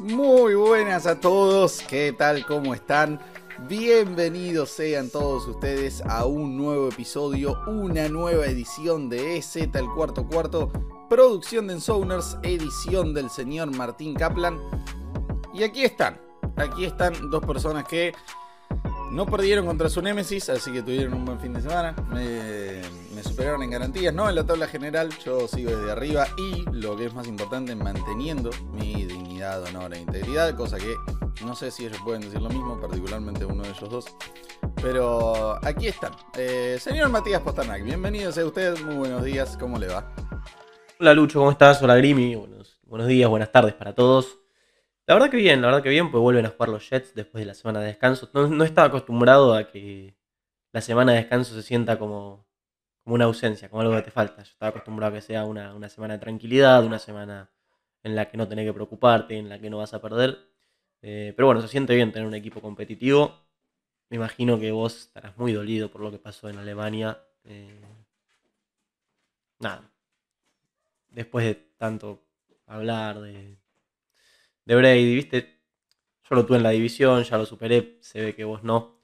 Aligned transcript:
Muy 0.00 0.56
buenas 0.56 1.06
a 1.06 1.20
todos, 1.20 1.80
¿qué 1.88 2.12
tal? 2.12 2.44
¿Cómo 2.46 2.74
están? 2.74 3.20
Bienvenidos 3.68 4.70
sean 4.70 5.08
todos 5.08 5.46
ustedes 5.46 6.02
a 6.02 6.24
un 6.26 6.56
nuevo 6.56 6.88
episodio, 6.88 7.60
una 7.68 8.08
nueva 8.08 8.44
edición 8.46 9.08
de 9.08 9.36
EZ 9.36 9.54
el 9.56 9.86
cuarto 9.94 10.26
cuarto, 10.26 10.72
producción 11.08 11.68
de 11.68 11.74
Ensowners, 11.74 12.38
edición 12.42 13.14
del 13.14 13.30
señor 13.30 13.70
Martín 13.70 14.14
Kaplan. 14.14 14.58
Y 15.54 15.62
aquí 15.62 15.84
están, 15.84 16.20
aquí 16.56 16.86
están 16.86 17.30
dos 17.30 17.46
personas 17.46 17.84
que 17.84 18.12
no 19.14 19.26
perdieron 19.26 19.64
contra 19.64 19.88
su 19.88 20.02
Némesis, 20.02 20.48
así 20.48 20.72
que 20.72 20.82
tuvieron 20.82 21.14
un 21.14 21.24
buen 21.24 21.38
fin 21.38 21.52
de 21.52 21.62
semana. 21.62 21.94
Me, 22.12 22.82
superaron 23.22 23.62
en 23.62 23.70
garantías, 23.70 24.12
no 24.12 24.28
en 24.28 24.34
la 24.34 24.44
tabla 24.44 24.66
general. 24.66 25.10
Yo 25.24 25.46
sigo 25.46 25.70
desde 25.70 25.92
arriba 25.92 26.26
y 26.36 26.64
lo 26.72 26.96
que 26.96 27.06
es 27.06 27.14
más 27.14 27.28
importante, 27.28 27.76
manteniendo 27.76 28.50
mi 28.72 29.04
dignidad, 29.44 29.62
honor 29.64 29.94
e 29.94 30.00
integridad, 30.00 30.54
cosa 30.56 30.78
que 30.78 30.94
no 31.44 31.54
sé 31.54 31.70
si 31.70 31.84
ellos 31.84 32.00
pueden 32.02 32.22
decir 32.22 32.40
lo 32.40 32.48
mismo, 32.48 32.80
particularmente 32.80 33.44
uno 33.44 33.62
de 33.62 33.70
ellos 33.70 33.90
dos. 33.90 34.06
Pero 34.80 35.58
aquí 35.64 35.88
están. 35.88 36.12
Eh, 36.36 36.78
señor 36.80 37.10
Matías 37.10 37.42
Posternak, 37.42 37.82
bienvenido 37.82 38.32
sea 38.32 38.46
usted. 38.46 38.78
Muy 38.80 38.94
buenos 38.94 39.22
días, 39.22 39.56
¿cómo 39.58 39.78
le 39.78 39.88
va? 39.88 40.10
Hola 40.98 41.12
Lucho, 41.14 41.40
¿cómo 41.40 41.50
estás? 41.50 41.82
Hola 41.82 41.96
Grimi, 41.96 42.34
buenos, 42.34 42.78
buenos 42.84 43.06
días, 43.06 43.28
buenas 43.28 43.52
tardes 43.52 43.74
para 43.74 43.94
todos. 43.94 44.38
La 45.06 45.14
verdad 45.14 45.30
que 45.30 45.36
bien, 45.36 45.60
la 45.60 45.66
verdad 45.66 45.82
que 45.82 45.90
bien, 45.90 46.10
pues 46.10 46.22
vuelven 46.22 46.46
a 46.46 46.50
jugar 46.50 46.70
los 46.70 46.88
Jets 46.88 47.14
después 47.14 47.42
de 47.42 47.46
la 47.46 47.54
semana 47.54 47.80
de 47.80 47.86
descanso. 47.86 48.30
No, 48.32 48.64
estaba 48.64 48.88
acostumbrado 48.88 49.54
a 49.54 49.68
que 49.68 50.16
la 50.72 50.80
semana 50.80 51.12
de 51.12 51.18
descanso 51.18 51.54
se 51.54 51.62
sienta 51.62 51.98
como, 51.98 52.46
una 53.04 53.26
ausencia, 53.26 53.68
como 53.68 53.82
algo 53.82 53.94
que 53.94 54.02
te 54.02 54.10
falta. 54.10 54.42
Yo 54.42 54.52
estaba 54.52 54.70
acostumbrado 54.70 55.12
a 55.12 55.16
que 55.16 55.20
sea 55.20 55.44
una 55.44 55.88
semana 55.90 56.14
de 56.14 56.20
tranquilidad, 56.20 56.82
una 56.84 56.98
semana 56.98 57.53
en 58.04 58.14
la 58.14 58.30
que 58.30 58.36
no 58.36 58.46
tenés 58.46 58.66
que 58.66 58.72
preocuparte, 58.74 59.36
en 59.36 59.48
la 59.48 59.58
que 59.58 59.70
no 59.70 59.78
vas 59.78 59.94
a 59.94 60.00
perder. 60.00 60.38
Eh, 61.02 61.32
pero 61.34 61.46
bueno, 61.46 61.60
se 61.62 61.68
siente 61.68 61.94
bien 61.94 62.12
tener 62.12 62.28
un 62.28 62.34
equipo 62.34 62.60
competitivo. 62.60 63.40
Me 64.10 64.16
imagino 64.16 64.60
que 64.60 64.70
vos 64.70 64.96
estarás 64.96 65.36
muy 65.38 65.52
dolido 65.52 65.90
por 65.90 66.02
lo 66.02 66.10
que 66.10 66.18
pasó 66.18 66.48
en 66.48 66.58
Alemania. 66.58 67.18
Eh, 67.44 67.80
nada. 69.58 69.90
Después 71.08 71.46
de 71.46 71.54
tanto 71.78 72.24
hablar 72.66 73.20
de, 73.20 73.56
de 74.64 74.76
Brady, 74.76 75.14
¿viste? 75.14 75.60
Yo 76.28 76.36
lo 76.36 76.46
tuve 76.46 76.58
en 76.58 76.62
la 76.62 76.70
división, 76.70 77.22
ya 77.22 77.38
lo 77.38 77.46
superé, 77.46 77.98
se 78.00 78.20
ve 78.20 78.34
que 78.34 78.44
vos 78.44 78.62
no. 78.62 79.00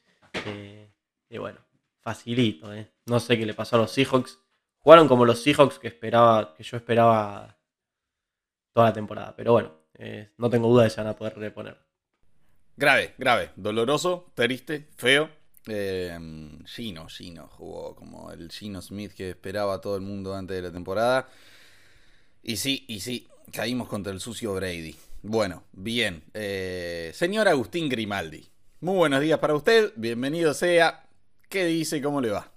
Eh, 0.47 0.91
y 1.29 1.39
bueno, 1.39 1.61
facilito, 2.01 2.73
¿eh? 2.73 2.91
No 3.07 3.21
sé 3.21 3.39
qué 3.39 3.47
le 3.47 3.55
pasó 3.55 3.77
a 3.77 3.81
los 3.81 3.93
Seahawks. 3.93 4.39
Jugaron 4.79 5.09
como 5.09 5.25
los 5.25 5.43
Seahawks 5.43 5.79
que 5.79 5.89
esperaba, 5.89 6.55
que 6.55 6.63
yo 6.63 6.77
esperaba 6.77 7.60
toda 8.73 8.89
la 8.89 8.93
temporada. 8.93 9.35
Pero 9.37 9.53
bueno, 9.53 9.73
eh, 9.95 10.31
no 10.39 10.51
tengo 10.51 10.69
duda 10.69 10.85
de 10.85 10.89
que 10.89 10.95
se 10.95 11.01
van 11.01 11.11
a 11.11 11.17
poder 11.17 11.39
reponer. 11.39 11.79
Grave, 12.77 13.15
grave, 13.19 13.51
doloroso, 13.57 14.33
triste, 14.35 14.89
feo. 14.97 15.29
Eh, 15.67 16.19
Gino, 16.65 17.07
Gino 17.09 17.47
jugó 17.49 17.95
como 17.95 18.31
el 18.33 18.51
Gino 18.51 18.81
Smith 18.81 19.13
que 19.13 19.31
esperaba 19.31 19.81
todo 19.81 19.97
el 19.97 20.03
mundo 20.03 20.35
antes 20.35 20.57
de 20.57 20.63
la 20.63 20.73
temporada. 20.73 21.29
Y 22.43 22.57
sí, 22.57 22.87
y 22.89 23.01
sí, 23.01 23.29
caímos 23.53 23.89
contra 23.89 24.13
el 24.13 24.21
sucio 24.21 24.55
Brady. 24.55 24.97
Bueno, 25.23 25.65
bien. 25.73 26.25
Eh, 26.33 27.11
señor 27.15 27.49
Agustín 27.49 27.91
Grimaldi, 27.91 28.49
muy 28.81 28.97
buenos 28.97 29.21
días 29.21 29.39
para 29.39 29.55
usted, 29.55 29.93
bienvenido 29.97 30.55
sea. 30.55 31.07
¿Qué 31.51 31.67
dice? 31.67 32.01
¿Cómo 32.01 32.23
le 32.23 32.31
va? 32.31 32.51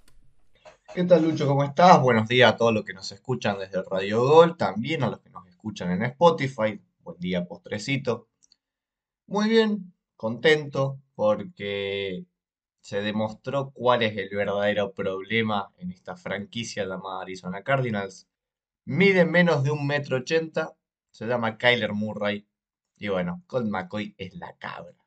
¿Qué 0.94 1.04
tal 1.04 1.22
Lucho? 1.22 1.46
¿Cómo 1.46 1.64
estás? 1.64 2.00
Buenos 2.00 2.28
días 2.28 2.52
a 2.52 2.56
todos 2.56 2.72
los 2.72 2.84
que 2.84 2.94
nos 2.94 3.12
escuchan 3.12 3.58
desde 3.58 3.82
Radio 3.82 4.22
Gol, 4.22 4.56
también 4.56 5.02
a 5.02 5.10
los 5.10 5.20
que 5.20 5.28
nos 5.28 5.44
escuchan 5.64 5.92
en 5.92 6.02
Spotify. 6.02 6.78
Buen 7.00 7.18
día, 7.18 7.46
postrecito. 7.46 8.28
Muy 9.26 9.48
bien, 9.48 9.94
contento 10.14 11.00
porque 11.14 12.26
se 12.80 13.00
demostró 13.00 13.70
cuál 13.70 14.02
es 14.02 14.14
el 14.18 14.28
verdadero 14.28 14.92
problema 14.92 15.72
en 15.78 15.90
esta 15.90 16.16
franquicia 16.16 16.84
llamada 16.84 17.22
Arizona 17.22 17.62
Cardinals. 17.62 18.28
Mide 18.84 19.24
menos 19.24 19.64
de 19.64 19.70
un 19.70 19.86
metro 19.86 20.18
ochenta, 20.18 20.76
se 21.10 21.26
llama 21.26 21.56
Kyler 21.56 21.94
Murray 21.94 22.46
y 22.98 23.08
bueno, 23.08 23.42
Colt 23.46 23.66
McCoy 23.66 24.14
es 24.18 24.34
la 24.34 24.54
cabra. 24.58 24.98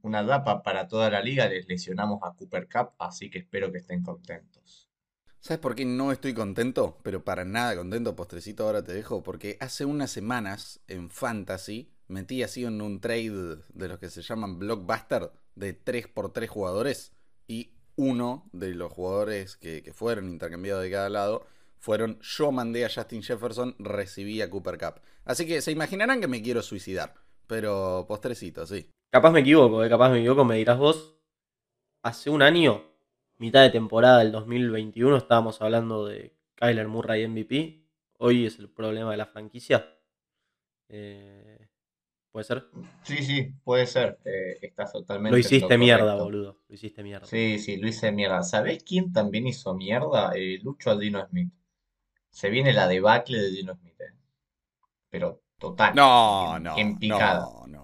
Una 0.00 0.22
dapa 0.22 0.62
para 0.62 0.88
toda 0.88 1.10
la 1.10 1.20
liga, 1.20 1.46
les 1.46 1.68
lesionamos 1.68 2.20
a 2.22 2.32
Cooper 2.32 2.70
Cup, 2.70 2.94
así 2.98 3.28
que 3.28 3.40
espero 3.40 3.70
que 3.70 3.78
estén 3.80 4.02
contentos. 4.02 4.83
¿Sabes 5.44 5.60
por 5.60 5.74
qué 5.74 5.84
no 5.84 6.10
estoy 6.10 6.32
contento? 6.32 6.96
Pero 7.02 7.22
para 7.22 7.44
nada 7.44 7.76
contento, 7.76 8.16
postrecito, 8.16 8.64
ahora 8.64 8.82
te 8.82 8.94
dejo. 8.94 9.22
Porque 9.22 9.58
hace 9.60 9.84
unas 9.84 10.10
semanas 10.10 10.80
en 10.88 11.10
Fantasy 11.10 11.92
metí 12.08 12.42
así 12.42 12.64
en 12.64 12.80
un 12.80 12.98
trade 12.98 13.58
de 13.74 13.88
los 13.88 13.98
que 13.98 14.08
se 14.08 14.22
llaman 14.22 14.58
Blockbuster 14.58 15.30
de 15.54 15.78
3x3 15.78 16.48
jugadores. 16.48 17.12
Y 17.46 17.74
uno 17.94 18.48
de 18.54 18.74
los 18.74 18.90
jugadores 18.90 19.58
que, 19.58 19.92
fueron 19.94 20.30
intercambiados 20.30 20.82
de 20.82 20.90
cada 20.90 21.10
lado 21.10 21.46
fueron 21.78 22.18
yo 22.22 22.50
mandé 22.50 22.86
a 22.86 22.88
Justin 22.88 23.22
Jefferson, 23.22 23.76
recibí 23.78 24.40
a 24.40 24.48
Cooper 24.48 24.78
Cup. 24.78 25.02
Así 25.26 25.46
que 25.46 25.60
se 25.60 25.72
imaginarán 25.72 26.22
que 26.22 26.26
me 26.26 26.40
quiero 26.40 26.62
suicidar, 26.62 27.16
pero 27.46 28.06
postrecito, 28.08 28.66
sí. 28.66 28.88
Capaz 29.12 29.30
me 29.30 29.40
equivoco, 29.40 29.84
eh, 29.84 29.90
capaz 29.90 30.08
me 30.08 30.20
equivoco, 30.20 30.46
me 30.46 30.56
dirás 30.56 30.78
vos. 30.78 31.18
Hace 32.02 32.30
un 32.30 32.40
año, 32.40 32.93
mitad 33.38 33.62
de 33.62 33.70
temporada 33.70 34.18
del 34.18 34.32
2021, 34.32 35.16
estábamos 35.16 35.60
hablando 35.60 36.06
de 36.06 36.34
Kyler 36.54 36.88
Murray 36.88 37.26
MVP. 37.26 37.84
Hoy 38.18 38.46
es 38.46 38.58
el 38.58 38.68
problema 38.68 39.10
de 39.10 39.16
la 39.16 39.26
franquicia. 39.26 39.98
Eh, 40.88 41.68
¿Puede 42.30 42.44
ser? 42.44 42.66
Sí, 43.04 43.18
sí, 43.18 43.54
puede 43.62 43.86
ser. 43.86 44.18
Eh, 44.24 44.58
estás 44.60 44.92
totalmente. 44.92 45.30
Lo 45.30 45.38
hiciste 45.38 45.78
mierda, 45.78 46.16
boludo. 46.16 46.58
Lo 46.68 46.74
hiciste 46.74 47.02
mierda. 47.02 47.26
Sí, 47.26 47.58
sí, 47.58 47.76
lo 47.76 47.86
hice 47.86 48.10
mierda. 48.10 48.42
¿Sabés 48.42 48.82
quién 48.82 49.12
también 49.12 49.46
hizo 49.46 49.74
mierda? 49.74 50.32
Lucho 50.62 50.90
Aldino 50.90 51.24
Smith. 51.28 51.52
Se 52.30 52.50
viene 52.50 52.72
la 52.72 52.88
debacle 52.88 53.38
de 53.38 53.50
Dino 53.50 53.76
Smith. 53.76 54.00
¿eh? 54.00 54.14
Pero 55.10 55.42
total. 55.58 55.94
No, 55.94 56.58
no. 56.58 56.76
En 56.76 56.98
picada. 56.98 57.40
No, 57.40 57.66
no. 57.68 57.83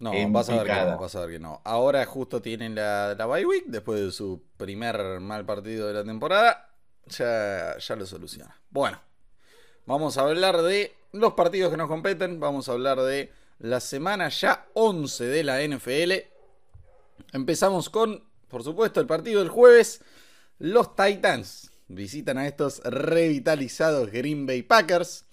No, 0.00 0.12
vas 0.30 0.48
a, 0.48 0.56
ver 0.56 0.66
que 0.66 0.84
no, 0.84 0.98
vas 0.98 1.14
a 1.14 1.20
ver 1.20 1.30
que 1.30 1.38
no. 1.38 1.60
Ahora 1.62 2.04
justo 2.06 2.40
tienen 2.40 2.74
la, 2.74 3.14
la 3.14 3.26
bye 3.26 3.44
week 3.44 3.66
después 3.66 4.00
de 4.00 4.10
su 4.10 4.42
primer 4.56 5.20
mal 5.20 5.44
partido 5.44 5.86
de 5.88 5.94
la 5.94 6.04
temporada. 6.04 6.70
Ya, 7.06 7.76
ya 7.78 7.96
lo 7.96 8.06
soluciona. 8.06 8.58
Bueno, 8.70 8.98
vamos 9.84 10.16
a 10.16 10.22
hablar 10.22 10.62
de 10.62 10.94
los 11.12 11.34
partidos 11.34 11.70
que 11.70 11.76
nos 11.76 11.88
competen. 11.88 12.40
Vamos 12.40 12.68
a 12.68 12.72
hablar 12.72 13.00
de 13.02 13.30
la 13.58 13.80
semana 13.80 14.30
ya 14.30 14.66
11 14.72 15.24
de 15.24 15.44
la 15.44 15.62
NFL. 15.62 16.12
Empezamos 17.32 17.90
con, 17.90 18.24
por 18.48 18.64
supuesto, 18.64 19.00
el 19.00 19.06
partido 19.06 19.40
del 19.40 19.50
jueves. 19.50 20.02
Los 20.58 20.96
Titans 20.96 21.72
visitan 21.88 22.38
a 22.38 22.46
estos 22.46 22.80
revitalizados 22.84 24.10
Green 24.10 24.46
Bay 24.46 24.62
Packers. 24.62 25.26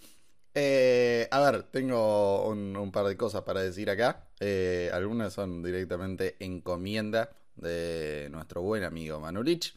Eh, 0.54 1.28
a 1.32 1.40
ver, 1.40 1.64
tengo 1.64 2.48
un, 2.48 2.92
par 2.92 3.06
de 3.06 3.18
cosas 3.18 3.44
para 3.44 3.62
decir 3.62 3.90
acá. 3.90 4.28
Eh, 4.40 4.90
algunas 4.94 5.34
son 5.34 5.64
directamente 5.64 6.36
encomienda 6.40 7.32
de 7.56 8.28
nuestro 8.32 8.62
buen 8.62 8.84
amigo 8.84 9.20
Manulich. 9.20 9.76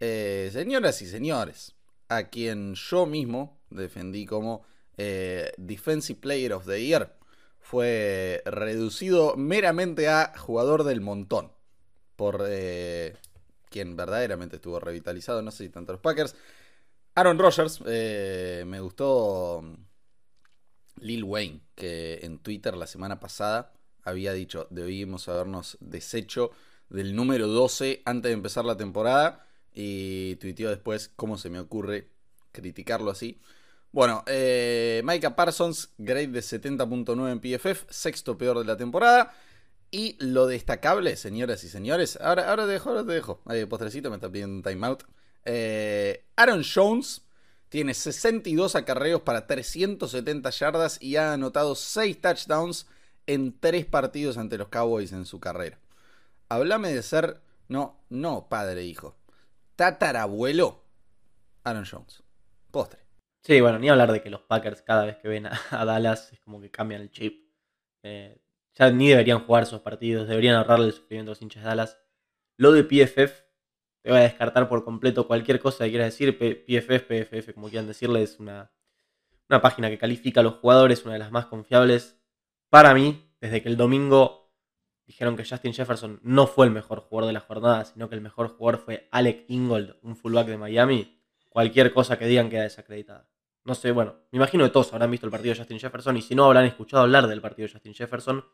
Eh, 0.00 0.50
señoras 0.52 1.00
y 1.02 1.06
señores, 1.06 1.74
a 2.08 2.24
quien 2.24 2.74
yo 2.74 3.06
mismo 3.06 3.58
defendí 3.70 4.26
como 4.26 4.64
Defensive 4.96 6.20
Player 6.20 6.52
of 6.52 6.66
the 6.66 6.84
Year, 6.84 7.16
fue 7.58 8.42
reducido 8.44 9.34
meramente 9.36 10.08
a 10.08 10.32
jugador 10.36 10.84
del 10.84 11.00
montón 11.00 11.50
por 12.14 12.44
quien 13.74 13.96
verdaderamente 13.96 14.56
estuvo 14.56 14.78
revitalizado, 14.78 15.42
no 15.42 15.50
sé 15.50 15.64
si 15.64 15.70
tanto 15.70 15.92
los 15.92 16.00
Packers. 16.00 16.36
Aaron 17.16 17.38
Rodgers, 17.38 17.80
eh, 17.86 18.64
me 18.66 18.80
gustó 18.80 19.62
Lil 21.00 21.24
Wayne, 21.24 21.60
que 21.74 22.20
en 22.22 22.38
Twitter 22.38 22.76
la 22.76 22.86
semana 22.86 23.20
pasada 23.20 23.72
había 24.02 24.32
dicho, 24.32 24.66
debíamos 24.70 25.28
habernos 25.28 25.78
deshecho 25.80 26.50
del 26.88 27.16
número 27.16 27.48
12 27.48 28.02
antes 28.04 28.30
de 28.30 28.34
empezar 28.34 28.64
la 28.64 28.76
temporada. 28.76 29.46
Y 29.72 30.36
tuiteó 30.36 30.70
después 30.70 31.10
cómo 31.16 31.36
se 31.36 31.50
me 31.50 31.58
ocurre 31.58 32.08
criticarlo 32.52 33.10
así. 33.10 33.40
Bueno, 33.90 34.24
eh, 34.26 35.02
Micah 35.04 35.34
Parsons, 35.34 35.90
grade 35.98 36.28
de 36.28 36.40
70.9 36.40 37.30
en 37.30 37.40
PFF, 37.40 37.84
sexto 37.88 38.38
peor 38.38 38.58
de 38.58 38.64
la 38.64 38.76
temporada. 38.76 39.34
Y 39.90 40.16
lo 40.18 40.46
destacable, 40.46 41.16
señoras 41.16 41.62
y 41.64 41.68
señores, 41.68 42.18
ahora, 42.20 42.50
ahora 42.50 42.66
te 42.66 42.72
dejo, 42.72 42.90
ahora 42.90 43.04
te 43.04 43.12
dejo. 43.12 43.40
postrecito 43.68 44.10
me 44.10 44.16
está 44.16 44.30
pidiendo 44.30 44.56
un 44.56 44.62
timeout. 44.62 45.04
Eh, 45.44 46.24
Aaron 46.36 46.64
Jones 46.64 47.22
tiene 47.74 47.92
62 47.92 48.76
acarreos 48.76 49.22
para 49.22 49.48
370 49.48 50.48
yardas 50.50 51.02
y 51.02 51.16
ha 51.16 51.32
anotado 51.32 51.74
6 51.74 52.20
touchdowns 52.20 52.86
en 53.26 53.58
3 53.58 53.84
partidos 53.86 54.38
ante 54.38 54.58
los 54.58 54.68
Cowboys 54.68 55.10
en 55.10 55.26
su 55.26 55.40
carrera. 55.40 55.80
Háblame 56.48 56.92
de 56.92 57.02
ser, 57.02 57.40
no, 57.66 57.98
no 58.10 58.48
padre 58.48 58.82
e 58.82 58.84
hijo, 58.84 59.16
tatarabuelo 59.74 60.84
Aaron 61.64 61.84
Jones. 61.84 62.22
Postre. 62.70 63.00
Sí, 63.42 63.60
bueno, 63.60 63.80
ni 63.80 63.88
hablar 63.88 64.12
de 64.12 64.22
que 64.22 64.30
los 64.30 64.42
Packers 64.42 64.80
cada 64.82 65.06
vez 65.06 65.16
que 65.16 65.26
ven 65.26 65.46
a, 65.46 65.84
Dallas 65.84 66.32
es 66.32 66.38
como 66.38 66.60
que 66.60 66.70
cambian 66.70 67.00
el 67.00 67.10
chip. 67.10 67.50
Eh, 68.04 68.40
ya 68.74 68.88
ni 68.92 69.08
deberían 69.08 69.44
jugar 69.44 69.64
esos 69.64 69.80
partidos, 69.80 70.28
deberían 70.28 70.54
ahorrarle 70.54 70.86
el 70.86 70.92
sufrimiento 70.92 71.32
a 71.32 71.34
los 71.34 71.42
hinchas 71.42 71.64
de 71.64 71.70
Dallas. 71.70 71.98
Lo 72.56 72.70
de 72.70 72.84
PFF, 72.84 73.43
te 74.04 74.10
voy 74.10 74.20
a 74.20 74.24
descartar 74.24 74.68
por 74.68 74.84
completo 74.84 75.26
cualquier 75.26 75.60
cosa 75.60 75.84
que 75.84 75.90
quieras 75.90 76.08
decir. 76.08 76.36
PFF, 76.36 77.06
PFF, 77.06 77.54
como 77.54 77.70
quieran 77.70 77.86
decirle, 77.86 78.22
es 78.22 78.38
una, 78.38 78.70
una 79.48 79.62
página 79.62 79.88
que 79.88 79.96
califica 79.96 80.40
a 80.40 80.42
los 80.42 80.56
jugadores, 80.56 81.06
una 81.06 81.14
de 81.14 81.20
las 81.20 81.32
más 81.32 81.46
confiables. 81.46 82.20
Para 82.68 82.92
mí, 82.92 83.34
desde 83.40 83.62
que 83.62 83.70
el 83.70 83.78
domingo 83.78 84.52
dijeron 85.06 85.38
que 85.38 85.44
Justin 85.46 85.72
Jefferson 85.72 86.20
no 86.22 86.46
fue 86.46 86.66
el 86.66 86.72
mejor 86.72 87.00
jugador 87.00 87.28
de 87.28 87.32
la 87.32 87.40
jornada, 87.40 87.86
sino 87.86 88.10
que 88.10 88.14
el 88.14 88.20
mejor 88.20 88.48
jugador 88.48 88.78
fue 88.78 89.08
Alec 89.10 89.46
Ingold, 89.48 89.96
un 90.02 90.16
fullback 90.16 90.48
de 90.48 90.58
Miami, 90.58 91.18
cualquier 91.48 91.90
cosa 91.94 92.18
que 92.18 92.26
digan 92.26 92.50
queda 92.50 92.64
desacreditada. 92.64 93.30
No 93.64 93.74
sé, 93.74 93.90
bueno, 93.90 94.16
me 94.32 94.36
imagino 94.36 94.64
que 94.64 94.70
todos 94.70 94.92
habrán 94.92 95.10
visto 95.10 95.24
el 95.24 95.32
partido 95.32 95.54
de 95.54 95.60
Justin 95.60 95.80
Jefferson 95.80 96.14
y 96.18 96.20
si 96.20 96.34
no 96.34 96.44
habrán 96.44 96.66
escuchado 96.66 97.04
hablar 97.04 97.26
del 97.26 97.40
partido 97.40 97.68
de 97.68 97.72
Justin 97.72 97.94
Jefferson, 97.94 98.44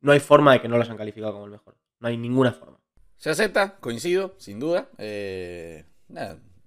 no 0.00 0.10
hay 0.10 0.18
forma 0.18 0.54
de 0.54 0.60
que 0.60 0.66
no 0.66 0.76
lo 0.76 0.82
hayan 0.82 0.96
calificado 0.96 1.34
como 1.34 1.44
el 1.44 1.52
mejor. 1.52 1.78
No 2.00 2.08
hay 2.08 2.16
ninguna 2.16 2.50
forma. 2.50 2.81
Se 3.22 3.30
acepta, 3.30 3.76
coincido, 3.76 4.34
sin 4.38 4.58
duda. 4.58 4.88
Eh, 4.98 5.84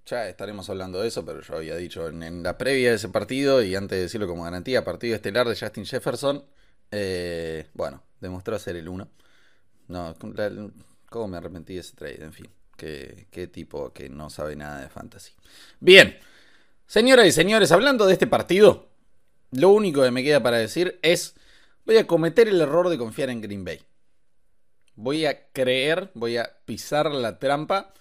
ya 0.05 0.29
estaremos 0.29 0.69
hablando 0.69 1.01
de 1.01 1.09
eso, 1.09 1.25
pero 1.25 1.41
yo 1.41 1.57
había 1.57 1.75
dicho 1.75 2.07
en, 2.07 2.43
la 2.43 2.57
previa 2.57 2.91
de 2.91 2.95
ese 2.95 3.09
partido 3.09 3.61
y 3.61 3.75
antes 3.75 3.97
de 3.97 4.03
decirlo 4.03 4.25
como 4.25 4.45
garantía, 4.45 4.85
partido 4.85 5.15
estelar 5.17 5.49
de 5.49 5.57
Justin 5.57 5.85
Jefferson, 5.85 6.45
eh, 6.91 7.67
bueno, 7.73 8.03
demostró 8.21 8.57
ser 8.57 8.77
el 8.77 8.87
uno. 8.87 9.09
No, 9.89 10.15
¿cómo 11.09 11.27
me 11.27 11.35
arrepentí 11.35 11.73
de 11.73 11.81
ese 11.81 11.93
trade? 11.93 12.23
En 12.23 12.31
fin, 12.31 12.47
qué, 12.77 13.27
qué 13.31 13.47
tipo 13.47 13.91
que 13.91 14.07
no 14.07 14.29
sabe 14.29 14.55
nada 14.55 14.79
de 14.79 14.87
fantasy. 14.87 15.33
Bien, 15.81 16.17
señoras 16.87 17.27
y 17.27 17.33
señores, 17.33 17.73
hablando 17.73 18.05
de 18.05 18.13
este 18.13 18.27
partido, 18.27 18.87
lo 19.51 19.71
único 19.71 20.03
que 20.03 20.11
me 20.11 20.23
queda 20.23 20.41
para 20.41 20.55
decir 20.55 20.99
es, 21.01 21.35
voy 21.85 21.97
a 21.97 22.07
cometer 22.07 22.47
el 22.47 22.61
error 22.61 22.87
de 22.87 22.97
confiar 22.97 23.29
en 23.29 23.41
Green 23.41 23.65
Bay 23.65 23.81
voy 24.95 25.25
a 25.25 25.47
creer, 25.51 26.11
voy 26.13 26.37
a 26.37 26.51
pisar 26.65 27.11
la 27.11 27.39
trampa 27.39 27.93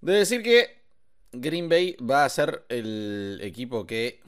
de 0.00 0.12
decir 0.12 0.42
que 0.42 0.82
Green 1.32 1.68
Bay 1.68 1.96
va 1.96 2.24
a 2.24 2.28
ser 2.28 2.64
el 2.68 3.40
equipo 3.42 3.86
que... 3.86 4.20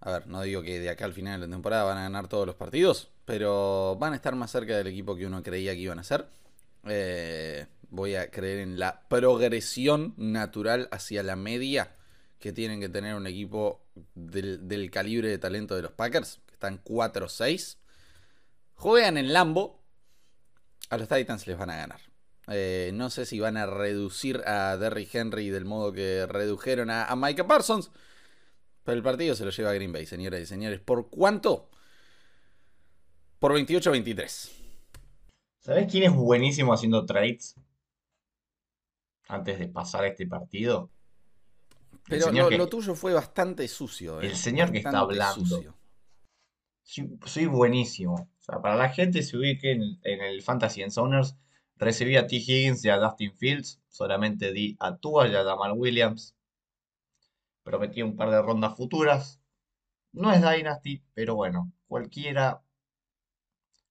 A 0.00 0.12
ver, 0.12 0.26
no 0.26 0.42
digo 0.42 0.62
que 0.62 0.80
de 0.80 0.90
acá 0.90 1.04
al 1.04 1.12
final 1.12 1.40
de 1.40 1.46
la 1.46 1.52
temporada 1.52 1.84
van 1.84 1.98
a 1.98 2.02
ganar 2.02 2.28
todos 2.28 2.46
los 2.46 2.56
partidos, 2.56 3.10
pero 3.24 3.96
van 4.00 4.12
a 4.12 4.16
estar 4.16 4.34
más 4.34 4.50
cerca 4.50 4.76
del 4.76 4.88
equipo 4.88 5.14
que 5.14 5.26
uno 5.26 5.42
creía 5.42 5.74
que 5.74 5.80
iban 5.80 6.00
a 6.00 6.04
ser. 6.04 6.26
Eh, 6.88 7.66
voy 7.90 8.16
a 8.16 8.30
creer 8.30 8.58
en 8.58 8.78
la 8.78 9.02
progresión 9.08 10.14
natural 10.16 10.88
hacia 10.90 11.22
la 11.22 11.36
media 11.36 11.94
que 12.40 12.52
tienen 12.52 12.80
que 12.80 12.88
tener 12.88 13.14
un 13.14 13.28
equipo 13.28 13.80
del, 14.14 14.66
del 14.66 14.90
calibre 14.90 15.28
de 15.28 15.38
talento 15.38 15.76
de 15.76 15.82
los 15.82 15.92
Packers, 15.92 16.40
que 16.46 16.54
están 16.54 16.82
4-6. 16.82 17.76
Juegan 18.74 19.16
en 19.16 19.32
Lambo, 19.32 19.81
a 20.92 20.98
los 20.98 21.08
Titans 21.08 21.46
les 21.46 21.56
van 21.56 21.70
a 21.70 21.76
ganar. 21.76 22.00
Eh, 22.48 22.90
no 22.92 23.08
sé 23.08 23.24
si 23.24 23.40
van 23.40 23.56
a 23.56 23.64
reducir 23.64 24.42
a 24.46 24.76
Derrick 24.76 25.14
Henry 25.14 25.48
del 25.48 25.64
modo 25.64 25.90
que 25.90 26.26
redujeron 26.26 26.90
a, 26.90 27.14
Micah 27.16 27.46
Parsons. 27.46 27.90
Pero 28.84 28.98
el 28.98 29.02
partido 29.02 29.34
se 29.34 29.46
lo 29.46 29.50
lleva 29.50 29.70
a 29.70 29.74
Green 29.74 29.90
Bay, 29.90 30.04
señoras 30.04 30.42
y 30.42 30.46
señores. 30.46 30.80
¿Por 30.80 31.08
cuánto? 31.08 31.70
Por 33.38 33.54
28-23. 33.54 34.50
¿Sabes 35.60 35.90
quién 35.90 36.04
es 36.04 36.14
buenísimo 36.14 36.74
haciendo 36.74 37.06
trades? 37.06 37.54
Antes 39.28 39.60
de 39.60 39.68
pasar 39.68 40.04
este 40.04 40.26
partido. 40.26 40.90
Pero 42.06 42.30
lo, 42.32 42.68
tuyo 42.68 42.94
fue 42.94 43.14
bastante 43.14 43.66
sucio. 43.66 44.20
El 44.20 44.32
eh. 44.32 44.36
señor 44.36 44.70
que 44.70 44.78
está 44.78 44.98
hablando. 44.98 45.74
Soy 47.24 47.46
buenísimo. 47.46 48.14
O 48.14 48.42
sea, 48.42 48.60
para 48.60 48.76
la 48.76 48.90
gente 48.90 49.22
se 49.22 49.36
ubique 49.36 49.72
en, 49.72 49.98
el 50.02 50.42
Fantasy 50.42 50.82
and 50.82 50.92
Zoners, 50.92 51.36
recibí 51.76 52.16
a 52.16 52.26
T. 52.26 52.36
Higgins 52.36 52.84
y 52.84 52.90
a 52.90 52.98
Dustin 52.98 53.32
Fields, 53.36 53.80
solamente 53.88 54.52
di 54.52 54.76
a 54.80 54.96
Tua 54.96 55.28
y 55.28 55.34
a 55.34 55.42
Damal 55.42 55.72
Williams. 55.72 56.36
Prometí 57.62 58.02
un 58.02 58.16
par 58.16 58.30
de 58.30 58.42
rondas 58.42 58.76
futuras. 58.76 59.40
No 60.12 60.32
es 60.32 60.42
Dynasty, 60.42 61.02
pero 61.14 61.36
bueno, 61.36 61.72
cualquiera 61.86 62.60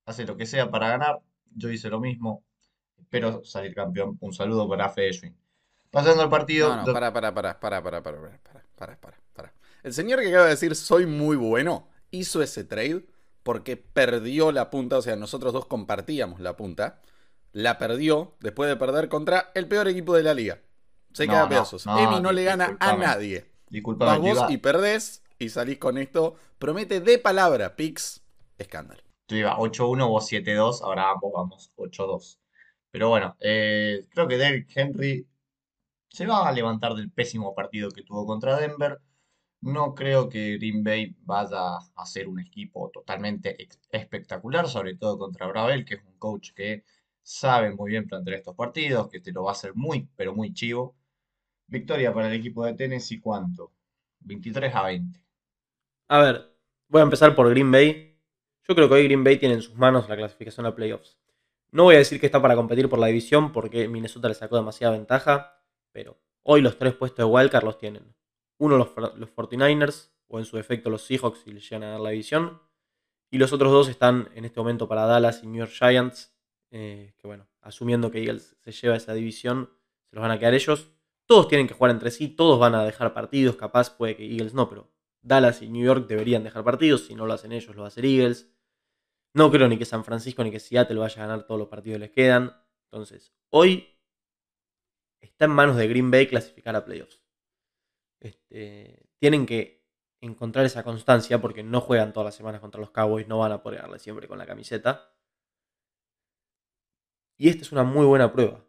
hace 0.06 0.26
lo 0.26 0.38
que 0.38 0.46
sea 0.46 0.70
para 0.70 0.90
ganar. 0.90 1.22
Yo 1.56 1.70
hice 1.70 1.90
lo 1.90 2.00
mismo. 2.00 2.44
Espero 2.98 3.44
salir 3.44 3.74
campeón. 3.74 4.18
Un 4.20 4.34
saludo 4.34 4.70
para 4.70 4.90
Fede 4.90 5.34
Pasando 5.90 6.22
al 6.22 6.30
partido. 6.30 6.76
No, 6.76 6.86
no, 6.86 6.94
para, 6.94 7.12
para, 7.12 7.34
para, 7.34 7.60
para, 7.60 7.82
para, 7.82 8.04
para, 8.04 8.22
para, 8.22 8.64
para, 8.76 8.98
para, 8.98 9.18
para. 9.34 9.54
El 9.84 9.94
señor 9.94 10.20
que 10.20 10.28
acaba 10.28 10.44
de 10.44 10.52
decir 10.52 10.76
soy 10.76 11.06
muy 11.06 11.36
bueno 11.36 11.91
hizo 12.12 12.42
ese 12.42 12.64
trade 12.64 13.06
porque 13.44 13.78
perdió 13.78 14.52
la 14.52 14.70
punta, 14.70 14.98
o 14.98 15.02
sea, 15.02 15.16
nosotros 15.16 15.54
dos 15.54 15.66
compartíamos 15.66 16.40
la 16.40 16.56
punta, 16.56 17.02
la 17.54 17.78
perdió 17.78 18.36
después 18.40 18.70
de 18.70 18.76
perder 18.76 19.10
contra 19.10 19.52
el 19.56 19.68
peor 19.68 19.88
equipo 19.88 20.16
de 20.16 20.24
la 20.24 20.34
liga. 20.34 20.60
Se 21.14 21.28
queda 21.28 21.50
pedazos. 21.50 21.86
Emi 21.88 22.22
no 22.22 22.32
le 22.32 22.44
gana 22.44 22.78
a 22.80 22.96
nadie. 22.96 23.46
Disculpa, 23.70 24.18
vos 24.18 24.46
y 24.50 24.58
perdés 24.58 25.24
y 25.40 25.50
salís 25.50 25.78
con 25.78 25.98
esto. 25.98 26.36
Promete 26.60 27.02
de 27.02 27.18
palabra, 27.18 27.76
Pix, 27.76 28.22
escándalo. 28.58 29.02
Tú 29.26 29.36
ibas 29.36 29.56
8-1, 29.58 30.08
vos 30.08 30.32
7-2, 30.32 30.82
ahora 30.84 31.10
ambos 31.10 31.32
vamos 31.34 31.74
8-2. 31.78 32.38
Pero 32.92 33.10
bueno, 33.10 33.36
eh, 33.40 34.06
creo 34.10 34.28
que 34.28 34.38
Derrick 34.38 34.70
Henry 34.76 35.26
se 36.10 36.28
va 36.28 36.48
a 36.48 36.52
levantar 36.52 36.94
del 36.94 37.10
pésimo 37.10 37.56
partido 37.56 37.90
que 37.92 38.04
tuvo 38.04 38.26
contra 38.26 38.58
Denver 38.58 39.00
no 39.62 39.94
creo 39.94 40.28
que 40.28 40.58
Green 40.58 40.84
Bay 40.84 41.16
vaya 41.24 41.78
a 41.96 42.06
ser 42.06 42.28
un 42.28 42.40
equipo 42.40 42.90
totalmente 42.92 43.56
espectacular, 43.92 44.68
sobre 44.68 44.96
todo 44.96 45.20
contra 45.20 45.48
Bravel, 45.48 45.86
que 45.86 45.96
es 45.96 46.04
un 46.04 46.18
coach 46.18 46.52
que 46.54 46.84
sabe 47.22 47.74
muy 47.74 47.92
bien 47.92 48.08
plantear 48.08 48.38
estos 48.38 48.56
partidos, 48.56 49.10
que 49.10 49.20
te 49.20 49.32
lo 49.32 49.44
va 49.44 49.52
a 49.52 49.54
hacer 49.54 49.76
muy, 49.76 50.10
pero 50.16 50.34
muy 50.34 50.54
chivo. 50.54 50.96
Victoria 51.68 52.14
para 52.14 52.28
el 52.28 52.34
equipo 52.40 52.66
de 52.66 52.74
Tennessee, 52.74 53.20
¿cuánto? 53.20 53.72
23 54.22 54.76
a 54.76 54.84
20. 54.84 55.20
A 56.10 56.20
ver, 56.20 56.52
voy 56.88 57.02
a 57.02 57.04
empezar 57.04 57.36
por 57.36 57.50
Green 57.50 57.72
Bay. 57.72 58.20
Yo 58.68 58.76
creo 58.76 58.88
que 58.90 58.96
hoy 58.96 59.04
Green 59.06 59.24
Bay 59.24 59.38
tiene 59.38 59.56
en 59.56 59.62
sus 59.62 59.76
manos 59.76 60.10
la 60.10 60.18
clasificación 60.18 60.66
a 60.66 60.76
playoffs. 60.76 61.18
No 61.72 61.84
voy 61.84 61.96
a 61.96 62.00
decir 62.00 62.20
que 62.20 62.26
está 62.26 62.42
para 62.42 62.56
competir 62.56 62.90
por 62.90 63.00
la 63.00 63.08
división 63.08 63.52
porque 63.52 63.88
Minnesota 63.88 64.28
le 64.28 64.34
sacó 64.34 64.58
demasiada 64.58 64.94
ventaja, 64.94 65.64
pero 65.92 66.20
hoy 66.44 66.62
los 66.62 66.78
tres 66.78 66.94
puestos 66.96 67.20
de 67.20 67.32
Wildcard 67.32 67.64
los 67.64 67.78
tienen. 67.78 68.14
Uno 68.62 68.78
los, 68.78 68.90
los 68.96 69.34
49ers, 69.34 70.12
o 70.28 70.38
en 70.38 70.46
su 70.46 70.56
defecto 70.56 70.92
los 70.92 71.02
Seahawks 71.02 71.40
si 71.40 71.52
les 71.52 71.68
llegan 71.68 71.84
a 71.84 71.92
dar 71.94 72.00
la 72.00 72.12
división. 72.12 72.62
Y 73.32 73.40
los 73.40 73.52
otros 73.54 73.72
dos 73.72 73.90
están 73.90 74.30
en 74.36 74.46
este 74.46 74.60
momento 74.60 74.88
para 74.88 75.08
Dallas 75.08 75.42
y 75.42 75.48
New 75.48 75.66
York 75.66 75.72
Giants. 75.72 76.32
Eh, 76.70 77.16
que 77.18 77.26
bueno, 77.26 77.48
asumiendo 77.62 78.12
que 78.12 78.20
Eagles 78.20 78.56
se 78.60 78.72
lleva 78.72 78.96
esa 78.96 79.16
división, 79.16 79.72
se 80.10 80.16
los 80.16 80.22
van 80.22 80.30
a 80.30 80.38
quedar 80.38 80.54
ellos. 80.54 80.92
Todos 81.26 81.48
tienen 81.48 81.68
que 81.68 81.74
jugar 81.74 81.90
entre 81.90 82.12
sí, 82.12 82.28
todos 82.28 82.60
van 82.60 82.76
a 82.76 82.86
dejar 82.86 83.16
partidos. 83.16 83.56
Capaz 83.56 83.98
puede 83.98 84.16
que 84.16 84.30
Eagles 84.30 84.54
no, 84.54 84.70
pero 84.70 84.92
Dallas 85.24 85.64
y 85.64 85.70
New 85.70 85.84
York 85.84 86.08
deberían 86.08 86.44
dejar 86.44 86.64
partidos. 86.64 87.08
Si 87.08 87.16
no 87.16 87.26
lo 87.26 87.34
hacen 87.34 87.54
ellos, 87.54 87.76
lo 87.76 87.82
va 87.82 87.88
a 87.88 87.90
hacer 87.90 88.06
Eagles. 88.06 88.48
No 89.34 89.50
creo 89.50 89.68
ni 89.68 89.80
que 89.80 89.86
San 89.86 90.04
Francisco 90.04 90.44
ni 90.44 90.52
que 90.52 90.60
Seattle 90.60 91.00
vaya 91.00 91.24
a 91.24 91.28
ganar 91.28 91.48
todos 91.48 91.60
los 91.60 91.68
partidos 91.68 91.96
que 91.96 92.00
les 92.00 92.12
quedan. 92.12 92.56
Entonces, 92.92 93.34
hoy 93.50 93.88
está 95.20 95.46
en 95.46 95.52
manos 95.52 95.78
de 95.78 95.88
Green 95.88 96.12
Bay 96.12 96.28
clasificar 96.28 96.76
a 96.76 96.86
playoffs. 96.86 97.21
Este, 98.22 99.10
tienen 99.18 99.46
que 99.46 99.84
encontrar 100.22 100.66
esa 100.66 100.84
constancia 100.84 101.42
porque 101.42 101.64
no 101.64 101.82
juegan 101.82 102.14
todas 102.14 102.26
las 102.26 102.36
semanas 102.36 102.62
contra 102.62 102.80
los 102.80 102.92
Cowboys, 102.92 103.28
no 103.28 103.40
van 103.40 103.52
a 103.52 103.64
poder 103.64 103.82
darle 103.82 104.00
siempre 104.00 104.28
con 104.28 104.38
la 104.38 104.46
camiseta. 104.46 105.12
Y 107.38 107.50
esta 107.50 107.64
es 107.64 107.72
una 107.72 107.84
muy 107.84 108.06
buena 108.06 108.32
prueba. 108.32 108.64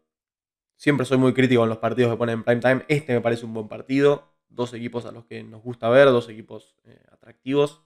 Siempre 0.77 1.05
soy 1.05 1.19
muy 1.19 1.35
crítico 1.35 1.61
con 1.61 1.69
los 1.69 1.79
partidos 1.79 2.11
que 2.11 2.17
ponen 2.17 2.39
en 2.39 2.45
prime 2.45 2.61
time. 2.61 2.85
Este 2.89 3.13
me 3.13 3.21
parece 3.21 3.45
un 3.45 3.53
buen 3.53 3.69
partido. 3.69 4.33
Dos 4.49 4.73
equipos 4.73 5.05
a 5.05 5.13
los 5.13 5.27
que 5.27 5.43
nos 5.43 5.63
gusta 5.63 5.89
ver, 5.91 6.07
dos 6.07 6.29
equipos 6.31 6.77
eh, 6.85 7.05
atractivos. 7.11 7.83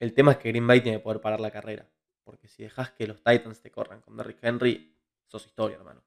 El 0.00 0.14
tema 0.14 0.32
es 0.32 0.38
que 0.38 0.48
Green 0.48 0.66
Bay 0.66 0.80
tiene 0.80 0.98
que 0.98 1.04
poder 1.04 1.20
parar 1.20 1.40
la 1.40 1.50
carrera. 1.50 1.88
Porque 2.24 2.48
si 2.48 2.62
dejas 2.62 2.92
que 2.92 3.06
los 3.06 3.22
Titans 3.22 3.60
te 3.60 3.70
corran 3.70 4.00
con 4.00 4.16
Derrick 4.16 4.38
Henry, 4.42 4.96
sos 5.26 5.44
historia, 5.46 5.76
hermano. 5.76 6.02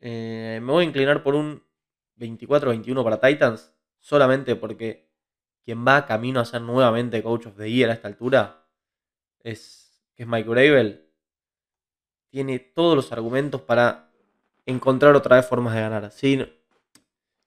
Eh, 0.00 0.60
me 0.62 0.70
voy 0.70 0.84
a 0.84 0.86
inclinar 0.86 1.22
por 1.22 1.34
un 1.34 1.64
24-21 2.18 3.02
para 3.04 3.20
Titans, 3.20 3.74
solamente 4.00 4.56
porque 4.56 5.10
quien 5.64 5.86
va 5.86 6.06
camino 6.06 6.40
a 6.40 6.44
ser 6.44 6.62
nuevamente 6.62 7.22
Coach 7.22 7.46
of 7.46 7.56
the 7.56 7.70
Year 7.70 7.90
a 7.90 7.94
esta 7.94 8.08
altura 8.08 8.66
es, 9.40 10.02
es 10.16 10.26
Mike 10.26 10.48
Gravel, 10.48 11.10
tiene 12.30 12.58
todos 12.58 12.96
los 12.96 13.12
argumentos 13.12 13.62
para 13.62 14.10
encontrar 14.66 15.14
otra 15.14 15.36
vez 15.36 15.46
formas 15.46 15.74
de 15.74 15.80
ganar. 15.80 16.10
¿sí? 16.10 16.44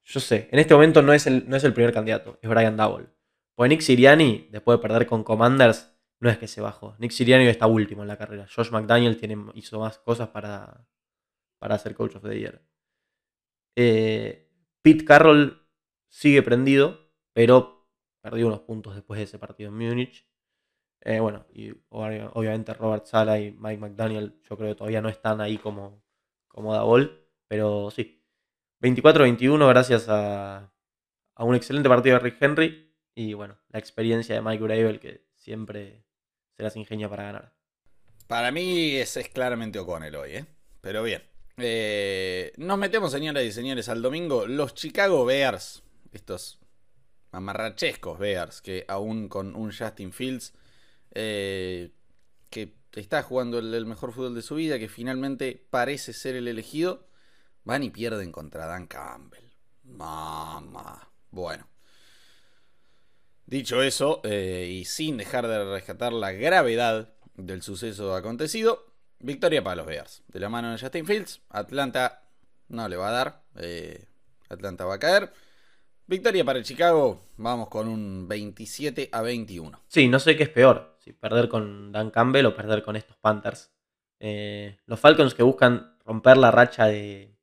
Yo 0.04 0.20
sé, 0.20 0.48
en 0.52 0.60
este 0.60 0.74
momento 0.74 1.02
no 1.02 1.14
es 1.14 1.28
el, 1.28 1.48
no 1.50 1.56
es 1.56 1.64
el 1.64 1.74
primer 1.74 1.94
candidato, 1.94 2.40
es 2.42 2.50
Brian 2.50 2.78
Double. 2.78 3.08
Pues 3.56 3.70
Nick 3.70 3.82
Siriani, 3.82 4.48
después 4.52 4.78
de 4.78 4.82
perder 4.82 5.08
con 5.08 5.24
Commanders, 5.24 5.92
no 6.20 6.30
es 6.30 6.38
que 6.38 6.48
se 6.48 6.62
bajó. 6.62 6.96
Nick 7.00 7.12
Siriani 7.12 7.46
está 7.48 7.68
último 7.68 8.04
en 8.04 8.08
la 8.08 8.18
carrera. 8.18 8.48
Josh 8.54 8.72
McDaniel 8.72 9.18
tiene, 9.18 9.38
hizo 9.56 9.80
más 9.80 9.98
cosas 9.98 10.30
para, 10.30 10.88
para 11.60 11.78
ser 11.78 11.96
Coach 11.96 12.16
of 12.16 12.24
the 12.24 12.40
Year. 12.40 12.62
Eh, 13.76 14.47
Pete 14.88 15.04
Carroll 15.04 15.68
sigue 16.08 16.42
prendido, 16.42 17.12
pero 17.34 17.90
perdió 18.22 18.48
unos 18.48 18.62
puntos 18.62 18.96
después 18.96 19.18
de 19.18 19.26
ese 19.26 19.38
partido 19.38 19.68
en 19.68 19.76
Múnich. 19.76 20.26
Eh, 21.02 21.20
bueno, 21.20 21.46
y 21.52 21.74
obviamente 21.90 22.74
Robert 22.74 23.06
Sala 23.06 23.38
y 23.38 23.52
Mike 23.52 23.82
McDaniel, 23.82 24.40
yo 24.50 24.56
creo 24.56 24.70
que 24.70 24.76
todavía 24.76 25.02
no 25.02 25.10
están 25.10 25.42
ahí 25.42 25.58
como, 25.58 26.02
como 26.48 26.74
da 26.74 26.86
pero 27.50 27.92
sí. 27.92 28.24
24-21 28.80 29.68
gracias 29.68 30.08
a, 30.08 30.72
a, 31.36 31.44
un 31.44 31.56
excelente 31.56 31.90
partido 31.90 32.16
de 32.16 32.20
Rick 32.24 32.38
Henry 32.42 32.96
y 33.14 33.34
bueno, 33.34 33.58
la 33.68 33.80
experiencia 33.80 34.36
de 34.36 34.42
Mike 34.42 34.64
Gravel 34.64 35.02
que 35.02 35.28
siempre 35.36 36.06
se 36.56 36.64
las 36.64 36.78
ingenia 36.78 37.10
para 37.10 37.24
ganar. 37.24 37.54
Para 38.28 38.54
mí 38.54 38.96
ese 38.96 39.20
es 39.20 39.28
claramente 39.28 39.80
O'Connell 39.80 40.16
hoy, 40.16 40.32
¿eh? 40.32 40.46
Pero 40.80 41.04
bien. 41.04 41.24
Eh, 41.60 42.54
nos 42.58 42.78
metemos, 42.78 43.12
señoras 43.12 43.44
y 43.44 43.52
señores, 43.52 43.90
al 43.90 44.04
domingo. 44.04 44.46
Los 44.46 44.76
Chicago 44.76 45.26
Bears, 45.26 45.82
estos 46.12 46.60
amarrachescos 47.32 48.20
Bears, 48.20 48.62
que 48.62 48.86
aún 48.88 49.28
con 49.28 49.56
un 49.56 49.72
Justin 49.72 50.14
Fields, 50.14 50.54
eh, 51.16 51.92
que 52.52 52.76
está 52.94 53.24
jugando 53.24 53.58
el, 53.58 53.86
mejor 53.88 54.14
fútbol 54.14 54.36
de 54.36 54.44
su 54.44 54.56
vida, 54.56 54.78
que 54.78 54.88
finalmente 54.88 55.66
parece 55.72 56.14
ser 56.14 56.36
el 56.36 56.48
elegido, 56.48 57.08
van 57.64 57.82
y 57.82 57.90
pierden 57.90 58.32
contra 58.32 58.68
Dan 58.68 58.86
Campbell. 58.86 59.50
Mamá. 59.84 61.12
Bueno. 61.32 61.68
Dicho 63.48 63.82
eso, 63.82 64.22
eh, 64.26 64.70
y 64.70 64.86
sin 64.86 65.18
dejar 65.18 65.48
de 65.48 65.64
rescatar 65.74 66.14
la 66.14 66.34
gravedad 66.34 67.14
del 67.36 67.62
suceso 67.62 68.14
acontecido, 68.14 68.86
victoria 69.20 69.64
para 69.64 69.78
los 69.78 69.86
Bears. 69.86 70.24
De 70.28 70.40
la 70.40 70.50
mano 70.50 70.72
de 70.72 70.80
Justin 70.80 71.06
Fields, 71.06 71.42
Atlanta 71.50 72.24
no 72.70 72.88
le 72.88 72.98
va 72.98 73.10
a 73.10 73.12
dar. 73.12 73.44
Eh, 73.56 74.06
Atlanta 74.50 74.86
va 74.86 74.96
a 74.96 75.00
caer. 75.00 75.32
Victoria 76.06 76.46
para 76.46 76.64
Chicago, 76.64 77.20
vamos 77.36 77.68
con 77.68 77.88
un 77.88 78.28
27 78.30 79.10
a 79.12 79.22
21. 79.22 79.82
Sí, 79.88 80.08
no 80.08 80.20
sé 80.20 80.38
qué 80.38 80.44
es 80.44 80.50
peor, 80.50 80.96
si 81.00 81.12
perder 81.12 81.50
con 81.50 81.92
Dan 81.92 82.12
Campbell 82.12 82.46
o 82.46 82.56
perder 82.56 82.82
con 82.82 82.96
estos 82.96 83.18
Panthers. 83.18 83.74
Eh, 84.20 84.80
los 84.86 85.00
Falcons 85.00 85.34
que 85.34 85.44
buscan 85.44 85.98
romper 86.06 86.38
la 86.38 86.50
racha 86.50 86.86
de, 86.86 87.38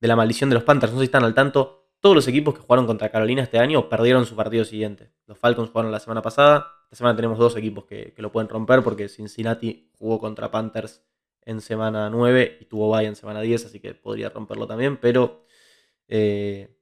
de 0.00 0.08
la 0.08 0.16
maldición 0.16 0.48
de 0.48 0.54
los 0.54 0.64
Panthers, 0.64 0.92
no 0.92 0.98
sé 0.98 1.02
si 1.02 1.08
están 1.08 1.24
al 1.24 1.34
tanto, 1.34 1.77
todos 2.00 2.14
los 2.14 2.28
equipos 2.28 2.54
que 2.54 2.60
jugaron 2.60 2.86
contra 2.86 3.10
Carolina 3.10 3.42
este 3.42 3.58
año 3.58 3.88
perdieron 3.88 4.26
su 4.26 4.36
partido 4.36 4.64
siguiente. 4.64 5.12
Los 5.26 5.38
Falcons 5.38 5.70
jugaron 5.70 5.90
la 5.90 6.00
semana 6.00 6.22
pasada, 6.22 6.72
esta 6.84 6.96
semana 6.96 7.16
tenemos 7.16 7.38
dos 7.38 7.56
equipos 7.56 7.84
que, 7.84 8.14
lo 8.16 8.32
pueden 8.32 8.48
romper 8.48 8.82
porque 8.82 9.08
Cincinnati 9.08 9.90
jugó 9.98 10.18
contra 10.18 10.50
Panthers 10.50 11.02
en 11.42 11.60
semana 11.60 12.10
9 12.10 12.58
y 12.60 12.64
tuvo 12.66 12.94
bye 12.94 13.06
en 13.06 13.16
semana 13.16 13.40
10, 13.40 13.66
así 13.66 13.80
que 13.80 13.94
podría 13.94 14.30
romperlo 14.30 14.66
también, 14.66 14.96
pero... 14.96 15.44
Eh, 16.08 16.74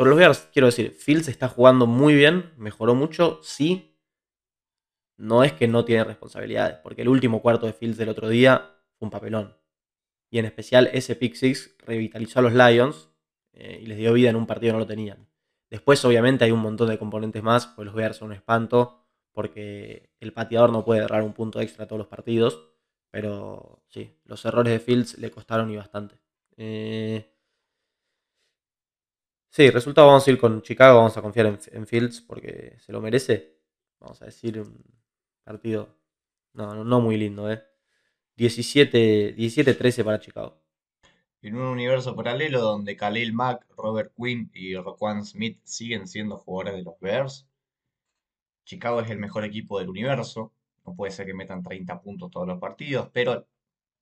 sobre 0.00 0.10
los 0.10 0.18
Bears, 0.18 0.48
quiero 0.52 0.66
decir, 0.66 0.92
Fields 0.92 1.28
está 1.28 1.48
jugando 1.48 1.86
muy 1.86 2.14
bien, 2.14 2.54
mejoró 2.56 2.94
mucho, 2.94 3.38
sí. 3.42 3.98
No 5.18 5.44
es 5.44 5.52
que 5.52 5.68
no 5.68 5.84
tiene 5.84 6.04
responsabilidades, 6.04 6.78
porque 6.78 7.02
el 7.02 7.08
último 7.08 7.42
cuarto 7.42 7.66
de 7.66 7.74
Fields 7.74 7.98
del 7.98 8.08
otro 8.08 8.30
día 8.30 8.78
fue 8.98 9.06
un 9.06 9.10
papelón. 9.10 9.58
Y 10.30 10.38
en 10.38 10.46
especial 10.46 10.88
ese 10.94 11.16
pick 11.16 11.34
six 11.34 11.76
revitalizó 11.80 12.38
a 12.38 12.42
los 12.42 12.54
Lions 12.54 13.09
eh, 13.52 13.80
y 13.82 13.86
les 13.86 13.98
dio 13.98 14.12
vida 14.12 14.30
en 14.30 14.36
un 14.36 14.46
partido 14.46 14.74
no 14.74 14.80
lo 14.80 14.86
tenían. 14.86 15.28
Después, 15.70 16.04
obviamente, 16.04 16.44
hay 16.44 16.50
un 16.50 16.60
montón 16.60 16.88
de 16.88 16.98
componentes 16.98 17.42
más, 17.42 17.68
pues 17.68 17.86
los 17.86 17.94
Bears 17.94 18.16
son 18.16 18.28
un 18.28 18.34
espanto, 18.34 19.04
porque 19.32 20.10
el 20.20 20.32
pateador 20.32 20.72
no 20.72 20.84
puede 20.84 21.00
agarrar 21.00 21.22
un 21.22 21.32
punto 21.32 21.60
extra 21.60 21.84
a 21.84 21.88
todos 21.88 21.98
los 21.98 22.08
partidos. 22.08 22.66
Pero 23.10 23.82
sí, 23.88 24.16
los 24.24 24.44
errores 24.44 24.72
de 24.72 24.80
Fields 24.80 25.18
le 25.18 25.30
costaron 25.30 25.70
y 25.70 25.76
bastante. 25.76 26.16
Eh, 26.56 27.30
Sí, 29.52 29.68
resultado 29.70 30.06
vamos 30.06 30.26
a 30.26 30.30
ir 30.30 30.38
con 30.38 30.62
Chicago, 30.62 30.98
vamos 30.98 31.16
a 31.16 31.22
confiar 31.22 31.58
en, 31.72 31.86
Fields 31.86 32.20
porque 32.20 32.76
se 32.78 32.92
lo 32.92 33.00
merece. 33.00 33.58
Vamos 33.98 34.22
a 34.22 34.26
decir 34.26 34.60
un 34.60 34.84
partido 35.42 35.96
no, 36.52 36.84
no, 36.84 37.00
muy 37.00 37.16
lindo, 37.16 37.50
¿eh? 37.50 37.62
17-13 38.36 40.04
para 40.04 40.20
Chicago. 40.20 40.62
En 41.42 41.56
un 41.56 41.62
universo 41.62 42.14
paralelo 42.16 42.60
donde 42.60 42.96
Khalil 42.96 43.32
Mack, 43.32 43.66
Robert 43.76 44.12
Quinn 44.16 44.50
y 44.54 44.76
Roquan 44.76 45.24
Smith 45.24 45.60
siguen 45.64 46.06
siendo 46.06 46.38
jugadores 46.38 46.74
de 46.74 46.82
los 46.82 46.98
Bears, 47.00 47.46
Chicago 48.64 49.00
es 49.00 49.10
el 49.10 49.18
mejor 49.18 49.44
equipo 49.44 49.78
del 49.78 49.88
universo. 49.88 50.52
No 50.86 50.94
puede 50.94 51.12
ser 51.12 51.26
que 51.26 51.34
metan 51.34 51.62
30 51.62 52.00
puntos 52.00 52.30
todos 52.30 52.46
los 52.46 52.58
partidos, 52.58 53.10
pero 53.12 53.46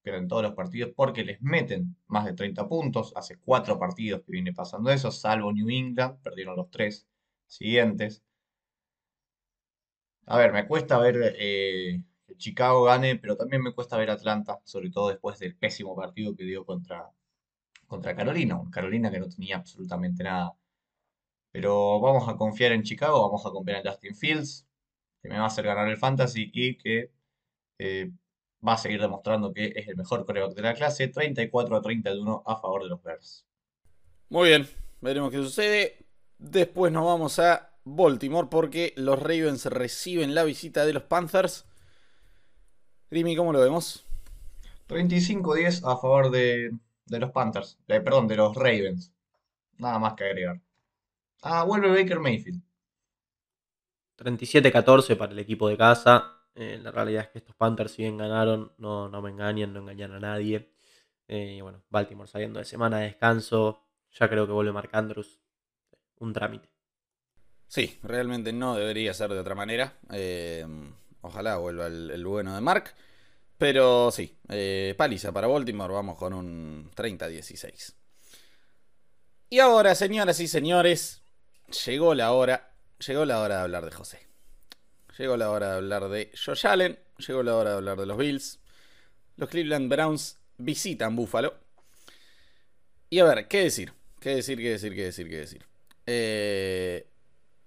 en 0.04 0.28
todos 0.28 0.42
los 0.42 0.54
partidos 0.54 0.92
porque 0.97 1.25
les 1.25 1.40
meten 1.42 1.97
más 2.07 2.25
de 2.25 2.33
30 2.35 2.68
puntos. 2.68 3.12
Hace 3.16 3.38
cuatro 3.38 3.78
partidos 3.78 4.23
que 4.23 4.33
viene 4.33 4.52
pasando 4.52 4.90
eso, 4.90 5.11
salvo 5.11 5.52
New 5.52 5.68
England, 5.68 6.21
perdieron 6.23 6.57
los 6.57 6.71
tres 6.71 7.07
siguientes. 7.47 8.23
A 10.26 10.37
ver, 10.38 10.52
me 10.52 10.66
cuesta 10.66 10.99
ver 10.99 11.35
eh, 11.38 12.02
que 12.26 12.37
Chicago 12.37 12.85
gane, 12.85 13.16
pero 13.16 13.37
también 13.37 13.62
me 13.62 13.73
cuesta 13.73 13.97
ver 13.97 14.11
Atlanta, 14.11 14.61
sobre 14.64 14.90
todo 14.90 15.09
después 15.09 15.38
del 15.38 15.57
pésimo 15.57 15.97
partido 15.97 16.37
que 16.37 16.45
dio 16.45 16.64
contra, 16.66 17.11
contra 17.88 18.14
Carolina. 18.14 18.61
Carolina 18.71 19.11
que 19.11 19.18
no 19.18 19.28
tenía 19.28 19.57
absolutamente 19.57 20.23
nada. 20.23 20.54
Pero 21.50 21.99
vamos 22.00 22.28
a 22.28 22.37
confiar 22.37 22.73
en 22.73 22.83
Chicago, 22.85 23.23
vamos 23.23 23.45
a 23.45 23.50
confiar 23.50 23.78
en 23.78 23.90
Justin 23.90 24.14
Fields, 24.14 24.66
que 25.21 25.28
me 25.28 25.38
va 25.38 25.45
a 25.45 25.47
hacer 25.47 25.64
ganar 25.64 25.88
el 25.88 25.97
fantasy 25.97 26.50
y 26.52 26.76
que 26.76 27.11
eh, 27.78 28.11
va 28.66 28.75
a 28.75 28.78
seguir 28.78 29.00
demostrando 29.00 29.52
que 29.52 29.73
es 29.75 29.88
el 29.88 29.97
mejor 29.97 30.25
coreback 30.25 30.54
de 30.54 30.62
la 30.62 30.75
clase. 30.75 31.09
34 31.09 31.76
a 31.76 31.83
31 31.83 32.42
a 32.47 32.57
favor 32.57 32.83
de 32.85 32.90
los 32.90 33.02
Bears. 33.02 33.47
Muy 34.28 34.50
bien, 34.50 34.68
veremos 35.00 35.30
qué 35.30 35.38
sucede. 35.38 36.07
Después 36.38 36.92
nos 36.92 37.07
vamos 37.07 37.38
a 37.38 37.71
Baltimore 37.85 38.49
porque 38.50 38.92
los 38.97 39.18
Ravens 39.18 39.64
reciben 39.66 40.35
la 40.35 40.45
visita 40.45 40.85
de 40.85 40.92
los 40.92 41.04
Panthers. 41.04 41.66
Grimy, 43.11 43.35
¿cómo 43.35 43.54
lo 43.54 43.61
vemos? 43.61 44.04
35-10 44.88 45.83
a 45.85 45.97
favor 45.97 46.30
de, 46.30 46.73
los 47.19 47.31
Panthers. 47.31 47.79
Eh, 47.88 48.00
perdón, 48.00 48.29
de 48.29 48.37
los 48.37 48.55
Ravens. 48.55 49.12
Nada 49.79 49.99
más 49.99 50.15
que 50.15 50.25
agregar. 50.25 50.61
Ah, 51.43 51.65
vuelve 51.65 51.88
Baker 51.88 52.21
Mayfield. 52.21 52.62
37-14 54.17 55.17
para 55.17 55.33
el 55.33 55.38
equipo 55.38 55.69
de 55.69 55.77
casa. 55.77 56.38
Eh, 56.55 56.79
la 56.83 56.91
realidad 56.91 57.23
es 57.25 57.29
que 57.29 57.38
estos 57.38 57.55
Panthers, 57.55 57.93
si 57.93 58.03
bien 58.03 58.17
ganaron, 58.17 58.73
no, 58.79 59.09
no 59.09 59.23
me 59.23 59.31
engañan, 59.31 59.73
no 59.73 59.81
engañan 59.81 60.12
a 60.12 60.21
nadie. 60.21 60.73
Eh, 61.29 61.57
y 61.59 61.61
bueno, 61.61 61.83
Baltimore 61.91 62.29
saliendo 62.29 62.59
de 62.59 62.65
semana 62.65 62.99
de 62.99 63.05
descanso, 63.05 63.85
ya 64.11 64.29
creo 64.29 64.47
que 64.47 64.53
vuelve 64.53 64.73
Mark 64.73 64.91
Andrews. 64.93 65.41
Un 66.19 66.33
trámite. 66.33 66.69
Sí, 67.69 67.99
realmente 68.03 68.53
no 68.53 68.75
debería 68.75 69.15
ser 69.15 69.31
de 69.31 69.38
otra 69.38 69.55
manera. 69.55 69.99
Eh, 70.11 70.67
ojalá 71.21 71.59
vuelva 71.59 71.87
el, 71.87 72.27
bueno 72.27 72.55
de 72.55 72.61
Mark. 72.61 72.95
Pero 73.59 74.11
sí, 74.12 74.38
paliza 74.97 75.33
para 75.33 75.49
Baltimore, 75.49 75.93
vamos 75.93 76.17
con 76.17 76.33
un 76.33 76.91
30-16. 76.95 77.95
Y 79.50 79.59
ahora, 79.59 79.95
señoras 79.95 80.41
y 80.41 80.47
señores, 80.47 81.23
llegó 81.85 82.15
la 82.15 82.33
hora, 82.33 82.71
llegó 83.05 83.25
la 83.25 83.41
hora 83.41 83.57
de 83.57 83.62
hablar 83.62 83.85
de 83.85 83.91
José. 83.91 84.29
Llegó 85.19 85.37
la 85.37 85.50
hora 85.50 85.71
de 85.71 85.77
hablar 85.77 86.09
de 86.09 86.31
Josh 86.45 86.67
Allen. 86.67 86.97
Llegó 87.27 87.43
la 87.43 87.57
hora 87.57 87.71
de 87.71 87.77
hablar 87.77 87.99
de 87.99 88.07
los 88.07 88.17
Bills. 88.17 88.61
Los 89.37 89.49
Cleveland 89.49 89.91
Browns 89.91 90.38
visitan 90.59 91.17
Buffalo. 91.17 91.55
Y 93.11 93.19
a 93.19 93.25
ver, 93.25 93.49
¿qué 93.49 93.65
decir? 93.65 93.93
¿Qué 94.21 94.37
decir, 94.37 94.59
qué 94.59 94.71
decir, 94.71 94.95
qué 94.95 95.05
decir, 95.05 95.29
qué 95.29 95.37
decir? 95.38 95.67
Eh, 96.07 97.09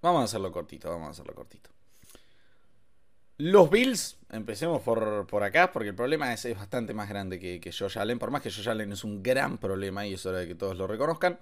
vamos 0.01 0.21
a 0.21 0.23
hacerlo 0.25 0.51
cortito, 0.51 0.89
vamos 0.89 1.09
a 1.09 1.11
hacerlo 1.11 1.33
cortito. 1.33 1.70
Los 3.43 3.71
Bills, 3.71 4.17
empecemos 4.29 4.83
por, 4.83 5.43
acá, 5.43 5.71
porque 5.71 5.89
el 5.89 5.95
problema 5.95 6.31
es, 6.31 6.55
bastante 6.55 6.93
más 6.93 7.09
grande 7.09 7.39
que, 7.39 7.59
que 7.59 7.71
Josh 7.71 7.97
Allen. 7.97 8.19
Por 8.19 8.29
más 8.29 8.43
que 8.43 8.51
Josh 8.51 8.69
Allen 8.69 8.91
es 8.91 9.03
un 9.03 9.23
gran 9.23 9.57
problema 9.57 10.05
y 10.05 10.13
es 10.13 10.23
hora 10.27 10.37
de 10.37 10.47
que 10.47 10.53
todos 10.53 10.77
lo 10.77 10.85
reconozcan 10.85 11.39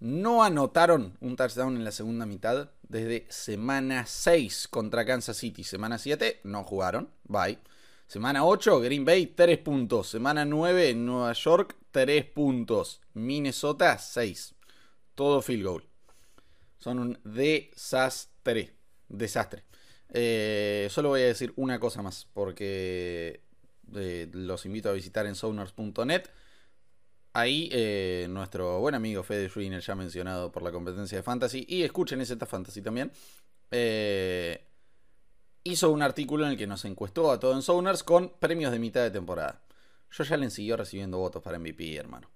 no 0.00 0.42
anotaron 0.42 1.16
un 1.20 1.36
touchdown 1.36 1.76
en 1.76 1.84
la 1.84 1.90
segunda 1.90 2.24
mitad 2.24 2.70
desde 2.82 3.26
semana 3.28 4.06
6 4.06 4.68
contra 4.68 5.04
Kansas 5.04 5.36
City. 5.36 5.62
Semana 5.62 5.98
7 5.98 6.40
no 6.44 6.64
jugaron, 6.64 7.10
bye. 7.24 7.58
Semana 8.06 8.44
8 8.44 8.80
Green 8.80 9.04
Bay 9.04 9.26
3 9.26 9.58
puntos. 9.58 10.08
Semana 10.08 10.44
9 10.44 10.94
Nueva 10.94 11.32
York 11.32 11.76
3 11.90 12.24
puntos. 12.26 13.02
Minnesota 13.12 13.98
6. 13.98 14.54
Todo 15.14 15.42
field 15.42 15.64
goal. 15.64 15.84
Son 16.78 16.98
un 16.98 17.18
desastre. 17.24 18.74
Desastre. 19.08 19.69
Eh, 20.12 20.88
solo 20.90 21.10
voy 21.10 21.22
a 21.22 21.26
decir 21.26 21.52
una 21.56 21.78
cosa 21.78 22.02
más 22.02 22.26
porque 22.32 23.42
eh, 23.94 24.28
los 24.32 24.66
invito 24.66 24.88
a 24.88 24.92
visitar 24.92 25.26
en 25.26 25.34
Sounders.net 25.34 26.24
Ahí 27.32 27.68
eh, 27.72 28.26
nuestro 28.28 28.80
buen 28.80 28.96
amigo 28.96 29.22
Fede 29.22 29.48
Schwiner, 29.48 29.80
ya 29.80 29.94
mencionado 29.94 30.50
por 30.50 30.62
la 30.64 30.72
competencia 30.72 31.16
de 31.16 31.22
Fantasy, 31.22 31.64
y 31.68 31.84
escuchen 31.84 32.20
ese 32.20 32.36
Fantasy 32.36 32.82
también, 32.82 33.12
hizo 35.62 35.90
un 35.92 36.02
artículo 36.02 36.44
en 36.44 36.52
el 36.52 36.58
que 36.58 36.66
nos 36.66 36.84
encuestó 36.84 37.30
a 37.30 37.38
todos 37.38 37.54
en 37.54 37.62
Sounders 37.62 38.02
con 38.02 38.30
premios 38.40 38.72
de 38.72 38.80
mitad 38.80 39.02
de 39.02 39.12
temporada. 39.12 39.62
Josh 40.10 40.32
Allen 40.32 40.50
siguió 40.50 40.76
recibiendo 40.76 41.18
votos 41.18 41.40
para 41.40 41.58
MVP, 41.60 41.94
hermano. 41.94 42.28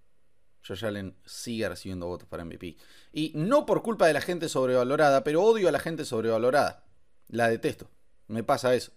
Josh 0.66 0.84
Allen 0.84 1.16
sigue 1.24 1.68
recibiendo 1.68 2.06
votos 2.06 2.28
para 2.28 2.44
MVP. 2.44 2.76
Y 3.12 3.32
no 3.34 3.66
por 3.66 3.82
culpa 3.82 4.06
de 4.06 4.14
la 4.14 4.20
gente 4.20 4.48
sobrevalorada, 4.48 5.24
pero 5.24 5.42
odio 5.42 5.68
a 5.68 5.72
la 5.72 5.78
gente 5.78 6.04
sobrevalorada. 6.04 6.84
La 7.28 7.48
detesto. 7.48 7.88
Me 8.28 8.42
pasa 8.42 8.74
eso. 8.74 8.92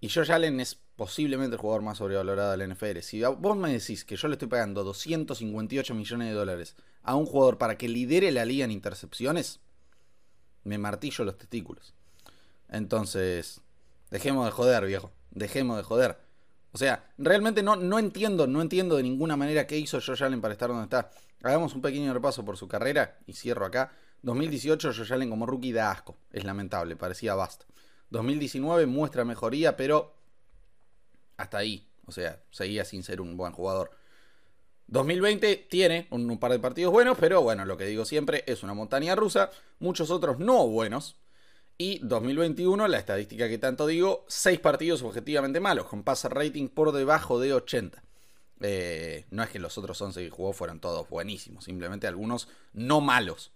Y 0.00 0.08
Josh 0.08 0.30
Allen 0.30 0.60
es 0.60 0.78
posiblemente 0.96 1.56
el 1.56 1.60
jugador 1.60 1.82
más 1.82 1.98
sobrevalorado 1.98 2.56
del 2.56 2.72
NFL. 2.72 3.00
Si 3.00 3.22
vos 3.22 3.56
me 3.56 3.72
decís 3.72 4.04
que 4.04 4.16
yo 4.16 4.28
le 4.28 4.34
estoy 4.34 4.48
pagando 4.48 4.84
258 4.84 5.94
millones 5.94 6.28
de 6.28 6.34
dólares 6.34 6.76
a 7.02 7.14
un 7.14 7.26
jugador 7.26 7.58
para 7.58 7.78
que 7.78 7.88
lidere 7.88 8.30
la 8.32 8.44
liga 8.44 8.64
en 8.64 8.70
intercepciones, 8.70 9.60
me 10.64 10.78
martillo 10.78 11.24
los 11.24 11.38
testículos. 11.38 11.94
Entonces, 12.68 13.60
dejemos 14.10 14.44
de 14.44 14.50
joder, 14.50 14.84
viejo. 14.86 15.12
Dejemos 15.30 15.76
de 15.76 15.82
joder. 15.82 16.18
O 16.72 16.78
sea, 16.78 17.10
realmente 17.16 17.62
no, 17.62 17.76
no 17.76 17.98
entiendo, 17.98 18.46
no 18.46 18.60
entiendo 18.60 18.96
de 18.96 19.02
ninguna 19.02 19.36
manera 19.36 19.66
qué 19.66 19.78
hizo 19.78 20.00
Josh 20.00 20.22
Allen 20.22 20.40
para 20.40 20.52
estar 20.52 20.68
donde 20.68 20.84
está. 20.84 21.10
Hagamos 21.42 21.74
un 21.74 21.82
pequeño 21.82 22.12
repaso 22.12 22.44
por 22.44 22.56
su 22.56 22.68
carrera 22.68 23.18
y 23.26 23.34
cierro 23.34 23.64
acá. 23.64 23.92
2018 24.26 24.92
Josh 24.92 25.12
Allen 25.12 25.30
como 25.30 25.46
rookie 25.46 25.72
da 25.72 25.92
asco. 25.92 26.16
Es 26.32 26.42
lamentable, 26.42 26.96
parecía 26.96 27.36
basta. 27.36 27.64
2019 28.10 28.86
muestra 28.86 29.24
mejoría, 29.24 29.76
pero 29.76 30.16
hasta 31.36 31.58
ahí. 31.58 31.86
O 32.06 32.12
sea, 32.12 32.42
seguía 32.50 32.84
sin 32.84 33.04
ser 33.04 33.20
un 33.20 33.36
buen 33.36 33.52
jugador. 33.52 33.92
2020 34.88 35.68
tiene 35.70 36.08
un, 36.10 36.38
par 36.40 36.50
de 36.50 36.58
partidos 36.58 36.92
buenos, 36.92 37.16
pero 37.20 37.40
bueno, 37.40 37.64
lo 37.64 37.76
que 37.76 37.86
digo 37.86 38.04
siempre 38.04 38.42
es 38.48 38.64
una 38.64 38.74
montaña 38.74 39.14
rusa. 39.14 39.50
Muchos 39.78 40.10
otros 40.10 40.40
no 40.40 40.66
buenos. 40.66 41.14
Y 41.78 42.00
2021, 42.00 42.88
la 42.88 42.98
estadística 42.98 43.48
que 43.48 43.58
tanto 43.58 43.86
digo, 43.86 44.24
6 44.26 44.58
partidos 44.58 45.02
objetivamente 45.02 45.60
malos, 45.60 45.86
con 45.86 46.02
passer 46.02 46.34
rating 46.34 46.68
por 46.68 46.90
debajo 46.90 47.38
de 47.38 47.52
80. 47.52 48.02
Eh, 48.60 49.24
no 49.30 49.44
es 49.44 49.50
que 49.50 49.60
los 49.60 49.78
otros 49.78 50.00
11 50.00 50.24
que 50.24 50.30
jugó 50.30 50.52
fueran 50.52 50.80
todos 50.80 51.08
buenísimos, 51.08 51.64
simplemente 51.64 52.08
algunos 52.08 52.48
no 52.72 53.00
malos. 53.00 53.52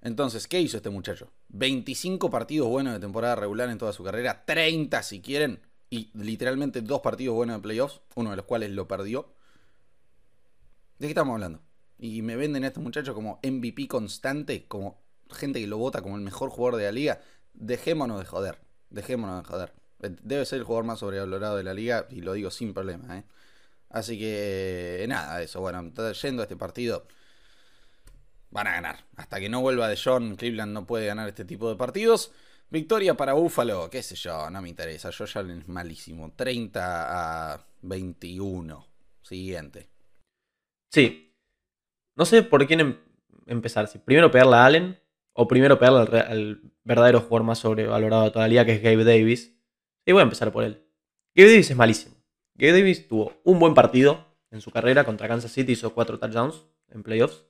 Entonces, 0.00 0.46
¿qué 0.46 0.60
hizo 0.60 0.76
este 0.76 0.90
muchacho? 0.90 1.32
25 1.48 2.30
partidos 2.30 2.68
buenos 2.68 2.94
de 2.94 3.00
temporada 3.00 3.34
regular 3.34 3.68
en 3.68 3.78
toda 3.78 3.92
su 3.92 4.04
carrera, 4.04 4.44
30 4.44 5.02
si 5.02 5.20
quieren, 5.20 5.60
y 5.90 6.10
literalmente 6.14 6.82
dos 6.82 7.00
partidos 7.00 7.34
buenos 7.34 7.56
de 7.56 7.62
playoffs, 7.62 8.00
uno 8.14 8.30
de 8.30 8.36
los 8.36 8.44
cuales 8.44 8.70
lo 8.70 8.86
perdió. 8.86 9.34
¿De 10.98 11.06
qué 11.06 11.10
estamos 11.10 11.34
hablando? 11.34 11.62
Y 11.98 12.22
me 12.22 12.36
venden 12.36 12.64
a 12.64 12.68
este 12.68 12.80
muchacho 12.80 13.14
como 13.14 13.40
MVP 13.42 13.88
constante, 13.88 14.66
como 14.68 15.02
gente 15.30 15.60
que 15.60 15.66
lo 15.66 15.78
vota 15.78 16.00
como 16.00 16.16
el 16.16 16.22
mejor 16.22 16.50
jugador 16.50 16.78
de 16.78 16.84
la 16.86 16.92
liga. 16.92 17.20
Dejémonos 17.54 18.20
de 18.20 18.24
joder, 18.26 18.60
dejémonos 18.90 19.42
de 19.42 19.48
joder. 19.48 19.72
Debe 19.98 20.44
ser 20.44 20.60
el 20.60 20.64
jugador 20.64 20.84
más 20.84 21.00
sobrevalorado 21.00 21.56
de 21.56 21.64
la 21.64 21.74
liga 21.74 22.06
y 22.08 22.20
lo 22.20 22.32
digo 22.34 22.52
sin 22.52 22.72
problema, 22.72 23.18
¿eh? 23.18 23.24
Así 23.90 24.18
que 24.18 25.04
nada, 25.08 25.42
eso. 25.42 25.60
Bueno, 25.60 25.82
yendo 26.12 26.42
a 26.42 26.44
este 26.44 26.56
partido, 26.56 27.08
van 28.50 28.66
a 28.66 28.72
ganar. 28.72 29.04
Hasta 29.16 29.40
que 29.40 29.48
no 29.48 29.60
vuelva 29.60 29.88
de 29.88 29.98
John, 30.02 30.36
Cleveland 30.36 30.72
no 30.72 30.86
puede 30.86 31.06
ganar 31.06 31.28
este 31.28 31.44
tipo 31.44 31.68
de 31.68 31.76
partidos. 31.76 32.32
Victoria 32.70 33.16
para 33.16 33.32
Buffalo, 33.32 33.88
qué 33.88 34.02
sé 34.02 34.14
yo, 34.14 34.50
no 34.50 34.60
me 34.60 34.68
interesa. 34.68 35.10
Yo 35.10 35.24
ya 35.24 35.40
es 35.40 35.68
malísimo. 35.68 36.32
30 36.36 37.54
a 37.54 37.66
21. 37.82 38.86
Siguiente. 39.22 39.88
Sí. 40.90 41.34
No 42.14 42.24
sé 42.24 42.42
por 42.42 42.66
quién 42.66 42.80
em-, 42.80 42.98
empezar. 43.46 43.88
Si 43.88 43.98
primero 43.98 44.30
pegarle 44.30 44.56
a 44.56 44.66
Allen 44.66 45.00
o 45.32 45.48
primero 45.48 45.78
pegarle 45.78 46.20
al, 46.20 46.62
verdadero 46.84 47.20
jugador 47.20 47.44
más 47.44 47.58
sobrevalorado 47.58 48.24
de 48.24 48.30
toda 48.30 48.44
la 48.44 48.48
liga, 48.48 48.64
que 48.64 48.74
es 48.74 48.82
Gabe 48.82 49.04
Davis. 49.04 49.54
Y 50.04 50.12
voy 50.12 50.20
a 50.20 50.24
empezar 50.24 50.52
por 50.52 50.64
él. 50.64 50.84
Gabe 51.34 51.50
Davis 51.50 51.70
es 51.70 51.76
malísimo. 51.76 52.16
Gabe 52.54 52.72
Davis 52.72 53.06
tuvo 53.08 53.40
un 53.44 53.58
buen 53.58 53.74
partido 53.74 54.26
en 54.50 54.60
su 54.60 54.70
carrera 54.70 55.04
contra 55.04 55.28
Kansas 55.28 55.52
City, 55.52 55.72
hizo 55.72 55.94
cuatro 55.94 56.18
touchdowns 56.18 56.64
en 56.90 57.02
playoffs. 57.02 57.44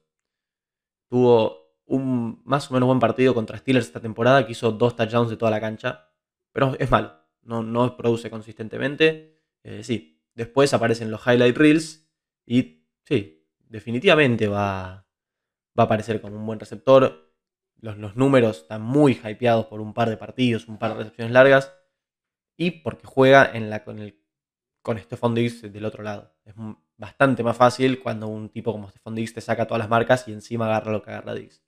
Tuvo 1.08 1.68
un 1.86 2.42
más 2.44 2.70
o 2.70 2.74
menos 2.74 2.86
buen 2.86 3.00
partido 3.00 3.34
contra 3.34 3.58
Steelers 3.58 3.86
esta 3.86 4.00
temporada, 4.00 4.44
que 4.46 4.52
hizo 4.52 4.72
dos 4.72 4.94
touchdowns 4.94 5.30
de 5.30 5.36
toda 5.36 5.50
la 5.50 5.60
cancha, 5.60 6.10
pero 6.52 6.76
es 6.78 6.90
malo, 6.90 7.14
no, 7.42 7.62
no 7.62 7.96
produce 7.96 8.30
consistentemente. 8.30 9.42
Eh, 9.62 9.82
sí, 9.82 10.22
después 10.34 10.72
aparecen 10.74 11.10
los 11.10 11.26
highlight 11.26 11.56
reels 11.56 12.08
y 12.46 12.84
sí, 13.04 13.46
definitivamente 13.68 14.48
va, 14.48 15.06
va 15.78 15.82
a 15.82 15.86
aparecer 15.86 16.20
como 16.20 16.36
un 16.36 16.46
buen 16.46 16.60
receptor. 16.60 17.34
Los, 17.80 17.96
los, 17.96 18.16
números 18.16 18.58
están 18.58 18.82
muy 18.82 19.12
hypeados 19.12 19.66
por 19.66 19.80
un 19.80 19.94
par 19.94 20.10
de 20.10 20.16
partidos, 20.16 20.68
un 20.68 20.78
par 20.78 20.92
de 20.92 20.98
recepciones 20.98 21.32
largas 21.32 21.72
y 22.56 22.72
porque 22.72 23.06
juega 23.06 23.50
en 23.54 23.70
la, 23.70 23.84
con, 23.84 24.00
el, 24.00 24.20
con 24.82 24.98
Stephon 24.98 25.34
Diggs 25.34 25.72
del 25.72 25.84
otro 25.84 26.02
lado. 26.02 26.34
Es 26.44 26.54
bastante 26.98 27.42
más 27.42 27.56
fácil 27.56 28.00
cuando 28.00 28.28
un 28.28 28.50
tipo 28.50 28.72
como 28.72 28.90
Stephon 28.90 29.14
Diggs 29.14 29.32
te 29.32 29.40
saca 29.40 29.66
todas 29.66 29.78
las 29.78 29.88
marcas 29.88 30.26
y 30.28 30.32
encima 30.32 30.66
agarra 30.66 30.92
lo 30.92 31.00
que 31.00 31.10
agarra 31.10 31.32
Diggs. 31.32 31.62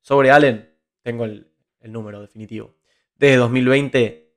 Sobre 0.00 0.30
Allen, 0.30 0.78
tengo 1.02 1.24
el, 1.24 1.50
número 1.82 2.20
definitivo. 2.20 2.76
Desde 3.14 3.36
2020, 3.36 4.36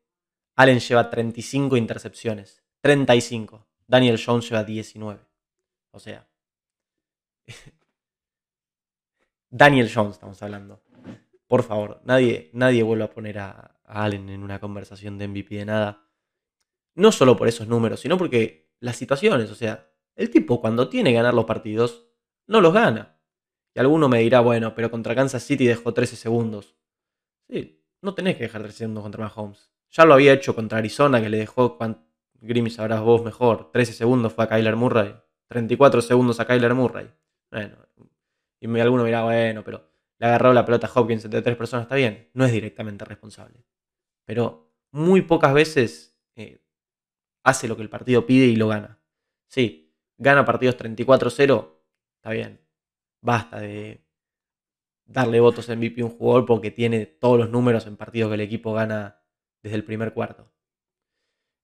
Allen 0.55 0.79
lleva 0.79 1.09
35 1.09 1.77
intercepciones. 1.77 2.63
35. 2.81 3.67
Daniel 3.85 4.19
Jones 4.23 4.49
lleva 4.49 4.63
19. 4.63 5.19
O 5.91 5.99
sea. 5.99 6.27
Daniel 9.49 9.91
Jones 9.93 10.13
estamos 10.13 10.41
hablando. 10.41 10.81
Por 11.47 11.63
favor, 11.63 12.01
nadie, 12.05 12.49
nadie 12.53 12.81
vuelva 12.81 13.05
a 13.05 13.11
poner 13.11 13.39
a, 13.39 13.77
a, 13.83 14.03
Allen 14.05 14.29
en 14.29 14.41
una 14.41 14.59
conversación 14.59 15.17
de 15.17 15.27
MVP 15.27 15.55
de 15.55 15.65
nada. 15.65 16.07
No 16.95 17.11
solo 17.11 17.35
por 17.35 17.47
esos 17.49 17.67
números, 17.67 17.99
sino 17.99 18.17
porque 18.17 18.73
las 18.79 18.95
situaciones, 18.95 19.51
o 19.51 19.55
sea, 19.55 19.92
el 20.15 20.29
tipo 20.29 20.61
cuando 20.61 20.89
tiene 20.89 21.11
que 21.11 21.17
ganar 21.17 21.33
los 21.33 21.45
partidos, 21.45 22.05
no 22.47 22.61
los 22.61 22.73
gana. 22.73 23.19
Y 23.73 23.79
alguno 23.79 24.09
me 24.09 24.19
dirá, 24.19 24.41
bueno, 24.41 24.75
pero 24.75 24.91
contra 24.91 25.15
Kansas 25.15 25.43
City 25.43 25.65
dejó 25.65 25.93
13 25.93 26.15
segundos. 26.15 26.75
Sí, 27.49 27.83
no 28.01 28.13
tenés 28.13 28.35
que 28.37 28.43
dejar 28.43 28.61
13 28.61 28.77
segundos 28.77 29.03
contra 29.03 29.23
Mahomes. 29.23 29.71
Ya 29.89 30.05
lo 30.05 30.13
había 30.13 30.33
hecho 30.33 30.55
contra 30.55 30.79
Arizona, 30.79 31.21
que 31.21 31.29
le 31.29 31.37
dejó, 31.37 31.77
Grimmy 32.41 32.69
sabrás 32.69 33.01
vos 33.01 33.23
mejor, 33.23 33.71
13 33.71 33.93
segundos 33.93 34.33
fue 34.33 34.43
a 34.43 34.47
Kyler 34.47 34.75
Murray, 34.75 35.15
34 35.47 36.01
segundos 36.01 36.39
a 36.39 36.45
Kyler 36.45 36.73
Murray. 36.73 37.09
Bueno, 37.51 37.77
y 38.59 38.79
alguno 38.79 39.03
dirá, 39.03 39.23
bueno, 39.23 39.63
pero 39.63 39.89
le 40.19 40.27
agarró 40.27 40.53
la 40.53 40.65
pelota 40.65 40.87
a 40.87 40.91
Hopkins 40.99 41.25
entre 41.25 41.41
tres 41.41 41.57
personas, 41.57 41.83
está 41.83 41.95
bien, 41.95 42.29
no 42.33 42.45
es 42.45 42.51
directamente 42.51 43.05
responsable. 43.05 43.65
Pero 44.25 44.73
muy 44.91 45.21
pocas 45.21 45.53
veces 45.53 46.17
eh, 46.35 46.61
hace 47.43 47.67
lo 47.67 47.75
que 47.75 47.81
el 47.81 47.89
partido 47.89 48.25
pide 48.25 48.45
y 48.45 48.55
lo 48.55 48.69
gana. 48.69 48.99
Sí, 49.47 49.82
gana 50.23 50.45
partidos 50.45 50.77
34-0, 50.77 51.69
está 52.15 52.31
bien, 52.31 52.61
basta 53.21 53.59
de 53.59 54.03
darle 55.05 55.39
votos 55.39 55.69
a 55.69 55.75
MVP 55.75 56.01
a 56.01 56.05
un 56.05 56.11
jugador 56.11 56.45
porque 56.45 56.71
tiene 56.71 57.05
todos 57.05 57.37
los 57.37 57.49
números 57.49 57.85
en 57.85 57.97
partidos 57.97 58.29
que 58.29 58.35
el 58.35 58.41
equipo 58.41 58.73
gana 58.73 59.21
desde 59.61 59.75
el 59.75 59.83
primer 59.83 60.13
cuarto. 60.13 60.51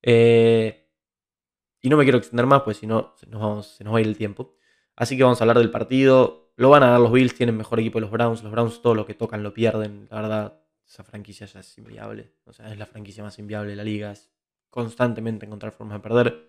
Eh, 0.02 0.90
y 1.82 1.90
no 1.90 1.98
me 1.98 2.04
quiero 2.04 2.18
extender 2.18 2.46
más, 2.46 2.62
pues 2.64 2.78
si 2.78 2.88
no 2.88 3.16
se 3.18 3.28
nos, 3.28 3.68
se 3.68 3.84
nos 3.84 3.94
va 3.94 4.00
a 4.00 4.02
ir 4.02 4.08
el 4.08 4.18
tiempo. 4.18 4.56
Así 4.96 5.16
que 5.16 5.24
vamos 5.24 5.40
a 5.40 5.44
hablar 5.44 5.60
del 5.60 5.72
partido. 5.72 6.52
Lo 6.58 6.70
van 6.70 6.84
a 6.84 6.90
dar 6.90 7.00
los 7.00 7.12
Bills, 7.12 7.36
tienen 7.36 7.56
mejor 7.56 7.80
equipo 7.80 8.00
los 8.02 8.12
Browns. 8.12 8.44
Los 8.44 8.52
Browns 8.52 8.82
todo 8.82 8.96
lo 8.96 9.06
que 9.06 9.14
tocan 9.14 9.44
lo 9.44 9.54
pierden. 9.54 10.08
La 10.12 10.22
verdad, 10.22 10.62
esa 10.86 11.04
franquicia 11.06 11.48
ya 11.48 11.62
es 11.62 11.78
inviable. 11.78 12.34
O 12.46 12.52
sea, 12.52 12.70
es 12.72 12.78
la 12.78 12.86
franquicia 12.86 13.24
más 13.24 13.40
inviable 13.40 13.72
de 13.72 13.76
la 13.78 13.86
liga. 13.86 14.12
Es 14.12 14.30
constantemente 14.70 15.46
encontrar 15.46 15.72
formas 15.72 15.98
de 15.98 16.04
perder. 16.04 16.49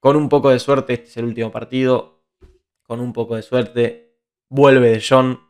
Con 0.00 0.16
un 0.16 0.28
poco 0.28 0.50
de 0.50 0.58
suerte, 0.58 0.94
este 0.94 1.06
es 1.06 1.16
el 1.18 1.26
último 1.26 1.52
partido. 1.52 2.24
Con 2.82 3.00
un 3.00 3.12
poco 3.12 3.36
de 3.36 3.42
suerte, 3.42 4.18
vuelve 4.48 4.90
de 4.90 5.04
John. 5.06 5.40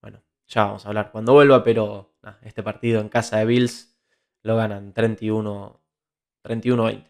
Bueno, 0.00 0.24
ya 0.48 0.64
vamos 0.64 0.84
a 0.84 0.88
hablar 0.88 1.12
cuando 1.12 1.34
vuelva, 1.34 1.62
pero 1.62 2.16
este 2.42 2.62
partido 2.62 3.00
en 3.00 3.08
casa 3.08 3.38
de 3.38 3.44
Bills 3.44 3.96
lo 4.42 4.56
ganan 4.56 4.92
31 4.92 5.82
31-20. 6.44 7.06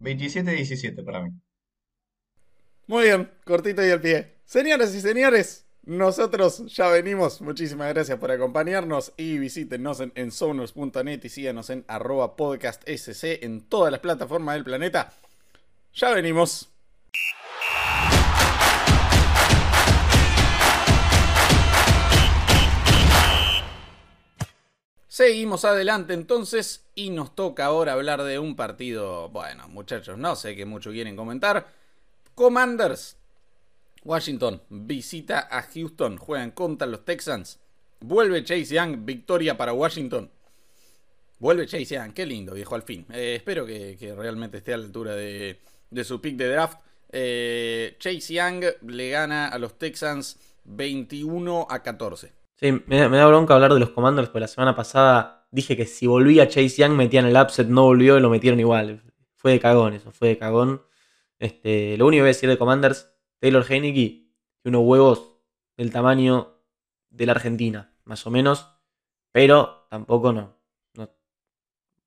27-17 0.00 1.04
para 1.04 1.22
mí. 1.22 1.30
Muy 2.86 3.04
bien, 3.04 3.30
cortito 3.44 3.84
y 3.84 3.90
al 3.90 4.00
pie. 4.00 4.40
Señoras 4.44 4.94
y 4.94 5.00
señores, 5.00 5.65
nosotros 5.86 6.64
ya 6.74 6.88
venimos. 6.88 7.40
Muchísimas 7.40 7.94
gracias 7.94 8.18
por 8.18 8.32
acompañarnos 8.32 9.12
y 9.16 9.38
visítenos 9.38 10.00
en, 10.00 10.12
en 10.16 10.30
y 10.30 11.28
síganos 11.28 11.70
en 11.70 11.84
arroba 11.86 12.34
podcast 12.34 12.82
SC 12.88 13.44
en 13.44 13.62
todas 13.62 13.92
las 13.92 14.00
plataformas 14.00 14.56
del 14.56 14.64
planeta. 14.64 15.12
Ya 15.94 16.10
venimos. 16.10 16.68
Seguimos 25.06 25.64
adelante 25.64 26.12
entonces 26.12 26.84
y 26.94 27.10
nos 27.10 27.34
toca 27.34 27.64
ahora 27.64 27.92
hablar 27.92 28.22
de 28.24 28.38
un 28.38 28.54
partido, 28.54 29.30
bueno 29.30 29.66
muchachos, 29.68 30.18
no 30.18 30.36
sé 30.36 30.54
qué 30.56 30.66
mucho 30.66 30.90
quieren 30.90 31.16
comentar. 31.16 31.68
Commanders, 32.34 33.16
Washington 34.06 34.62
visita 34.70 35.48
a 35.50 35.62
Houston, 35.62 36.16
juegan 36.16 36.52
contra 36.52 36.86
los 36.86 37.04
Texans. 37.04 37.58
Vuelve 38.00 38.44
Chase 38.44 38.74
Young, 38.74 39.04
victoria 39.04 39.56
para 39.56 39.72
Washington. 39.72 40.30
Vuelve 41.40 41.66
Chase 41.66 41.96
Young, 41.96 42.12
qué 42.12 42.24
lindo 42.24 42.54
viejo 42.54 42.76
al 42.76 42.82
fin. 42.82 43.04
Eh, 43.12 43.34
espero 43.36 43.66
que, 43.66 44.14
realmente 44.16 44.58
esté 44.58 44.74
a 44.74 44.76
la 44.76 44.84
altura 44.84 45.16
de, 45.16 45.58
su 46.04 46.20
pick 46.20 46.36
de 46.36 46.48
draft. 46.48 46.78
Eh, 47.10 47.96
Chase 47.98 48.32
Young 48.32 48.64
le 48.86 49.10
gana 49.10 49.48
a 49.48 49.58
los 49.58 49.76
Texans 49.76 50.38
21 50.64 51.66
a 51.68 51.82
14. 51.82 52.32
Sí, 52.54 52.72
me, 52.86 52.98
da 52.98 53.26
bronca 53.26 53.54
hablar 53.54 53.74
de 53.74 53.80
los 53.80 53.90
Commanders, 53.90 54.28
porque 54.28 54.40
la 54.40 54.48
semana 54.48 54.76
pasada 54.76 55.48
dije 55.50 55.76
que 55.76 55.84
si 55.84 56.06
volvía 56.06 56.46
Chase 56.46 56.68
Young 56.68 56.92
metían 56.92 57.26
el 57.26 57.36
upset, 57.36 57.66
no 57.66 57.82
volvió 57.82 58.16
y 58.16 58.20
lo 58.20 58.30
metieron 58.30 58.60
igual. 58.60 59.02
Fue 59.34 59.50
de 59.50 59.60
cagón 59.60 59.94
eso, 59.94 60.12
fue 60.12 60.28
de 60.28 60.38
cagón. 60.38 60.82
Este, 61.40 61.98
lo 61.98 62.06
único 62.06 62.20
que 62.20 62.22
voy 62.22 62.28
a 62.28 62.34
decir 62.34 62.48
de 62.48 62.56
Commanders, 62.56 63.10
Taylor 63.38 63.64
Heineke, 63.68 64.30
unos 64.64 64.82
huevos 64.84 65.32
del 65.76 65.90
tamaño 65.90 66.62
de 67.10 67.26
la 67.26 67.32
Argentina, 67.32 67.94
más 68.04 68.26
o 68.26 68.30
menos, 68.30 68.68
pero 69.32 69.86
tampoco 69.90 70.32
no, 70.32 70.56
no 70.94 71.10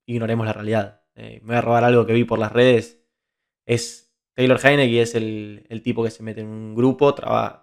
ignoremos 0.06 0.46
la 0.46 0.52
realidad. 0.52 1.02
Eh, 1.14 1.40
me 1.42 1.48
voy 1.48 1.56
a 1.56 1.60
robar 1.60 1.84
algo 1.84 2.06
que 2.06 2.12
vi 2.12 2.24
por 2.24 2.38
las 2.38 2.52
redes, 2.52 3.04
es 3.66 4.10
Taylor 4.34 4.58
Heineke 4.62 5.02
es 5.02 5.14
el, 5.14 5.80
tipo 5.84 6.02
que 6.02 6.10
se 6.10 6.22
mete 6.22 6.40
en 6.40 6.46
un 6.46 6.74
grupo, 6.74 7.14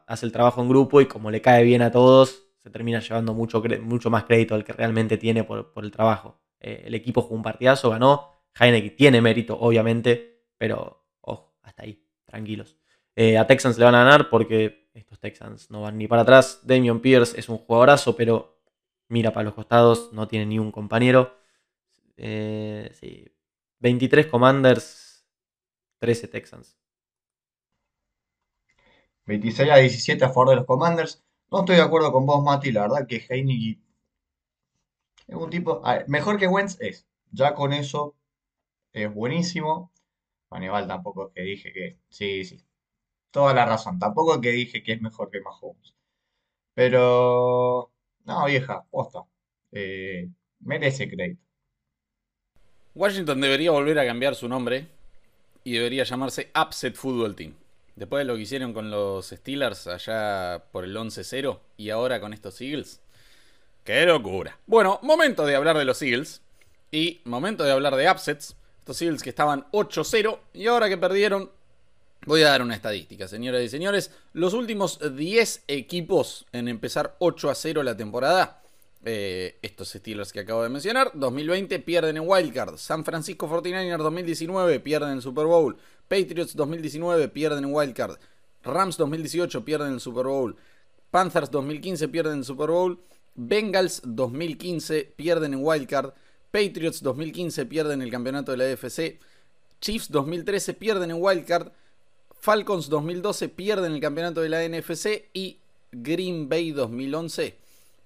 hace 0.05 0.25
el 0.25 0.31
trabajo 0.31 0.61
en 0.61 0.69
grupo 0.69 1.01
y 1.01 1.07
como 1.07 1.31
le 1.31 1.41
cae 1.41 1.63
bien 1.63 1.81
a 1.81 1.91
todos, 1.91 2.49
se 2.61 2.69
termina 2.69 2.99
llevando 2.99 3.33
mucho, 3.33 3.63
mucho 3.81 4.09
más 4.09 4.25
crédito 4.25 4.53
al 4.53 4.63
que 4.63 4.73
realmente 4.73 5.17
tiene 5.17 5.43
por, 5.43 5.71
el 5.75 5.91
trabajo. 5.91 6.39
Eh, 6.59 6.83
el 6.85 6.93
equipo 6.95 7.21
jugó 7.21 7.35
un 7.35 7.43
partidazo, 7.43 7.89
ganó. 7.89 8.31
Heineke 8.59 8.91
tiene 8.91 9.21
mérito, 9.21 9.57
obviamente, 9.59 10.45
pero 10.57 11.07
ojo, 11.21 11.57
hasta 11.63 11.83
ahí, 11.83 12.03
tranquilos. 12.25 12.77
Eh, 13.19 13.35
a 13.35 13.47
Texans 13.47 13.79
le 13.79 13.85
van 13.85 13.95
a 13.95 14.03
ganar 14.03 14.29
porque 14.29 14.91
estos 14.93 15.19
Texans 15.19 15.71
no 15.71 15.81
van 15.81 15.97
ni 15.97 16.07
para 16.07 16.21
atrás. 16.21 16.61
Damian 16.63 16.99
Pierce 16.99 17.39
es 17.39 17.49
un 17.49 17.57
jugadorazo, 17.57 18.15
pero 18.15 18.59
mira 19.09 19.33
para 19.33 19.45
los 19.45 19.55
costados, 19.55 20.13
no 20.13 20.27
tiene 20.27 20.45
ni 20.45 20.59
un 20.59 20.71
compañero. 20.71 21.35
Eh, 22.15 22.91
sí. 22.93 23.25
23 23.79 24.27
Commanders, 24.27 25.25
13 25.97 26.27
Texans. 26.27 26.77
26 29.25 29.71
a 29.71 29.77
17 29.77 30.23
a 30.23 30.29
favor 30.29 30.49
de 30.49 30.55
los 30.57 30.65
Commanders. 30.65 31.23
No 31.51 31.61
estoy 31.61 31.77
de 31.77 31.81
acuerdo 31.81 32.11
con 32.11 32.27
vos, 32.27 32.43
Mati. 32.43 32.71
La 32.71 32.81
verdad 32.81 33.07
que 33.07 33.25
Heineken 33.27 33.81
es 35.27 35.35
un 35.35 35.49
tipo. 35.49 35.81
mejor 36.07 36.37
que 36.37 36.47
Wentz 36.47 36.77
es. 36.81 37.07
Ya 37.31 37.55
con 37.55 37.73
eso 37.73 38.15
es 38.93 39.11
buenísimo. 39.11 39.91
Aníbal 40.51 40.87
tampoco 40.87 41.27
es 41.29 41.33
que 41.33 41.41
dije 41.41 41.73
que. 41.73 41.97
Sí, 42.09 42.45
sí. 42.45 42.66
Toda 43.37 43.53
la 43.53 43.67
razón. 43.67 43.99
Tampoco 43.99 44.41
que 44.41 44.49
dije 44.49 44.81
que 44.81 44.93
es 44.93 45.01
mejor 45.01 45.29
que 45.29 45.41
Mahomes. 45.41 45.93
Pero. 46.73 47.91
No, 48.25 48.45
vieja, 48.47 48.83
posta. 48.89 49.25
Eh, 49.71 50.27
merece 50.61 51.07
crédito. 51.07 51.43
Washington 52.95 53.39
debería 53.39 53.69
volver 53.69 53.99
a 53.99 54.07
cambiar 54.07 54.33
su 54.33 54.49
nombre 54.49 54.87
y 55.63 55.73
debería 55.73 56.03
llamarse 56.03 56.49
Upset 56.59 56.95
Football 56.95 57.35
Team. 57.35 57.53
Después 57.95 58.21
de 58.21 58.25
lo 58.25 58.35
que 58.35 58.41
hicieron 58.41 58.73
con 58.73 58.89
los 58.89 59.27
Steelers 59.27 59.85
allá 59.85 60.63
por 60.71 60.83
el 60.83 60.97
11-0 60.97 61.59
y 61.77 61.91
ahora 61.91 62.19
con 62.19 62.33
estos 62.33 62.59
Eagles. 62.59 63.01
¡Qué 63.83 64.03
locura! 64.07 64.57
Bueno, 64.65 64.99
momento 65.03 65.45
de 65.45 65.55
hablar 65.55 65.77
de 65.77 65.85
los 65.85 66.01
Eagles 66.01 66.41
y 66.89 67.21
momento 67.23 67.63
de 67.63 67.71
hablar 67.71 67.97
de 67.97 68.09
upsets. 68.09 68.55
Estos 68.79 68.99
Eagles 69.03 69.21
que 69.21 69.29
estaban 69.29 69.69
8-0 69.73 70.39
y 70.53 70.65
ahora 70.65 70.89
que 70.89 70.97
perdieron, 70.97 71.51
voy 72.27 72.43
a 72.43 72.49
dar 72.49 72.61
una 72.61 72.75
estadística, 72.75 73.27
señoras 73.27 73.63
y 73.63 73.69
señores. 73.69 74.11
Los 74.33 74.53
últimos 74.53 74.99
10 75.15 75.63
equipos 75.67 76.45
en 76.51 76.67
empezar 76.67 77.15
8 77.19 77.51
0 77.55 77.83
la 77.83 77.95
temporada 77.95 78.61
eh, 79.05 79.57
estos 79.61 79.89
Steelers 79.89 80.33
que 80.33 80.41
acabo 80.41 80.61
de 80.61 80.69
mencionar. 80.69 81.11
2020 81.13 81.79
pierden 81.79 82.17
en 82.17 82.23
Wildcard. 82.27 82.77
San 82.77 83.05
Francisco 83.05 83.49
49ers 83.49 83.97
2019 84.03 84.79
pierden 84.81 85.11
en 85.11 85.21
Super 85.21 85.45
Bowl. 85.45 85.77
Patriots 86.09 86.55
2019 86.55 87.29
pierden 87.29 87.63
en 87.63 87.73
Wildcard. 87.73 88.17
Rams 88.63 88.97
2018 88.97 89.63
pierden 89.63 89.93
el 89.93 90.01
Super 90.01 90.25
Bowl. 90.25 90.57
Panthers 91.09 91.49
2015 91.49 92.09
pierden 92.09 92.39
el 92.39 92.43
Super 92.43 92.69
Bowl. 92.69 92.99
Bengals 93.35 94.01
2015 94.03 95.13
pierden 95.15 95.53
en 95.53 95.63
Wildcard. 95.63 96.13
Patriots 96.51 97.01
2015 97.01 97.65
pierden 97.67 98.01
el 98.01 98.11
campeonato 98.11 98.51
de 98.51 98.57
la 98.57 98.65
AFC. 98.65 99.17
Chiefs 99.79 100.11
2013 100.11 100.73
pierden 100.73 101.11
en 101.11 101.17
Wildcard. 101.21 101.71
Falcons 102.39 102.89
2012 102.89 103.49
pierden 103.49 103.93
el 103.93 104.01
campeonato 104.01 104.41
de 104.41 104.49
la 104.49 104.67
NFC. 104.67 105.29
Y 105.33 105.59
Green 105.91 106.49
Bay 106.49 106.71
2011 106.71 107.57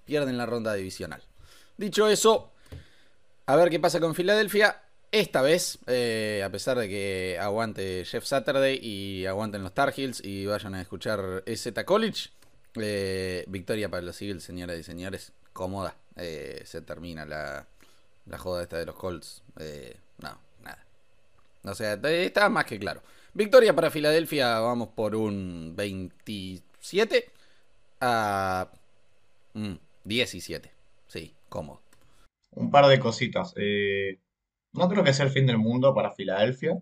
pierden 0.06 0.38
la 0.38 0.46
ronda 0.46 0.74
divisional. 0.74 1.22
Dicho 1.78 2.08
eso, 2.08 2.52
a 3.46 3.56
ver 3.56 3.70
qué 3.70 3.80
pasa 3.80 4.00
con 4.00 4.16
Filadelfia. 4.16 4.82
Esta 5.12 5.42
vez, 5.42 5.80
eh, 5.88 6.42
a 6.46 6.50
pesar 6.50 6.78
de 6.78 6.88
que 6.88 7.38
aguante 7.40 8.06
Jeff 8.06 8.24
Saturday 8.24 8.80
y 8.82 9.26
aguanten 9.26 9.62
los 9.62 9.74
Tar 9.74 9.94
Heels 9.96 10.24
y 10.24 10.46
vayan 10.46 10.74
a 10.76 10.82
escuchar 10.82 11.44
EZ 11.46 11.74
College, 11.86 12.30
eh, 12.76 13.44
victoria 13.48 13.90
para 13.90 14.04
los 14.04 14.22
Eagles, 14.22 14.44
señoras 14.44 14.80
y 14.80 14.84
señores. 14.84 15.34
Cómoda. 15.52 15.98
Eh, 16.16 16.62
se 16.66 16.82
termina 16.82 17.26
la, 17.26 17.68
la 18.26 18.38
joda 18.38 18.64
esta 18.64 18.78
de 18.78 18.86
los 18.86 18.96
Colts. 18.96 19.44
no, 20.20 20.40
nada. 20.64 20.86
O 21.64 21.76
sea, 21.76 21.94
está 21.94 22.48
más 22.48 22.66
que 22.66 22.80
claro. 22.80 23.02
Victoria 23.34 23.74
para 23.74 23.92
Filadelfia, 23.92 24.60
vamos 24.60 24.90
por 24.90 25.16
un 25.16 25.74
27 25.76 27.32
a... 28.02 28.70
Mm, 29.54 29.76
17. 30.04 30.72
Sí, 31.08 31.34
cómodo. 31.50 31.82
Un 32.52 32.72
par 32.72 32.88
de 32.88 33.00
cositas. 33.00 33.54
Eh, 33.58 34.20
no 34.74 34.90
creo 34.90 35.04
que 35.04 35.14
sea 35.14 35.26
el 35.26 35.32
fin 35.32 35.46
del 35.46 35.58
mundo 35.58 35.94
para 35.94 36.12
Filadelfia. 36.12 36.82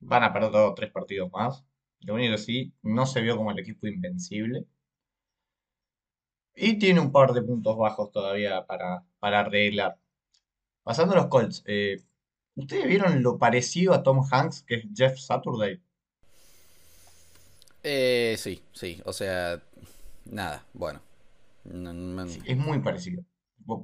Van 0.00 0.22
a 0.22 0.32
perder 0.32 0.50
dos 0.50 0.74
tres 0.74 0.90
partidos 0.90 1.30
más. 1.32 1.64
Lo 2.00 2.14
único 2.14 2.32
que 2.32 2.38
sí, 2.38 2.74
no 2.82 3.06
se 3.06 3.22
vio 3.22 3.36
como 3.36 3.50
el 3.50 3.58
equipo 3.58 3.86
invencible. 3.86 4.66
Y 6.56 6.78
tiene 6.78 7.00
un 7.00 7.12
par 7.12 7.32
de 7.32 7.42
puntos 7.42 7.76
bajos 7.76 8.10
todavía 8.12 8.64
para, 8.66 9.04
para 9.18 9.40
arreglar. 9.40 9.98
Pasando 10.82 11.14
a 11.14 11.16
los 11.16 11.26
Colts. 11.28 11.62
Eh, 11.66 12.02
¿Ustedes 12.56 12.86
vieron 12.86 13.22
lo 13.22 13.38
parecido 13.38 13.94
a 13.94 14.02
Tom 14.02 14.24
Hanks 14.30 14.62
que 14.62 14.76
es 14.76 14.84
Jeff 14.94 15.18
Saturday? 15.18 15.80
Eh, 17.82 18.36
sí, 18.38 18.62
sí. 18.72 19.02
O 19.04 19.12
sea, 19.12 19.60
nada, 20.24 20.64
bueno 20.72 21.00
es 21.64 22.56
muy 22.56 22.80
parecido. 22.80 23.24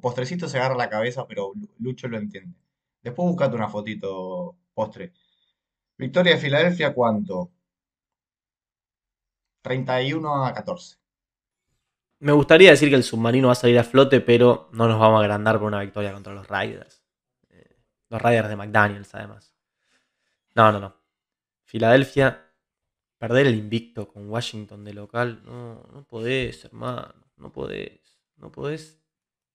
Postrecito 0.00 0.48
se 0.48 0.58
agarra 0.58 0.76
la 0.76 0.90
cabeza, 0.90 1.26
pero 1.26 1.52
Lucho 1.78 2.08
lo 2.08 2.18
entiende. 2.18 2.54
Después 3.02 3.28
buscate 3.28 3.56
una 3.56 3.68
fotito 3.68 4.56
postre. 4.74 5.12
Victoria 5.96 6.34
de 6.34 6.40
Filadelfia, 6.40 6.92
¿cuánto? 6.92 7.50
31 9.62 10.44
a 10.44 10.52
14. 10.52 10.96
Me 12.18 12.32
gustaría 12.32 12.70
decir 12.70 12.90
que 12.90 12.96
el 12.96 13.02
submarino 13.02 13.48
va 13.48 13.52
a 13.52 13.56
salir 13.56 13.78
a 13.78 13.84
flote, 13.84 14.20
pero 14.20 14.68
no 14.72 14.86
nos 14.86 14.98
vamos 14.98 15.18
a 15.18 15.24
agrandar 15.24 15.58
por 15.58 15.68
una 15.68 15.80
victoria 15.80 16.12
contra 16.12 16.34
los 16.34 16.48
Raiders. 16.48 16.99
Los 18.10 18.20
Raiders 18.20 18.48
de 18.48 18.56
McDaniels, 18.56 19.14
además. 19.14 19.54
No, 20.54 20.70
no, 20.72 20.80
no. 20.80 20.96
Filadelfia, 21.64 22.52
perder 23.16 23.46
el 23.46 23.54
invicto 23.54 24.08
con 24.08 24.28
Washington 24.28 24.84
de 24.84 24.92
local, 24.92 25.42
no, 25.44 25.82
no 25.92 26.06
podés, 26.06 26.64
hermano. 26.64 27.14
No 27.40 27.50
podés. 27.52 28.20
No 28.36 28.52
podés. 28.52 29.00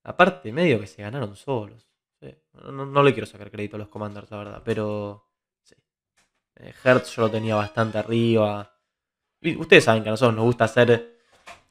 Aparte, 0.03 0.51
medio 0.51 0.79
que 0.79 0.87
se 0.87 1.01
ganaron 1.01 1.35
solos. 1.35 1.87
No, 2.53 3.03
le 3.03 3.13
quiero 3.13 3.27
sacar 3.27 3.51
crédito 3.51 3.75
a 3.75 3.79
los 3.79 3.89
Commanders, 3.89 4.29
la 4.31 4.37
verdad. 4.37 4.61
Pero. 4.65 5.29
Sí. 5.61 5.75
Eh, 6.55 6.73
Hertz 6.83 7.15
yo 7.15 7.23
lo 7.23 7.31
tenía 7.31 7.55
bastante 7.55 7.97
arriba. 7.97 8.79
ustedes 9.57 9.83
saben 9.83 10.03
que 10.03 10.09
a 10.09 10.13
nosotros 10.13 10.35
nos 10.35 10.45
gusta 10.45 10.65
hacer. 10.65 11.19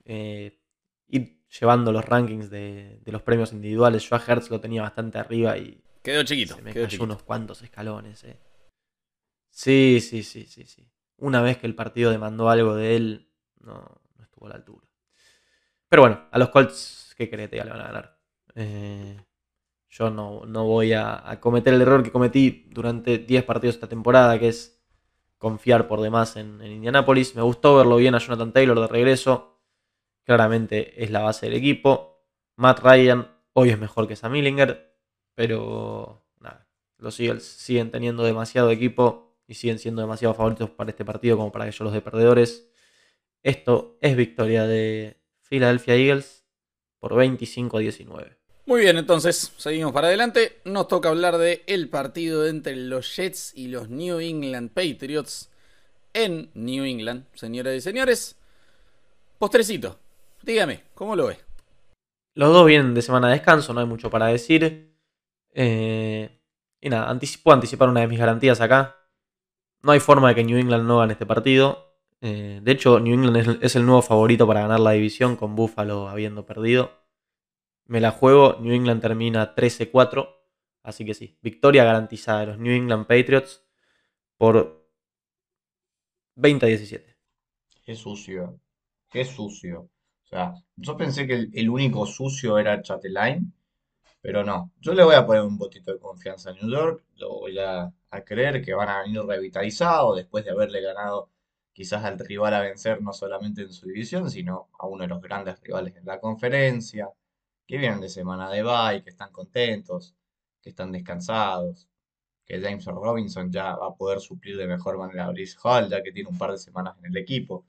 Eh, 0.05 0.61
ir 1.09 1.45
llevando 1.49 1.93
los 1.93 2.05
rankings 2.05 2.51
de, 2.51 3.01
los 3.07 3.23
premios 3.23 3.53
individuales. 3.53 4.09
Yo 4.09 4.17
a 4.17 4.23
Hertz 4.25 4.51
lo 4.51 4.61
tenía 4.61 4.83
bastante 4.83 5.19
arriba 5.19 5.57
y. 5.59 5.84
Quedó 6.05 6.23
chiquito. 6.23 6.55
Se 6.55 6.63
me 6.63 6.73
quedó 6.75 6.85
cayó 6.85 7.03
unos 7.03 7.23
cuantos 7.23 7.63
escalones, 7.63 8.23
eh. 8.25 8.39
Sí, 9.49 10.01
sí, 10.01 10.23
sí, 10.23 10.45
sí, 10.45 10.67
sí. 10.67 10.87
Una 11.17 11.41
vez 11.41 11.57
que 11.57 11.67
el 11.67 11.75
partido 11.75 12.11
demandó 12.11 12.51
algo 12.51 12.75
de 12.75 12.95
él, 12.95 13.33
no, 13.61 14.03
no 14.17 14.23
estuvo 14.23 14.47
a 14.47 14.51
la 14.51 14.57
altura. 14.57 14.87
Pero 15.89 16.03
bueno, 16.03 16.29
a 16.31 16.39
los 16.39 16.51
Colts, 16.51 17.15
¿qué 17.17 17.31
crees? 17.31 17.51
Ya 17.51 17.65
le 17.65 17.71
van 17.71 17.81
a 17.81 17.87
ganar. 17.87 18.21
Eh, 18.55 19.17
yo 19.89 20.11
no, 20.11 20.43
voy 20.65 20.93
a, 20.93 21.39
cometer 21.41 21.73
el 21.73 21.81
error 21.81 22.03
que 22.03 22.13
cometí 22.13 22.67
durante 22.69 23.19
10 23.19 23.45
partidos 23.45 23.77
esta 23.77 23.89
temporada, 23.89 24.39
que 24.39 24.49
es 24.49 24.85
confiar 25.39 25.87
por 25.89 26.03
demás 26.03 26.37
en, 26.37 26.61
Indianapolis. 26.63 27.35
Me 27.35 27.43
gustó 27.43 27.77
verlo 27.77 27.97
bien 27.97 28.15
a 28.15 28.19
Jonathan 28.19 28.53
Taylor 28.53 28.79
de 28.79 28.89
regreso. 28.89 29.63
Claramente 30.25 31.03
es 31.03 31.11
la 31.11 31.21
base 31.21 31.47
del 31.47 31.55
equipo. 31.55 32.29
Matt 32.57 32.81
Ryan 32.81 33.29
hoy 33.53 33.71
es 33.71 33.79
mejor 33.79 34.09
que 34.09 34.17
Sam 34.17 34.33
Millinger, 34.33 34.94
pero 35.35 36.25
nada, 36.41 36.69
los 36.99 37.19
Eagles 37.21 37.45
siguen 37.45 37.91
teniendo 37.91 38.23
demasiado 38.23 38.71
equipo 38.71 39.37
y 39.47 39.55
siguen 39.55 39.79
siendo 39.79 40.03
demasiado 40.03 40.35
favoritos 40.35 40.71
para 40.71 40.91
este 40.91 41.05
partido 41.05 41.37
como 41.37 41.53
para 41.53 41.67
que 41.67 41.73
yo 41.73 41.85
los 41.85 41.93
de 41.93 42.01
perdedores. 42.01 42.71
Esto 43.43 43.99
es 44.01 44.17
victoria 44.17 44.67
de, 44.67 45.19
Philadelphia 45.49 45.95
Eagles 45.95 46.45
por 46.99 47.15
25 47.15 47.77
a 47.77 47.81
19. 47.81 48.37
Muy 48.67 48.81
bien, 48.81 48.97
entonces 48.97 49.53
seguimos 49.57 49.93
para 49.93 50.09
adelante. 50.09 50.59
Nos 50.65 50.89
toca 50.89 51.11
hablar 51.11 51.37
de 51.37 51.63
el 51.67 51.89
partido 51.89 52.47
entre 52.47 52.75
los 52.77 53.15
Jets 53.15 53.53
y 53.55 53.69
los 53.69 53.91
New 53.91 54.21
England 54.21 54.71
Patriots 54.71 55.51
en 56.15 56.51
New 56.55 56.85
England, 56.85 57.27
señoras 57.35 57.75
y 57.75 57.81
señores. 57.83 58.37
Postrecito, 59.39 59.99
dígame, 60.43 60.83
¿cómo 60.95 61.15
lo 61.15 61.27
ve? 61.27 61.39
Los 62.35 62.53
dos 62.53 62.67
vienen 62.67 62.95
de 62.95 63.03
semana 63.03 63.29
de 63.29 63.35
descanso, 63.35 63.75
no 63.75 63.81
hay 63.81 63.87
mucho 63.87 64.11
para 64.11 64.27
decir. 64.27 64.94
Eh, 65.55 66.41
y 66.81 66.91
nada, 66.91 67.09
anticipo 67.09 67.53
anticipar 67.53 67.89
una 67.89 68.01
de 68.01 68.09
mis 68.09 68.19
garantías 68.19 68.61
acá. 68.61 68.97
No 69.83 69.93
hay 69.93 70.01
forma 70.01 70.29
de 70.29 70.35
que 70.35 70.45
New 70.45 70.59
England 70.59 70.87
no 70.87 70.99
gane 70.99 71.13
este 71.13 71.27
partido. 71.27 71.97
Eh, 72.21 72.61
de 72.63 72.73
hecho, 72.73 73.01
New 73.01 73.15
England 73.15 73.59
es, 73.63 73.77
el 73.77 73.87
nuevo 73.87 74.03
favorito 74.03 74.47
para 74.47 74.63
ganar 74.63 74.81
la 74.81 74.93
división 74.93 75.37
con 75.37 75.55
Buffalo 75.57 76.09
habiendo 76.09 76.45
perdido. 76.47 76.93
Me 77.87 78.01
la 78.01 78.11
juego, 78.11 78.57
New 78.61 78.73
England 78.73 79.01
termina 79.01 79.55
13-4. 79.55 80.29
Así 80.83 81.05
que 81.05 81.15
sí, 81.15 81.39
victoria 81.43 81.85
garantizada 81.85 82.41
de 82.41 82.47
los 82.47 82.59
New 82.59 82.73
England 82.73 83.07
Patriots 83.07 83.65
por 84.37 84.89
20-17. 86.37 87.17
Qué 87.85 87.95
sucio, 87.95 88.61
qué 89.11 89.25
sucio. 89.25 89.91
O 90.25 90.27
sea, 90.27 90.55
yo 90.77 90.97
pensé 90.97 91.27
que 91.27 91.49
el, 91.53 91.69
único 91.69 92.07
sucio 92.07 92.59
era 92.59 92.81
Chatelain, 92.81 93.53
pero 94.25 94.43
no. 94.43 94.73
Yo 94.81 94.95
le 94.95 95.05
voy 95.05 95.17
a 95.17 95.27
poner 95.27 95.43
un 95.43 95.59
botito 95.59 95.93
de 95.93 95.99
confianza 95.99 96.49
a 96.49 96.55
New 96.55 96.71
York, 96.71 97.05
lo 97.17 97.41
voy 97.41 97.59
a, 97.59 97.93
creer 98.25 98.65
que 98.65 98.73
van 98.73 98.89
a 98.89 99.03
venir 99.03 99.21
revitalizados 99.23 100.17
después 100.17 100.47
de 100.47 100.53
haberle 100.53 100.81
ganado 100.81 101.31
quizás 101.75 102.05
al 102.05 102.19
rival 102.19 102.55
a 102.55 102.61
vencer 102.61 103.03
no 103.03 103.13
solamente 103.13 103.61
en 103.63 103.73
su 103.73 103.87
división, 103.87 104.31
sino 104.31 104.71
a 104.79 104.87
uno 104.87 105.03
de 105.03 105.09
los 105.09 105.21
grandes 105.21 105.61
rivales 105.61 105.95
en 105.97 106.07
la 106.07 106.21
conferencia, 106.21 107.11
que 107.67 107.77
vienen 107.77 108.01
de 108.01 108.09
semana 108.09 108.51
de 108.51 108.63
bye, 108.63 109.03
que 109.03 109.11
están 109.11 109.31
contentos, 109.31 110.17
que 110.63 110.71
están 110.71 110.91
descansados, 110.91 111.87
que 112.47 112.63
James 112.63 112.87
Robinson 112.87 113.53
ya 113.53 113.77
va 113.77 113.89
a 113.89 113.95
poder 113.95 114.21
suplir 114.21 114.57
de 114.57 114.67
mejor 114.67 114.97
manera 114.97 115.27
a 115.27 115.33
Brice 115.33 115.59
Hall, 115.63 115.91
ya 115.91 116.03
que 116.03 116.13
tiene 116.13 116.31
un 116.31 116.39
par 116.39 116.51
de 116.53 116.59
semanas 116.59 116.97
en 116.99 117.07
el 117.11 117.17
equipo. 117.19 117.67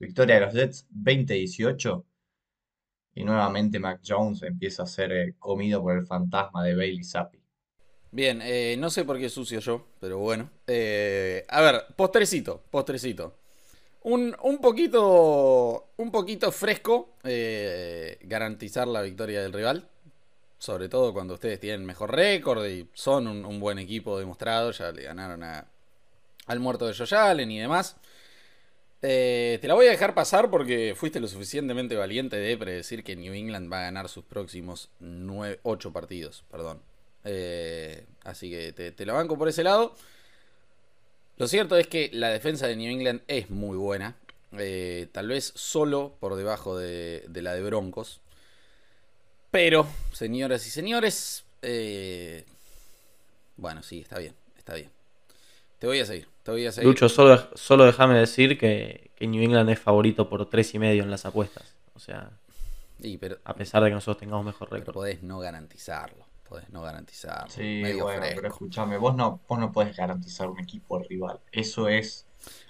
Victoria 0.00 0.36
de 0.36 0.40
los 0.40 0.54
Jets 0.54 0.88
20-18. 0.90 2.04
Y 3.14 3.24
nuevamente 3.24 3.78
Mac 3.78 4.00
Jones 4.06 4.42
empieza 4.42 4.82
a 4.82 4.86
ser 4.86 5.12
eh, 5.12 5.34
comido 5.38 5.82
por 5.82 5.96
el 5.96 6.06
fantasma 6.06 6.64
de 6.64 6.74
Bailey 6.74 7.04
Zappi. 7.04 7.38
Bien, 8.10 8.40
eh, 8.42 8.76
no 8.78 8.90
sé 8.90 9.04
por 9.04 9.18
qué 9.18 9.28
sucio 9.28 9.60
yo, 9.60 9.86
pero 10.00 10.18
bueno. 10.18 10.50
Eh, 10.66 11.44
a 11.48 11.60
ver, 11.60 11.86
postrecito, 11.96 12.62
postrecito. 12.70 13.36
Un, 14.02 14.36
un, 14.42 14.58
poquito, 14.58 15.92
un 15.96 16.10
poquito 16.10 16.52
fresco 16.52 17.14
garantizar 18.22 18.86
la 18.86 19.02
victoria 19.02 19.42
del 19.42 19.52
rival. 19.52 19.88
Sobre 20.58 20.88
todo 20.88 21.12
cuando 21.12 21.34
ustedes 21.34 21.58
tienen 21.60 21.84
mejor 21.84 22.14
récord 22.14 22.64
y 22.66 22.88
son 22.94 23.26
un, 23.26 23.60
buen 23.60 23.78
equipo 23.78 24.18
demostrado. 24.18 24.70
Ya 24.72 24.92
le 24.92 25.02
ganaron 25.02 25.42
a, 25.42 25.66
al 26.46 26.60
muerto 26.60 26.86
de 26.86 26.94
Josh 26.94 27.14
Allen 27.14 27.50
y 27.50 27.58
demás. 27.58 27.96
Eh, 29.06 29.58
te 29.60 29.68
la 29.68 29.74
voy 29.74 29.86
a 29.86 29.90
dejar 29.90 30.14
pasar 30.14 30.50
porque 30.50 30.94
fuiste 30.96 31.20
lo 31.20 31.28
suficientemente 31.28 31.94
valiente 31.94 32.36
de 32.36 32.56
predecir 32.56 33.04
que 33.04 33.14
New 33.14 33.34
England 33.34 33.70
va 33.70 33.80
a 33.80 33.82
ganar 33.82 34.08
sus 34.08 34.24
próximos 34.24 34.88
8 35.62 35.92
partidos. 35.92 36.42
Perdón. 36.50 36.80
Eh, 37.24 38.06
así 38.22 38.48
que 38.48 38.72
te, 38.72 39.04
la 39.04 39.12
banco 39.12 39.36
por 39.36 39.48
ese 39.48 39.62
lado. 39.62 39.94
Lo 41.36 41.46
cierto 41.48 41.76
es 41.76 41.86
que 41.86 42.08
la 42.14 42.30
defensa 42.30 42.66
de 42.66 42.76
New 42.76 42.90
England 42.90 43.20
es 43.28 43.50
muy 43.50 43.76
buena. 43.76 44.16
Eh, 44.56 45.08
tal 45.12 45.28
vez 45.28 45.52
solo 45.54 46.16
por 46.18 46.34
debajo 46.34 46.78
de, 46.78 47.28
la 47.30 47.52
de 47.52 47.62
Broncos. 47.62 48.22
Pero, 49.50 49.86
señoras 50.14 50.66
y 50.66 50.70
señores. 50.70 51.44
bueno, 53.58 53.82
sí, 53.82 54.00
está 54.00 54.18
bien. 54.18 54.34
Está 54.56 54.72
bien. 54.72 54.90
Te 55.78 55.86
voy 55.86 56.00
a 56.00 56.06
seguir. 56.06 56.33
Lucho, 56.82 57.08
solo, 57.08 57.48
solo 57.54 57.86
déjame 57.86 58.18
decir 58.18 58.58
que, 58.58 59.10
New 59.20 59.42
England 59.42 59.70
es 59.70 59.78
favorito 59.78 60.28
por 60.28 60.48
tres 60.50 60.74
y 60.74 60.78
medio 60.78 61.02
en 61.02 61.10
las 61.10 61.24
apuestas. 61.24 61.74
O 61.94 61.98
sea, 61.98 62.30
a 63.44 63.54
pesar 63.54 63.82
de 63.82 63.88
que 63.88 63.94
nosotros 63.94 64.18
tengamos 64.18 64.44
mejor 64.44 64.70
récord. 64.70 64.94
podés 64.94 65.22
no 65.22 65.38
garantizarlo. 65.38 66.26
Podés 66.46 66.68
no 66.68 66.82
garantizarlo. 66.82 67.48
Sí, 67.48 67.82
bueno, 67.98 68.26
pero 68.34 68.48
escúchame, 68.48 68.98
vos 68.98 69.16
no, 69.16 69.40
vos 69.48 69.58
no 69.58 69.72
podés 69.72 69.96
garantizar 69.96 70.48
un 70.48 70.60
equipo 70.60 70.98
rival. 70.98 71.40
Eso 71.50 71.88
es. 71.88 72.26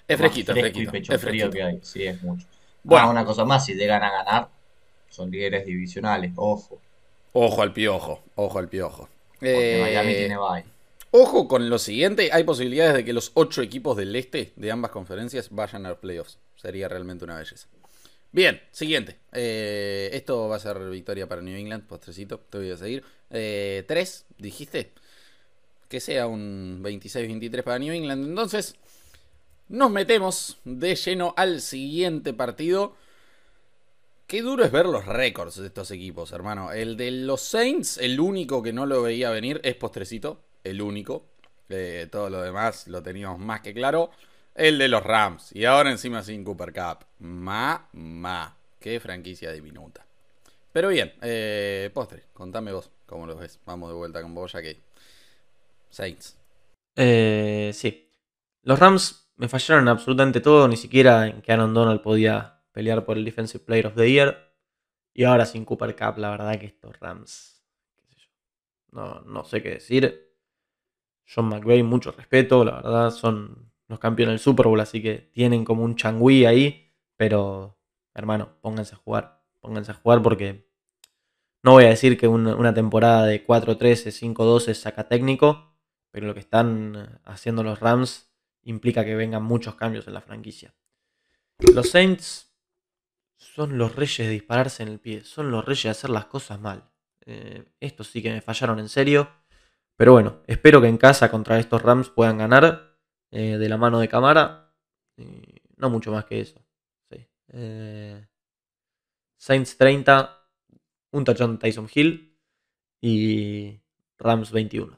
Es 0.07 0.17
fresquito, 0.17 0.53
es 0.53 0.59
fresquito. 0.59 0.91
pecho 0.91 1.13
es 1.13 1.21
frío 1.21 1.49
que 1.49 1.63
hay. 1.63 1.79
Sí, 1.83 2.05
es 2.05 2.21
mucho. 2.23 2.47
Bueno, 2.83 3.09
una 3.09 3.25
cosa 3.25 3.43
más, 3.43 3.65
si 3.65 3.73
llegan 3.73 4.03
a 4.03 4.11
ganar, 4.11 4.47
son 5.09 5.29
líderes 5.29 5.65
divisionales. 5.65 6.31
Ojo. 6.35 6.79
Ojo 7.33 7.61
al 7.61 7.73
piojo. 7.73 8.21
Ojo 8.35 8.59
al 8.59 8.69
piojo. 8.69 9.09
Porque 9.39 9.79
Miami 9.81 10.11
eh, 10.13 10.15
tiene 10.15 10.37
bye. 10.37 10.74
Ojo 11.17 11.47
con 11.47 11.69
lo 11.69 11.79
siguiente, 11.79 12.29
hay 12.33 12.43
posibilidades 12.43 12.93
de 12.93 13.05
que 13.05 13.13
los 13.13 13.31
ocho 13.35 13.61
equipos 13.61 13.95
del 13.95 14.13
este 14.17 14.51
de 14.57 14.69
ambas 14.69 14.91
conferencias 14.91 15.49
vayan 15.49 15.85
a 15.85 15.89
los 15.91 15.99
playoffs. 15.99 16.39
Sería 16.57 16.89
realmente 16.89 17.23
una 17.23 17.37
belleza. 17.37 17.69
Bien, 18.33 18.61
siguiente. 18.71 19.17
Eh, 19.31 20.09
esto 20.11 20.49
va 20.49 20.57
a 20.57 20.59
ser 20.59 20.77
victoria 20.89 21.25
para 21.25 21.41
New 21.41 21.55
England, 21.55 21.87
postrecito, 21.87 22.41
te 22.41 22.57
voy 22.57 22.69
a 22.69 22.75
seguir. 22.75 23.05
Eh, 23.29 23.85
tres, 23.87 24.25
dijiste. 24.37 24.91
Que 25.87 26.01
sea 26.01 26.27
un 26.27 26.81
26-23 26.83 27.63
para 27.63 27.79
New 27.79 27.93
England. 27.93 28.27
Entonces, 28.27 28.75
nos 29.69 29.91
metemos 29.91 30.57
de 30.65 30.95
lleno 30.95 31.33
al 31.37 31.61
siguiente 31.61 32.33
partido. 32.33 32.97
Qué 34.27 34.41
duro 34.41 34.65
es 34.65 34.71
ver 34.73 34.87
los 34.87 35.05
récords 35.05 35.55
de 35.55 35.67
estos 35.67 35.91
equipos, 35.91 36.33
hermano. 36.33 36.73
El 36.73 36.97
de 36.97 37.11
los 37.11 37.39
Saints, 37.39 37.99
el 37.99 38.19
único 38.19 38.61
que 38.61 38.73
no 38.73 38.85
lo 38.85 39.01
veía 39.01 39.29
venir, 39.29 39.61
es 39.63 39.75
postrecito 39.75 40.44
el 40.65 40.81
único. 40.81 41.27
Eh, 41.69 42.07
todo 42.11 42.29
lo 42.29 42.41
demás 42.41 42.87
lo 42.87 43.01
teníamos 43.01 43.39
más 43.39 43.61
que 43.61 43.73
claro. 43.73 44.11
El 44.53 44.77
de 44.77 44.87
los 44.87 45.03
Rams. 45.03 45.51
Y 45.53 45.65
ahora 45.65 45.91
encima 45.91 46.23
sin 46.23 46.43
Cooper 46.43 46.73
Cup. 46.73 47.05
Ma, 47.19 47.87
ma. 47.93 48.55
Qué 48.79 48.99
franquicia 48.99 49.51
diminuta. 49.51 50.05
Pero 50.71 50.89
bien, 50.89 51.13
eh, 51.21 51.89
postre, 51.93 52.23
contame 52.33 52.71
vos 52.71 52.91
cómo 53.05 53.25
lo 53.25 53.35
ves. 53.35 53.59
Vamos 53.65 53.89
de 53.89 53.95
vuelta 53.95 54.21
con 54.21 54.33
vos 54.35 54.51
ya 54.51 54.61
que. 54.61 54.81
Saints. 55.89 56.37
Eh, 56.95 57.71
sí. 57.73 58.11
Los 58.63 58.79
Rams 58.79 59.31
me 59.37 59.47
fallaron 59.47 59.83
en 59.83 59.89
absolutamente 59.89 60.41
todo. 60.41 60.67
Ni 60.67 60.77
siquiera 60.77 61.27
en 61.27 61.41
que 61.41 61.51
Aaron 61.51 61.73
Donald 61.73 62.01
podía 62.01 62.63
pelear 62.71 63.05
por 63.05 63.17
el 63.17 63.25
Defensive 63.25 63.63
Player 63.63 63.87
of 63.87 63.95
the 63.95 64.09
Year. 64.09 64.53
Y 65.13 65.23
ahora 65.23 65.45
sin 65.45 65.63
Cooper 65.63 65.95
Cup, 65.95 66.17
la 66.17 66.31
verdad 66.31 66.59
que 66.59 66.65
estos 66.65 66.99
Rams. 66.99 67.63
No, 68.91 69.21
no 69.21 69.43
sé 69.43 69.61
qué 69.61 69.69
decir. 69.71 70.24
John 71.27 71.49
McVay, 71.49 71.83
mucho 71.83 72.11
respeto, 72.11 72.63
la 72.63 72.75
verdad, 72.77 73.11
son 73.11 73.71
los 73.87 73.99
campeones 73.99 74.33
del 74.33 74.39
Super 74.39 74.67
Bowl, 74.67 74.79
así 74.79 75.01
que 75.01 75.29
tienen 75.33 75.65
como 75.65 75.83
un 75.83 75.95
changüí 75.95 76.45
ahí, 76.45 76.91
pero 77.17 77.77
hermano, 78.13 78.57
pónganse 78.61 78.95
a 78.95 78.97
jugar, 78.97 79.43
pónganse 79.59 79.91
a 79.91 79.95
jugar 79.95 80.21
porque 80.21 80.69
no 81.63 81.71
voy 81.71 81.85
a 81.85 81.89
decir 81.89 82.17
que 82.17 82.27
una, 82.27 82.73
temporada 82.73 83.25
de 83.25 83.45
4-13, 83.45 84.35
5-12 84.35 84.73
saca 84.73 85.07
técnico, 85.07 85.75
pero 86.11 86.27
lo 86.27 86.33
que 86.33 86.39
están 86.39 87.19
haciendo 87.25 87.63
los 87.63 87.79
Rams 87.79 88.31
implica 88.63 89.03
que 89.03 89.15
vengan 89.15 89.43
muchos 89.43 89.75
cambios 89.75 90.07
en 90.07 90.13
la 90.13 90.21
franquicia. 90.21 90.75
Los 91.73 91.89
Saints 91.89 92.53
son 93.37 93.77
los 93.77 93.95
reyes 93.95 94.27
de 94.27 94.29
dispararse 94.29 94.83
en 94.83 94.89
el 94.89 94.99
pie, 94.99 95.23
son 95.23 95.51
los 95.51 95.65
reyes 95.65 95.83
de 95.83 95.89
hacer 95.89 96.09
las 96.09 96.25
cosas 96.25 96.59
mal. 96.59 96.89
Eh, 97.25 97.65
estos 97.79 98.07
sí 98.07 98.21
que 98.21 98.31
me 98.31 98.41
fallaron 98.41 98.79
en 98.79 98.89
serio. 98.89 99.27
Pero 99.97 100.11
bueno, 100.11 100.41
espero 100.47 100.81
que 100.81 100.87
en 100.87 100.97
casa 100.97 101.31
contra 101.31 101.59
estos 101.59 101.81
Rams 101.81 102.09
puedan 102.09 102.37
ganar 102.37 102.97
eh, 103.31 103.57
de 103.57 103.69
la 103.69 103.77
mano 103.77 103.99
de 103.99 104.09
cámara. 104.09 104.73
no 105.77 105.89
mucho 105.89 106.11
más 106.11 106.25
que 106.25 106.41
eso. 106.41 106.61
Eh, 107.49 108.27
Saints 109.37 109.77
30, 109.77 110.49
un 111.11 111.23
tachón 111.23 111.59
Tyson 111.59 111.87
Hill 111.93 112.37
y 113.01 113.79
Rams 114.17 114.51
21. 114.51 114.97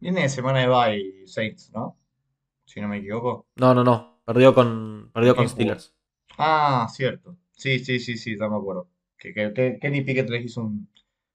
Viene 0.00 0.22
de 0.22 0.28
semana 0.28 0.60
de 0.60 0.68
bye 0.68 1.26
Saints, 1.26 1.70
¿no? 1.72 1.98
Si 2.64 2.80
no 2.80 2.88
me 2.88 2.98
equivoco. 2.98 3.46
No, 3.56 3.74
no, 3.74 3.84
no. 3.84 4.22
Perdió 4.24 4.54
con, 4.54 5.10
perdió 5.12 5.34
con 5.34 5.48
Steelers. 5.48 5.94
Ah, 6.38 6.86
cierto. 6.90 7.36
Sí, 7.52 7.78
sí, 7.80 7.98
sí, 8.00 8.16
sí, 8.16 8.36
no 8.36 8.50
me 8.50 8.56
acuerdo. 8.56 8.88
Que, 9.18 9.34
que, 9.34 9.78
Kenny 9.80 10.02
Pickett 10.02 10.30
les 10.30 10.44
hizo 10.44 10.62
un, 10.62 10.88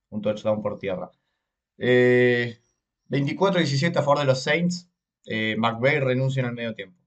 un 0.10 0.22
touchdown 0.22 0.62
por 0.62 0.80
tierra. 0.80 1.12
24-17 1.78 3.84
eh, 3.84 3.92
a 3.96 4.02
favor 4.02 4.20
de 4.20 4.26
los 4.26 4.42
Saints. 4.42 4.90
Eh, 5.26 5.56
McVeigh 5.58 6.00
renuncia 6.00 6.42
en 6.42 6.48
el 6.48 6.54
medio 6.54 6.76
tiempo. 6.76 6.98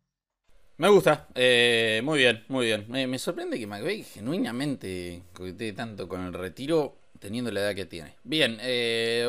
Me 0.77 0.89
gusta, 0.89 1.29
eh, 1.35 2.01
muy 2.05 2.21
bien, 2.21 2.45
muy 2.49 2.67
bien. 2.67 2.87
Me, 2.89 3.19
sorprende 3.19 3.59
que 3.59 3.67
McVeigh 3.67 4.05
genuinamente 4.05 5.25
coquetee 5.33 5.73
tanto 5.73 6.09
con 6.09 6.25
el 6.25 6.33
retiro 6.33 6.97
teniendo 7.19 7.51
la 7.51 7.61
edad 7.61 7.75
que 7.75 7.87
tiene. 7.87 8.15
Bien, 8.23 8.59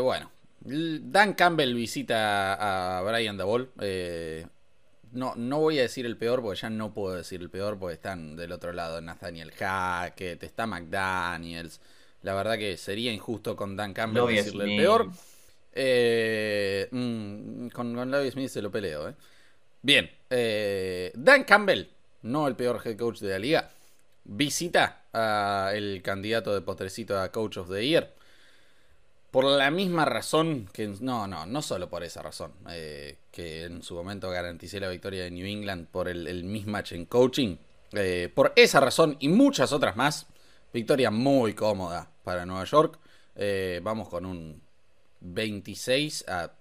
bueno. 0.02 0.32
Dan 0.62 1.34
Campbell 1.34 1.74
visita 1.74 2.98
a 2.98 3.02
Brian 3.02 3.38
Dabol. 3.38 3.72
no, 5.12 5.34
no 5.36 5.60
voy 5.60 5.80
a 5.80 5.84
decir 5.84 6.06
el 6.06 6.18
peor 6.18 6.44
porque 6.44 6.60
ya 6.60 6.70
no 6.70 6.94
puedo 6.94 7.16
decir 7.16 7.42
el 7.42 7.50
peor 7.50 7.80
porque 7.80 7.96
están 7.96 8.36
del 8.36 8.52
otro 8.52 8.72
lado 8.72 9.02
Nathaniel 9.02 9.52
Hackett, 9.52 10.44
está 10.44 10.68
McDaniels. 10.68 11.82
La 12.22 12.34
verdad 12.34 12.58
que 12.58 12.76
sería 12.78 13.14
injusto 13.14 13.56
con 13.56 13.76
Dan 13.76 13.94
Campbell 13.94 14.28
decirle 14.28 14.76
el 14.76 14.82
peor. 14.82 15.10
Eh, 15.74 16.88
mm, 16.92 17.68
con, 17.70 17.96
con 17.96 18.32
Smith 18.32 18.50
se 18.50 18.62
lo 18.62 18.72
peleo. 18.72 19.10
Eh. 19.10 19.16
Bien, 19.82 20.10
eh, 20.30 21.12
Dan 21.16 21.44
Campbell, 21.44 21.88
no 22.24 22.48
el 22.48 22.56
peor 22.56 22.82
head 22.84 22.98
coach 22.98 23.20
de 23.20 23.30
la 23.30 23.40
liga, 23.40 23.70
visita 24.24 25.04
a 25.14 25.72
el 25.74 26.02
candidato 26.02 26.54
de 26.54 26.62
potrecito 26.62 27.20
a 27.20 27.32
Coach 27.32 27.58
of 27.58 27.70
the 27.70 27.88
Year. 27.88 28.14
Por 29.32 29.46
la 29.46 29.70
misma 29.70 30.06
razón 30.06 30.68
que... 30.74 30.88
No, 31.02 31.28
no, 31.28 31.46
no 31.46 31.62
solo 31.62 31.88
por 31.88 32.04
esa 32.04 32.24
razón. 32.24 32.52
Que 32.66 33.64
en 33.64 33.84
su 33.84 33.94
momento 33.94 34.32
garanticé 34.32 34.80
la 34.80 34.90
victoria 34.90 35.24
de 35.24 35.30
New 35.30 35.46
England 35.46 35.88
por 35.88 36.10
el, 36.10 36.26
el 36.26 36.46
mismatch 36.46 36.94
en 36.94 37.06
coaching. 37.06 37.58
Por 38.34 38.54
esa 38.56 38.80
razón 38.80 39.18
y 39.20 39.30
muchas 39.30 39.72
otras 39.72 39.96
más. 39.96 40.26
Victoria 40.74 41.12
muy 41.12 41.54
cómoda 41.54 42.10
para 42.24 42.44
Nueva 42.48 42.64
York. 42.64 42.98
Vamos 43.84 44.10
con 44.10 44.26
un 44.26 44.64
26 45.22 46.26
a 46.28 46.54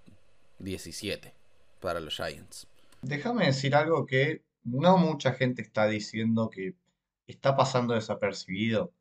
17 0.59 1.33
para 1.81 2.01
los 2.01 2.17
Giants. 2.17 2.67
Déjame 3.03 3.47
decir 3.47 3.75
algo 3.75 4.07
que 4.07 4.43
no 4.65 4.99
mucha 4.99 5.33
gente 5.33 5.63
está 5.63 5.87
diciendo 5.87 6.51
que 6.51 6.75
está 7.27 7.57
pasando 7.57 7.95
desapercibido. 7.95 8.93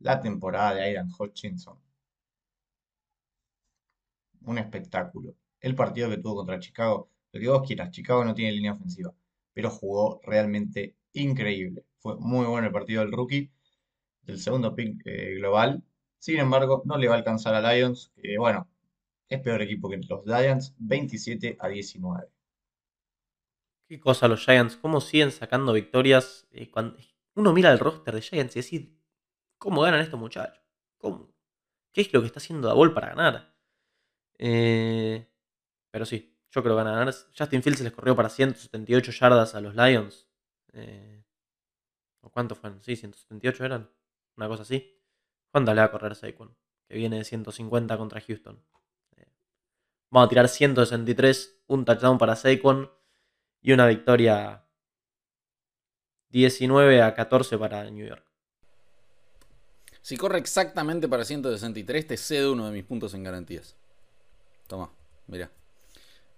La 0.00 0.20
temporada 0.20 0.74
de 0.74 0.82
Aidan 0.82 1.10
Hutchinson 1.16 1.78
un 4.44 4.58
espectáculo. 4.58 5.34
El 5.60 5.74
partido 5.74 6.10
que 6.10 6.18
tuvo 6.18 6.36
contra 6.36 6.58
Chicago, 6.58 7.10
lo 7.32 7.40
que 7.40 7.48
vos 7.48 7.66
quieras, 7.66 7.90
Chicago 7.90 8.24
no 8.24 8.34
tiene 8.34 8.52
línea 8.52 8.72
ofensiva, 8.72 9.14
pero 9.52 9.70
jugó 9.70 10.20
realmente 10.24 10.96
increíble. 11.12 11.84
Fue 11.98 12.16
muy 12.18 12.46
bueno 12.46 12.66
el 12.66 12.72
partido 12.72 13.02
del 13.02 13.12
rookie, 13.12 13.50
del 14.22 14.38
segundo 14.40 14.74
pick 14.74 15.02
eh, 15.06 15.34
global. 15.36 15.82
Sin 16.18 16.38
embargo, 16.38 16.82
no 16.84 16.98
le 16.98 17.08
va 17.08 17.14
a 17.14 17.18
alcanzar 17.18 17.54
a 17.54 17.72
Lions, 17.72 18.12
bueno, 18.38 18.68
es 19.34 19.40
peor 19.40 19.62
equipo 19.62 19.88
que 19.88 19.98
los 19.98 20.24
Giants, 20.24 20.74
27 20.78 21.56
a 21.58 21.68
19. 21.68 22.28
Qué 23.88 24.00
cosa 24.00 24.28
los 24.28 24.44
Giants, 24.44 24.76
cómo 24.76 25.00
siguen 25.00 25.30
sacando 25.32 25.72
victorias. 25.72 26.46
Eh, 26.50 26.70
uno 27.34 27.52
mira 27.52 27.72
el 27.72 27.78
roster 27.78 28.14
de 28.14 28.22
Giants 28.22 28.56
y 28.56 28.58
decide, 28.60 28.96
¿cómo 29.58 29.82
ganan 29.82 30.00
estos 30.00 30.18
muchachos? 30.18 30.62
¿Cómo? 30.98 31.32
¿Qué 31.92 32.00
es 32.02 32.12
lo 32.12 32.20
que 32.20 32.26
está 32.26 32.38
haciendo 32.38 32.68
Dabol 32.68 32.94
para 32.94 33.08
ganar? 33.08 33.54
Eh, 34.38 35.28
pero 35.90 36.06
sí, 36.06 36.38
yo 36.50 36.62
creo 36.62 36.74
que 36.74 36.82
van 36.82 36.86
a 36.88 36.96
ganar. 36.96 37.14
Justin 37.36 37.62
Fields 37.62 37.80
les 37.80 37.92
corrió 37.92 38.16
para 38.16 38.28
178 38.28 39.12
yardas 39.12 39.54
a 39.54 39.60
los 39.60 39.74
Lions. 39.74 40.28
Eh, 40.72 41.24
¿O 42.22 42.30
cuántos 42.30 42.58
fueron? 42.58 42.82
Sí, 42.82 42.96
178 42.96 43.64
eran. 43.64 43.90
Una 44.36 44.48
cosa 44.48 44.62
así. 44.62 44.98
¿Cuánto 45.50 45.74
le 45.74 45.80
va 45.80 45.86
a 45.86 45.90
correr 45.90 46.14
Saquon? 46.14 46.56
Que 46.88 46.96
viene 46.96 47.18
de 47.18 47.24
150 47.24 47.98
contra 47.98 48.20
Houston. 48.20 48.62
Vamos 50.12 50.26
a 50.26 50.28
tirar 50.28 50.46
163, 50.46 51.56
un 51.68 51.86
touchdown 51.86 52.18
para 52.18 52.36
Saquon 52.36 52.92
y 53.62 53.72
una 53.72 53.86
victoria 53.86 54.62
19 56.28 57.00
a 57.00 57.14
14 57.14 57.56
para 57.56 57.90
New 57.90 58.06
York. 58.06 58.22
Si 60.02 60.18
corre 60.18 60.38
exactamente 60.38 61.08
para 61.08 61.24
163, 61.24 62.06
te 62.06 62.18
cedo 62.18 62.52
uno 62.52 62.66
de 62.66 62.72
mis 62.72 62.84
puntos 62.84 63.14
en 63.14 63.22
garantías. 63.22 63.74
Toma, 64.66 64.90
mira. 65.28 65.50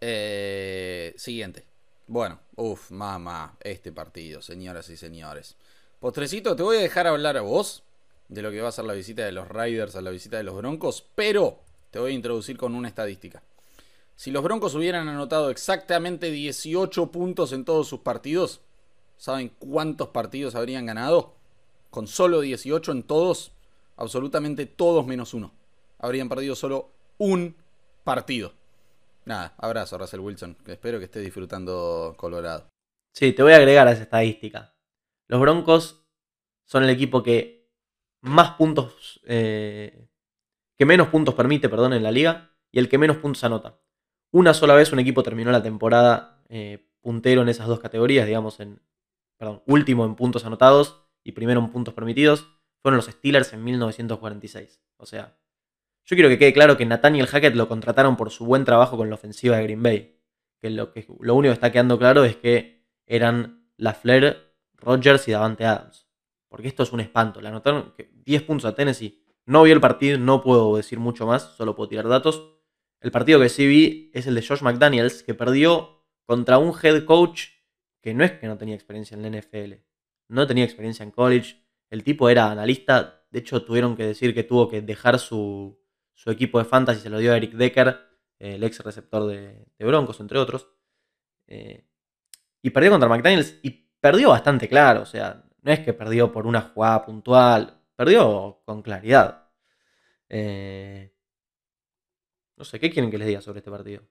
Eh, 0.00 1.12
siguiente. 1.16 1.64
Bueno, 2.06 2.38
uff, 2.54 2.92
mamá, 2.92 3.56
este 3.58 3.90
partido, 3.90 4.40
señoras 4.40 4.88
y 4.88 4.96
señores. 4.96 5.56
Postrecito, 5.98 6.54
te 6.54 6.62
voy 6.62 6.76
a 6.76 6.80
dejar 6.80 7.08
hablar 7.08 7.36
a 7.36 7.40
vos 7.40 7.82
de 8.28 8.40
lo 8.40 8.52
que 8.52 8.60
va 8.60 8.68
a 8.68 8.72
ser 8.72 8.84
la 8.84 8.94
visita 8.94 9.24
de 9.24 9.32
los 9.32 9.48
Riders 9.48 9.96
a 9.96 10.00
la 10.00 10.10
visita 10.10 10.36
de 10.36 10.44
los 10.44 10.54
Broncos, 10.54 11.04
pero 11.16 11.58
te 11.90 11.98
voy 11.98 12.12
a 12.12 12.14
introducir 12.14 12.56
con 12.56 12.76
una 12.76 12.86
estadística. 12.86 13.42
Si 14.16 14.30
los 14.30 14.42
Broncos 14.42 14.74
hubieran 14.74 15.08
anotado 15.08 15.50
exactamente 15.50 16.30
18 16.30 17.10
puntos 17.10 17.52
en 17.52 17.64
todos 17.64 17.88
sus 17.88 18.00
partidos, 18.00 18.60
¿saben 19.16 19.50
cuántos 19.58 20.08
partidos 20.08 20.54
habrían 20.54 20.86
ganado? 20.86 21.34
Con 21.90 22.06
solo 22.06 22.40
18 22.40 22.92
en 22.92 23.02
todos, 23.02 23.52
absolutamente 23.96 24.66
todos 24.66 25.06
menos 25.06 25.34
uno. 25.34 25.52
Habrían 25.98 26.28
perdido 26.28 26.54
solo 26.54 26.90
un 27.18 27.56
partido. 28.04 28.52
Nada, 29.24 29.54
abrazo 29.58 29.98
Russell 29.98 30.20
Wilson. 30.20 30.56
Espero 30.66 30.98
que 30.98 31.06
esté 31.06 31.20
disfrutando 31.20 32.14
Colorado. 32.16 32.68
Sí, 33.12 33.32
te 33.32 33.42
voy 33.42 33.52
a 33.52 33.56
agregar 33.56 33.88
a 33.88 33.92
esa 33.92 34.02
estadística. 34.02 34.74
Los 35.26 35.40
Broncos 35.40 36.04
son 36.66 36.84
el 36.84 36.90
equipo 36.90 37.22
que 37.22 37.70
más 38.20 38.52
puntos, 38.52 39.20
eh, 39.24 40.08
que 40.76 40.84
menos 40.84 41.08
puntos 41.08 41.34
permite, 41.34 41.68
perdón, 41.68 41.92
en 41.92 42.02
la 42.02 42.10
liga 42.10 42.56
y 42.70 42.78
el 42.78 42.88
que 42.88 42.98
menos 42.98 43.18
puntos 43.18 43.44
anota. 43.44 43.80
Una 44.34 44.52
sola 44.52 44.74
vez 44.74 44.92
un 44.92 44.98
equipo 44.98 45.22
terminó 45.22 45.52
la 45.52 45.62
temporada 45.62 46.42
eh, 46.48 46.90
puntero 47.00 47.42
en 47.42 47.48
esas 47.48 47.68
dos 47.68 47.78
categorías, 47.78 48.26
digamos, 48.26 48.58
en, 48.58 48.80
perdón, 49.36 49.62
último 49.64 50.04
en 50.04 50.16
puntos 50.16 50.44
anotados 50.44 51.04
y 51.22 51.30
primero 51.30 51.60
en 51.60 51.70
puntos 51.70 51.94
permitidos, 51.94 52.48
fueron 52.82 52.96
los 52.96 53.06
Steelers 53.06 53.52
en 53.52 53.62
1946. 53.62 54.82
O 54.96 55.06
sea, 55.06 55.38
yo 56.04 56.16
quiero 56.16 56.28
que 56.28 56.36
quede 56.36 56.52
claro 56.52 56.76
que 56.76 56.84
Nathaniel 56.84 57.28
Hackett 57.28 57.54
lo 57.54 57.68
contrataron 57.68 58.16
por 58.16 58.30
su 58.30 58.44
buen 58.44 58.64
trabajo 58.64 58.96
con 58.96 59.08
la 59.08 59.14
ofensiva 59.14 59.56
de 59.56 59.62
Green 59.62 59.84
Bay. 59.84 60.18
Que 60.60 60.68
lo, 60.70 60.90
que, 60.90 61.06
lo 61.20 61.36
único 61.36 61.52
que 61.52 61.54
está 61.54 61.70
quedando 61.70 61.96
claro 61.96 62.24
es 62.24 62.34
que 62.34 62.88
eran 63.06 63.68
Lafleur, 63.76 64.52
Rogers 64.78 65.28
y 65.28 65.30
Davante 65.30 65.64
Adams. 65.64 66.08
Porque 66.48 66.66
esto 66.66 66.82
es 66.82 66.92
un 66.92 66.98
espanto. 66.98 67.40
Le 67.40 67.50
anotaron 67.50 67.94
10 68.24 68.42
puntos 68.42 68.64
a 68.64 68.74
Tennessee. 68.74 69.24
No 69.46 69.62
vi 69.62 69.70
el 69.70 69.80
partido, 69.80 70.18
no 70.18 70.42
puedo 70.42 70.76
decir 70.76 70.98
mucho 70.98 71.24
más, 71.24 71.54
solo 71.56 71.76
puedo 71.76 71.88
tirar 71.88 72.08
datos. 72.08 72.53
El 73.04 73.10
partido 73.10 73.38
que 73.38 73.50
sí 73.50 73.66
vi 73.66 74.10
es 74.14 74.26
el 74.26 74.34
de 74.34 74.40
Josh 74.40 74.62
McDaniels, 74.62 75.22
que 75.22 75.34
perdió 75.34 76.06
contra 76.24 76.56
un 76.56 76.72
head 76.82 77.04
coach 77.04 77.48
que 78.00 78.14
no 78.14 78.24
es 78.24 78.32
que 78.32 78.46
no 78.46 78.56
tenía 78.56 78.74
experiencia 78.74 79.14
en 79.14 79.20
la 79.20 79.28
NFL. 79.28 79.74
No 80.28 80.46
tenía 80.46 80.64
experiencia 80.64 81.02
en 81.02 81.10
college. 81.10 81.62
El 81.90 82.02
tipo 82.02 82.30
era 82.30 82.50
analista. 82.50 83.26
De 83.30 83.40
hecho, 83.40 83.62
tuvieron 83.62 83.94
que 83.94 84.06
decir 84.06 84.32
que 84.32 84.42
tuvo 84.42 84.70
que 84.70 84.80
dejar 84.80 85.18
su, 85.18 85.78
su 86.14 86.30
equipo 86.30 86.58
de 86.58 86.64
fantasy 86.64 87.00
se 87.00 87.10
lo 87.10 87.18
dio 87.18 87.34
a 87.34 87.36
Eric 87.36 87.52
Decker, 87.52 87.94
el 88.38 88.64
ex 88.64 88.82
receptor 88.82 89.26
de, 89.26 89.66
Broncos, 89.80 90.18
entre 90.20 90.38
otros. 90.38 90.66
Eh, 91.46 91.86
y 92.62 92.70
perdió 92.70 92.90
contra 92.90 93.10
McDaniels 93.10 93.58
y 93.62 93.70
perdió 94.00 94.30
bastante 94.30 94.66
claro. 94.66 95.02
O 95.02 95.06
sea, 95.06 95.44
no 95.60 95.72
es 95.72 95.80
que 95.80 95.92
perdió 95.92 96.32
por 96.32 96.46
una 96.46 96.62
jugada 96.62 97.04
puntual, 97.04 97.82
perdió 97.96 98.62
con 98.64 98.80
claridad. 98.80 99.50
Eh, 100.30 101.13
no 102.56 102.64
sé, 102.64 102.78
¿qué 102.80 102.90
quieren 102.90 103.10
que 103.10 103.18
les 103.18 103.28
diga 103.28 103.40
sobre 103.40 103.58
este 103.58 103.70
partido? 103.70 104.02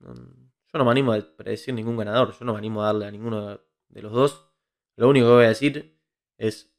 yo 0.00 0.78
no 0.78 0.84
me 0.84 0.90
animo 0.90 1.12
a 1.12 1.20
predecir 1.20 1.72
ningún 1.72 1.96
ganador, 1.96 2.36
yo 2.38 2.44
no 2.44 2.52
me 2.52 2.58
animo 2.58 2.82
a 2.82 2.86
darle 2.86 3.06
a 3.06 3.10
ninguno 3.10 3.60
de 3.88 4.02
los 4.02 4.12
dos. 4.12 4.48
Lo 4.96 5.08
único 5.08 5.26
que 5.26 5.32
voy 5.32 5.44
a 5.44 5.48
decir 5.48 6.00
es, 6.36 6.74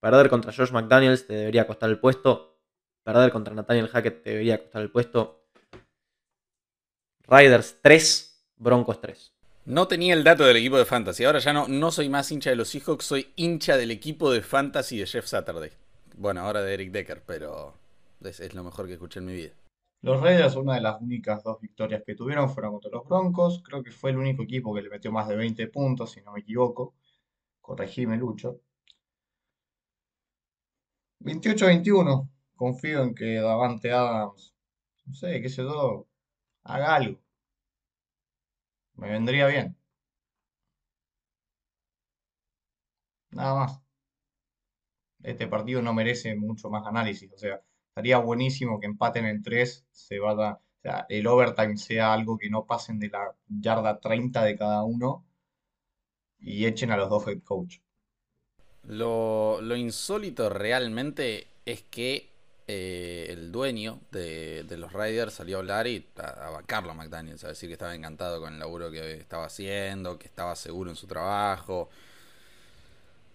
perder 0.00 0.28
contra 0.28 0.52
Josh 0.52 0.70
McDaniels 0.70 1.26
te 1.26 1.34
debería 1.34 1.66
costar 1.66 1.90
el 1.90 1.98
puesto 1.98 2.52
Perder 3.04 3.32
contra 3.32 3.54
Nathaniel 3.54 3.88
Hackett 3.88 4.24
debería 4.24 4.58
costar 4.58 4.82
el 4.82 4.90
puesto. 4.90 5.48
Riders 7.26 7.78
3, 7.82 8.46
Broncos 8.56 9.00
3. 9.00 9.32
No 9.64 9.88
tenía 9.88 10.14
el 10.14 10.24
dato 10.24 10.44
del 10.44 10.56
equipo 10.56 10.78
de 10.78 10.84
Fantasy. 10.84 11.24
Ahora 11.24 11.38
ya 11.40 11.52
no, 11.52 11.66
no 11.68 11.90
soy 11.90 12.08
más 12.08 12.30
hincha 12.30 12.50
de 12.50 12.56
los 12.56 12.68
Seahawks, 12.68 13.04
soy 13.04 13.32
hincha 13.36 13.76
del 13.76 13.90
equipo 13.90 14.30
de 14.30 14.42
Fantasy 14.42 14.98
de 14.98 15.06
Jeff 15.06 15.26
Saturday. 15.26 15.70
Bueno, 16.16 16.42
ahora 16.42 16.62
de 16.62 16.74
Eric 16.74 16.92
Decker, 16.92 17.22
pero 17.24 17.74
es, 18.22 18.54
lo 18.54 18.62
mejor 18.62 18.86
que 18.86 18.94
escuché 18.94 19.18
en 19.18 19.26
mi 19.26 19.34
vida. 19.34 19.52
Los 20.02 20.20
Raiders, 20.20 20.54
una 20.56 20.74
de 20.74 20.80
las 20.80 21.00
únicas 21.00 21.42
dos 21.42 21.60
victorias 21.60 22.02
que 22.04 22.14
tuvieron 22.14 22.50
fueron 22.50 22.72
contra 22.72 22.90
los 22.90 23.04
Broncos. 23.08 23.62
Creo 23.64 23.82
que 23.82 23.90
fue 23.90 24.10
el 24.10 24.18
único 24.18 24.42
equipo 24.42 24.74
que 24.74 24.82
le 24.82 24.90
metió 24.90 25.10
más 25.12 25.28
de 25.28 25.36
20 25.36 25.66
puntos, 25.68 26.10
si 26.12 26.20
no 26.22 26.32
me 26.32 26.40
equivoco. 26.40 26.94
Corregime, 27.60 28.16
Lucho. 28.16 28.60
28-21 31.20 32.28
confío 32.56 33.02
en 33.02 33.14
que 33.14 33.36
Davante 33.40 33.90
Adams, 33.92 34.54
no 35.06 35.14
sé, 35.14 35.40
qué 35.42 35.48
sé 35.48 35.62
yo, 35.62 36.06
haga 36.64 36.94
algo. 36.96 37.20
Me 38.96 39.10
vendría 39.10 39.46
bien. 39.48 39.76
Nada 43.32 43.54
más. 43.54 43.82
Este 45.22 45.46
partido 45.48 45.80
no 45.82 45.94
merece 45.94 46.34
mucho 46.36 46.68
más 46.70 46.86
análisis. 46.86 47.32
O 47.32 47.38
sea, 47.38 47.60
estaría 47.92 48.16
buenísimo 48.18 48.80
que 48.80 48.86
empaten 48.86 49.26
en 49.26 49.42
tres, 49.42 49.84
se 49.92 50.18
vaya, 50.18 50.54
o 50.54 50.80
sea, 50.80 51.06
el 51.10 51.26
overtime 51.26 51.76
sea 51.76 52.14
algo 52.14 52.38
que 52.38 52.48
no 52.48 52.64
pasen 52.64 52.98
de 52.98 53.10
la 53.10 53.34
yarda 53.48 54.00
30 54.00 54.42
de 54.44 54.56
cada 54.56 54.82
uno 54.82 55.26
y 56.40 56.64
echen 56.64 56.90
a 56.90 56.96
los 56.96 57.10
dos 57.10 57.28
head 57.28 57.42
coach. 57.42 57.80
Lo, 58.84 59.60
lo 59.60 59.76
insólito 59.76 60.48
realmente 60.48 61.46
es 61.66 61.82
que 61.82 62.30
eh, 62.66 63.26
el 63.28 63.52
dueño 63.52 64.00
de, 64.10 64.64
los 64.78 64.92
Raiders 64.92 65.34
salió 65.34 65.58
a 65.58 65.60
hablar 65.60 65.86
y 65.86 66.06
a, 66.16 66.48
bancarlo 66.48 66.92
a 66.92 66.94
McDaniels, 66.94 67.44
a 67.44 67.48
decir 67.48 67.68
que 67.68 67.74
estaba 67.74 67.94
encantado 67.94 68.40
con 68.40 68.54
el 68.54 68.58
laburo 68.58 68.90
que 68.90 69.14
estaba 69.14 69.44
haciendo, 69.44 70.18
que 70.18 70.28
estaba 70.28 70.56
seguro 70.56 70.88
en 70.88 70.96
su 70.96 71.06
trabajo. 71.06 71.90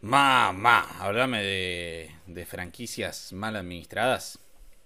Mamá, 0.01 0.87
háblame 0.99 1.43
de, 1.43 2.11
de 2.25 2.45
franquicias 2.47 3.31
mal 3.33 3.55
administradas. 3.55 4.39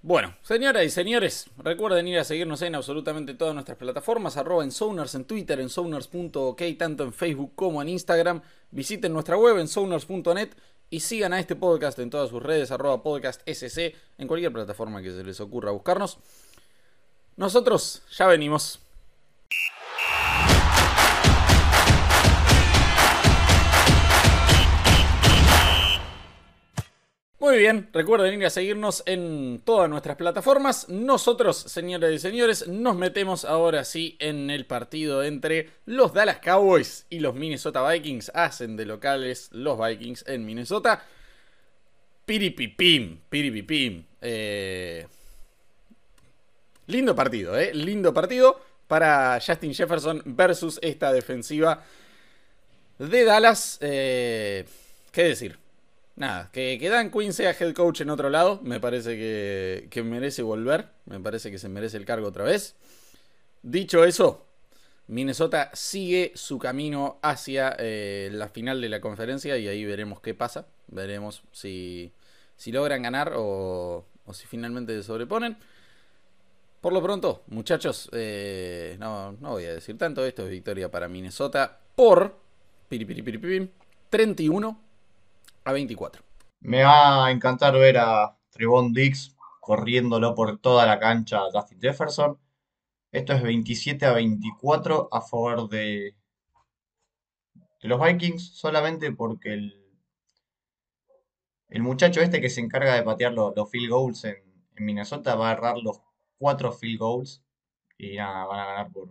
Bueno, 0.03 0.33
señoras 0.41 0.83
y 0.83 0.89
señores, 0.89 1.45
recuerden 1.57 2.07
ir 2.07 2.17
a 2.17 2.23
seguirnos 2.23 2.63
en 2.63 2.73
absolutamente 2.73 3.35
todas 3.35 3.53
nuestras 3.53 3.77
plataformas, 3.77 4.35
arroba 4.35 4.63
en 4.63 4.71
Souners 4.71 5.13
en 5.13 5.25
Twitter, 5.25 5.59
en 5.59 5.69
Souners.ok, 5.69 6.61
tanto 6.79 7.03
en 7.03 7.13
Facebook 7.13 7.51
como 7.53 7.83
en 7.83 7.89
Instagram. 7.89 8.41
Visiten 8.71 9.13
nuestra 9.13 9.37
web 9.37 9.59
en 9.59 9.67
Souners.net 9.67 10.49
Y 10.89 11.01
sigan 11.01 11.33
a 11.33 11.39
este 11.39 11.55
podcast 11.55 11.99
en 11.99 12.09
todas 12.09 12.31
sus 12.31 12.41
redes, 12.41 12.71
arroba 12.71 13.03
podcast 13.03 13.47
SC, 13.47 13.95
en 14.17 14.27
cualquier 14.27 14.51
plataforma 14.51 15.03
que 15.03 15.11
se 15.11 15.23
les 15.23 15.39
ocurra 15.39 15.69
buscarnos. 15.69 16.17
Nosotros 17.37 18.01
ya 18.17 18.25
venimos. 18.25 18.79
Muy 27.41 27.57
bien, 27.57 27.89
recuerden 27.91 28.39
ir 28.39 28.45
a 28.45 28.51
seguirnos 28.51 29.01
en 29.07 29.63
todas 29.65 29.89
nuestras 29.89 30.15
plataformas. 30.15 30.87
Nosotros, 30.89 31.57
señoras 31.57 32.11
y 32.11 32.19
señores, 32.19 32.67
nos 32.67 32.95
metemos 32.95 33.45
ahora 33.45 33.83
sí 33.83 34.15
en 34.19 34.51
el 34.51 34.67
partido 34.67 35.23
entre 35.23 35.71
los 35.87 36.13
Dallas 36.13 36.37
Cowboys 36.37 37.07
y 37.09 37.17
los 37.17 37.33
Minnesota 37.33 37.81
Vikings. 37.89 38.31
Hacen 38.35 38.77
de 38.77 38.85
locales 38.85 39.49
los 39.53 39.75
Vikings 39.83 40.23
en 40.27 40.45
Minnesota. 40.45 41.03
Piripipim, 42.27 43.21
piripipim. 43.27 44.05
Eh... 44.21 45.07
Lindo 46.85 47.15
partido, 47.15 47.57
¿eh? 47.57 47.73
Lindo 47.73 48.13
partido 48.13 48.61
para 48.87 49.39
Justin 49.43 49.73
Jefferson 49.73 50.21
versus 50.25 50.77
esta 50.83 51.11
defensiva 51.11 51.83
de 52.99 53.23
Dallas. 53.23 53.79
Eh... 53.81 54.63
¿Qué 55.11 55.23
decir? 55.23 55.60
Nada, 56.15 56.49
que, 56.51 56.77
que, 56.79 56.89
Dan 56.89 57.11
Quinn 57.11 57.33
sea 57.33 57.51
head 57.51 57.73
coach 57.73 58.01
en 58.01 58.09
otro 58.09 58.29
lado, 58.29 58.59
me 58.63 58.79
parece 58.79 59.17
que, 59.17 60.03
merece 60.03 60.41
volver, 60.41 60.89
me 61.05 61.19
parece 61.19 61.51
que 61.51 61.57
se 61.57 61.69
merece 61.69 61.97
el 61.97 62.05
cargo 62.05 62.27
otra 62.27 62.43
vez. 62.43 62.75
Dicho 63.63 64.03
eso, 64.03 64.45
Minnesota 65.07 65.69
sigue 65.73 66.31
su 66.35 66.57
camino 66.57 67.19
hacia 67.21 67.75
eh, 67.79 68.29
la 68.31 68.49
final 68.49 68.81
de 68.81 68.89
la 68.89 69.01
conferencia 69.01 69.57
y 69.57 69.67
ahí 69.67 69.85
veremos 69.85 70.21
qué 70.21 70.33
pasa, 70.33 70.67
veremos 70.87 71.43
si, 71.51 72.11
si 72.55 72.71
logran 72.71 73.03
ganar 73.03 73.33
o, 73.35 74.05
o 74.25 74.33
si 74.33 74.47
finalmente 74.47 74.95
se 74.95 75.03
sobreponen. 75.03 75.57
Por 76.81 76.93
lo 76.93 77.03
pronto, 77.03 77.43
muchachos, 77.47 78.09
eh, 78.11 78.97
no, 78.99 79.33
no 79.33 79.51
voy 79.51 79.65
a 79.65 79.73
decir 79.73 79.99
tanto, 79.99 80.25
esto 80.25 80.43
es 80.43 80.49
victoria 80.49 80.89
para 80.89 81.07
Minnesota 81.07 81.79
por 81.95 82.39
31 84.09 84.81
a 85.63 85.73
24. 85.73 86.23
Me 86.61 86.83
va 86.83 87.25
a 87.25 87.31
encantar 87.31 87.73
ver 87.73 87.97
a 87.97 88.37
Trevon 88.51 88.93
Dix 88.93 89.35
corriéndolo 89.59 90.35
por 90.35 90.59
toda 90.59 90.85
la 90.85 90.99
cancha 90.99 91.39
a 91.39 91.51
Justin 91.51 91.81
Jefferson. 91.81 92.39
Esto 93.11 93.33
es 93.33 93.43
27 93.43 94.05
a 94.05 94.13
24 94.13 95.09
a 95.11 95.21
favor 95.21 95.69
de, 95.69 96.15
los 97.81 98.01
Vikings, 98.01 98.55
solamente 98.57 99.11
porque 99.11 99.53
el, 99.53 99.75
el 101.69 101.81
muchacho 101.83 102.21
este 102.21 102.41
que 102.41 102.49
se 102.49 102.61
encarga 102.61 102.95
de 102.95 103.03
patear 103.03 103.33
los, 103.33 103.53
field 103.69 103.89
goals 103.89 104.23
en, 104.25 104.37
Minnesota 104.77 105.35
va 105.35 105.49
a 105.49 105.51
agarrar 105.51 105.77
los 105.77 106.01
cuatro 106.39 106.71
field 106.71 106.99
goals 106.99 107.43
y 107.97 108.15
nada, 108.17 108.45
van 108.45 108.59
a 108.59 108.65
ganar 108.65 108.91
por 108.91 109.09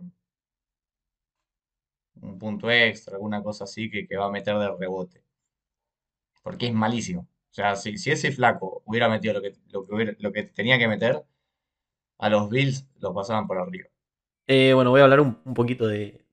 un 2.21 2.37
punto 2.39 2.69
extra, 2.69 3.15
alguna 3.15 3.41
cosa 3.43 3.63
así 3.65 3.89
que, 3.89 4.07
que 4.07 4.17
va 4.17 4.25
a 4.25 4.31
meter 4.31 4.57
de 4.57 4.67
rebote 4.77 5.20
porque 6.41 6.67
es 6.67 6.73
malísimo. 6.73 7.27
O 7.51 7.53
sea, 7.53 7.75
si, 7.75 7.93
ese 7.93 8.31
flaco 8.31 8.81
hubiera 8.85 9.09
metido 9.09 9.33
lo 9.33 9.41
que, 9.41 9.53
lo, 10.19 10.31
que 10.31 10.43
tenía 10.43 10.77
que 10.77 10.87
meter, 10.87 11.23
a 12.17 12.29
los 12.29 12.49
Bills 12.49 12.87
lo 12.99 13.13
pasaban 13.13 13.45
por 13.45 13.57
arriba. 13.57 13.89
Eh, 14.47 14.73
bueno, 14.73 14.89
voy 14.89 15.01
a 15.01 15.03
hablar 15.03 15.19
un, 15.19 15.35
poquito 15.53 15.85
de, 15.85 16.25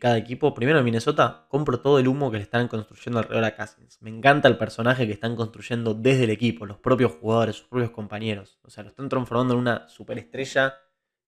cada 0.00 0.16
equipo. 0.16 0.54
Primero 0.54 0.78
en 0.78 0.84
Minnesota, 0.84 1.46
compro 1.50 1.80
todo 1.80 1.98
el 1.98 2.08
humo 2.08 2.30
que 2.30 2.38
le 2.38 2.42
están 2.42 2.68
construyendo 2.68 3.18
alrededor 3.18 3.44
a 3.44 3.54
Cousins. 3.54 4.00
Me 4.00 4.08
encanta 4.08 4.48
el 4.48 4.56
personaje 4.56 5.06
que 5.06 5.12
están 5.12 5.36
construyendo 5.36 5.92
desde 5.92 6.24
el 6.24 6.30
equipo, 6.30 6.64
los 6.64 6.78
propios 6.78 7.12
jugadores, 7.12 7.56
sus 7.56 7.68
propios 7.68 7.90
compañeros. 7.90 8.58
O 8.62 8.70
sea, 8.70 8.82
lo 8.82 8.88
están 8.88 9.10
transformando 9.10 9.54
en 9.54 9.60
una 9.60 9.88
superestrella 9.88 10.74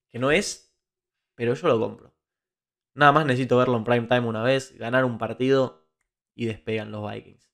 que 0.09 0.19
no 0.19 0.31
es, 0.31 0.75
pero 1.35 1.53
yo 1.53 1.69
lo 1.69 1.79
compro. 1.79 2.14
Nada 2.95 3.12
más 3.12 3.27
necesito 3.27 3.59
verlo 3.59 3.77
en 3.77 3.85
prime 3.85 4.07
time 4.07 4.27
una 4.27 4.43
vez, 4.43 4.77
ganar 4.79 5.05
un 5.05 5.19
partido 5.19 5.87
y 6.35 6.47
despegan 6.47 6.91
los 6.91 7.09
Vikings. 7.09 7.48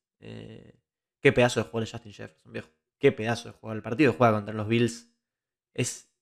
Qué 1.20 1.32
pedazo 1.32 1.60
de 1.60 1.64
jugador 1.64 1.84
es 1.84 1.92
Justin 1.92 2.12
Jefferson, 2.12 2.52
viejo. 2.52 2.68
Qué 2.98 3.12
pedazo 3.12 3.48
de 3.48 3.54
jugador. 3.54 3.76
El 3.76 3.82
partido 3.82 4.12
que 4.12 4.18
juega 4.18 4.34
contra 4.34 4.54
los 4.54 4.68
Bills 4.68 5.10
es. 5.72 6.12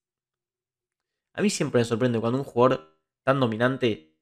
A 1.33 1.43
mí 1.43 1.51
siempre 1.51 1.81
me 1.81 1.85
sorprende 1.85 2.21
cuando 2.21 2.39
un 2.39 2.45
jugador 2.45 3.01
tan 3.23 3.41
dominante. 3.41 4.17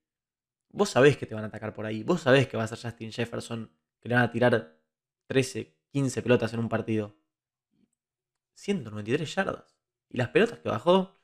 Vos 0.71 0.91
sabés 0.91 1.17
que 1.17 1.27
te 1.27 1.35
van 1.35 1.45
a 1.45 1.49
atacar 1.49 1.75
por 1.75 1.87
ahí. 1.87 2.03
Vos 2.03 2.23
sabés 2.23 2.49
que 2.49 2.57
va 2.57 2.65
a 2.65 2.67
ser 2.67 2.79
Justin 2.79 3.13
Jefferson. 3.13 3.71
Que 4.01 4.09
le 4.09 4.15
van 4.15 4.25
a 4.25 4.31
tirar 4.31 4.81
13, 5.27 5.77
15 5.91 6.23
pelotas 6.23 6.55
en 6.55 6.61
un 6.61 6.69
partido. 6.69 7.17
193 8.55 9.35
yardas. 9.35 9.77
Y 10.09 10.19
las 10.19 10.29
pelotas 10.29 10.59
que 10.61 10.69
bajó. 10.69 11.21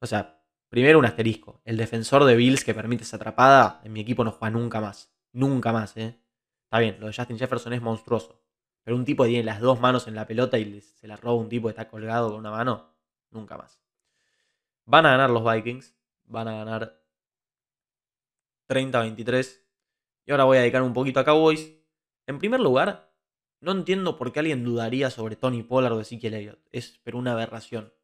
O 0.00 0.06
sea, 0.06 0.44
primero 0.68 0.98
un 0.98 1.06
asterisco. 1.06 1.62
El 1.64 1.76
defensor 1.76 2.24
de 2.24 2.36
Bills 2.36 2.64
que 2.64 2.74
permite 2.74 3.04
esa 3.04 3.16
atrapada. 3.16 3.80
En 3.84 3.92
mi 3.92 4.00
equipo 4.00 4.24
no 4.24 4.32
juega 4.32 4.50
nunca 4.50 4.80
más. 4.80 5.14
Nunca 5.32 5.72
más, 5.72 5.96
¿eh? 5.96 6.20
Está 6.74 6.80
bien, 6.80 6.96
lo 6.98 7.06
de 7.06 7.12
Justin 7.12 7.38
Jefferson 7.38 7.72
es 7.72 7.80
monstruoso. 7.80 8.42
Pero 8.82 8.96
un 8.96 9.04
tipo 9.04 9.22
que 9.22 9.28
tiene 9.28 9.44
las 9.44 9.60
dos 9.60 9.78
manos 9.78 10.08
en 10.08 10.16
la 10.16 10.26
pelota 10.26 10.58
y 10.58 10.80
se 10.80 11.06
la 11.06 11.14
roba 11.14 11.36
un 11.40 11.48
tipo 11.48 11.68
que 11.68 11.70
está 11.70 11.86
colgado 11.86 12.30
con 12.30 12.40
una 12.40 12.50
mano, 12.50 12.90
nunca 13.30 13.56
más. 13.56 13.80
Van 14.84 15.06
a 15.06 15.12
ganar 15.12 15.30
los 15.30 15.44
Vikings. 15.44 15.94
Van 16.24 16.48
a 16.48 16.64
ganar 16.64 17.00
30-23. 18.66 19.60
Y 20.26 20.32
ahora 20.32 20.42
voy 20.42 20.56
a 20.56 20.62
dedicar 20.62 20.82
un 20.82 20.92
poquito 20.92 21.20
a 21.20 21.24
Cowboys. 21.24 21.72
En 22.26 22.40
primer 22.40 22.58
lugar, 22.58 23.14
no 23.60 23.70
entiendo 23.70 24.18
por 24.18 24.32
qué 24.32 24.40
alguien 24.40 24.64
dudaría 24.64 25.10
sobre 25.10 25.36
Tony 25.36 25.62
Pollard 25.62 25.92
o 25.92 26.00
Ezekiel 26.00 26.34
Elliott. 26.34 26.58
Es 26.72 26.98
pero 27.04 27.18
una 27.18 27.34
aberración. 27.34 27.94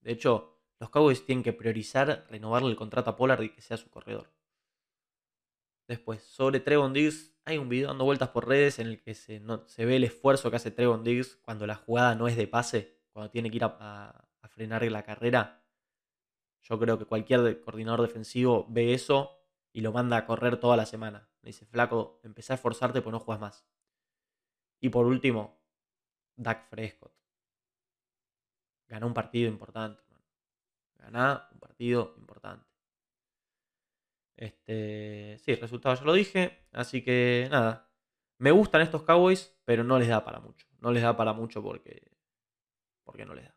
De 0.00 0.12
hecho, 0.12 0.58
los 0.80 0.88
Cowboys 0.88 1.26
tienen 1.26 1.44
que 1.44 1.52
priorizar 1.52 2.26
renovarle 2.30 2.70
el 2.70 2.76
contrato 2.76 3.10
a 3.10 3.16
Pollard 3.16 3.42
y 3.42 3.50
que 3.50 3.60
sea 3.60 3.76
su 3.76 3.90
corredor. 3.90 4.32
Después, 5.86 6.22
sobre 6.22 6.60
Trevon 6.60 6.94
Diggs, 6.94 7.35
hay 7.46 7.58
un 7.58 7.68
video 7.68 7.88
dando 7.88 8.04
vueltas 8.04 8.30
por 8.30 8.48
redes 8.48 8.80
en 8.80 8.88
el 8.88 9.00
que 9.00 9.14
se, 9.14 9.38
ve 9.38 9.96
el 9.96 10.04
esfuerzo 10.04 10.50
que 10.50 10.56
hace 10.56 10.72
Trevon 10.72 11.04
Diggs 11.04 11.36
cuando 11.36 11.64
la 11.66 11.76
jugada 11.76 12.16
no 12.16 12.26
es 12.26 12.36
de 12.36 12.48
pase, 12.48 12.98
cuando 13.12 13.30
tiene 13.30 13.50
que 13.50 13.56
ir 13.56 13.64
a, 13.64 14.22
frenar 14.48 14.82
la 14.90 15.04
carrera. 15.04 15.62
Yo 16.62 16.78
creo 16.78 16.98
que 16.98 17.04
cualquier 17.04 17.60
coordinador 17.60 18.02
defensivo 18.02 18.66
ve 18.68 18.94
eso 18.94 19.38
y 19.72 19.82
lo 19.82 19.92
manda 19.92 20.16
a 20.16 20.26
correr 20.26 20.58
toda 20.58 20.76
la 20.76 20.86
semana. 20.86 21.28
Dice, 21.42 21.66
flaco, 21.66 22.20
empecé 22.24 22.52
a 22.52 22.56
esforzarte 22.56 23.02
pues 23.02 23.12
no 23.12 23.20
juegas 23.20 23.40
más. 23.40 23.66
Y 24.80 24.88
por 24.88 25.06
último, 25.06 25.60
Dak 26.34 26.68
Prescott. 26.70 27.12
Ganó 28.88 29.06
un 29.06 29.14
partido 29.14 29.48
importante. 29.48 30.02
Ganá 30.96 31.48
un 31.52 31.58
partido 31.60 32.14
importante. 32.16 32.75
Este, 34.36 35.38
sí, 35.44 35.52
el 35.52 35.60
resultado 35.60 35.94
ya 35.94 36.04
lo 36.04 36.12
dije. 36.12 36.58
Así 36.72 37.02
que 37.02 37.48
nada. 37.50 37.90
Me 38.38 38.50
gustan 38.50 38.82
estos 38.82 39.02
Cowboys, 39.02 39.54
pero 39.64 39.82
no 39.82 39.98
les 39.98 40.08
da 40.08 40.24
para 40.24 40.40
mucho. 40.40 40.66
No 40.80 40.90
les 40.92 41.02
da 41.02 41.16
para 41.16 41.32
mucho 41.32 41.62
porque. 41.62 42.10
Porque 43.04 43.24
no 43.24 43.34
les 43.34 43.44
da. 43.44 43.56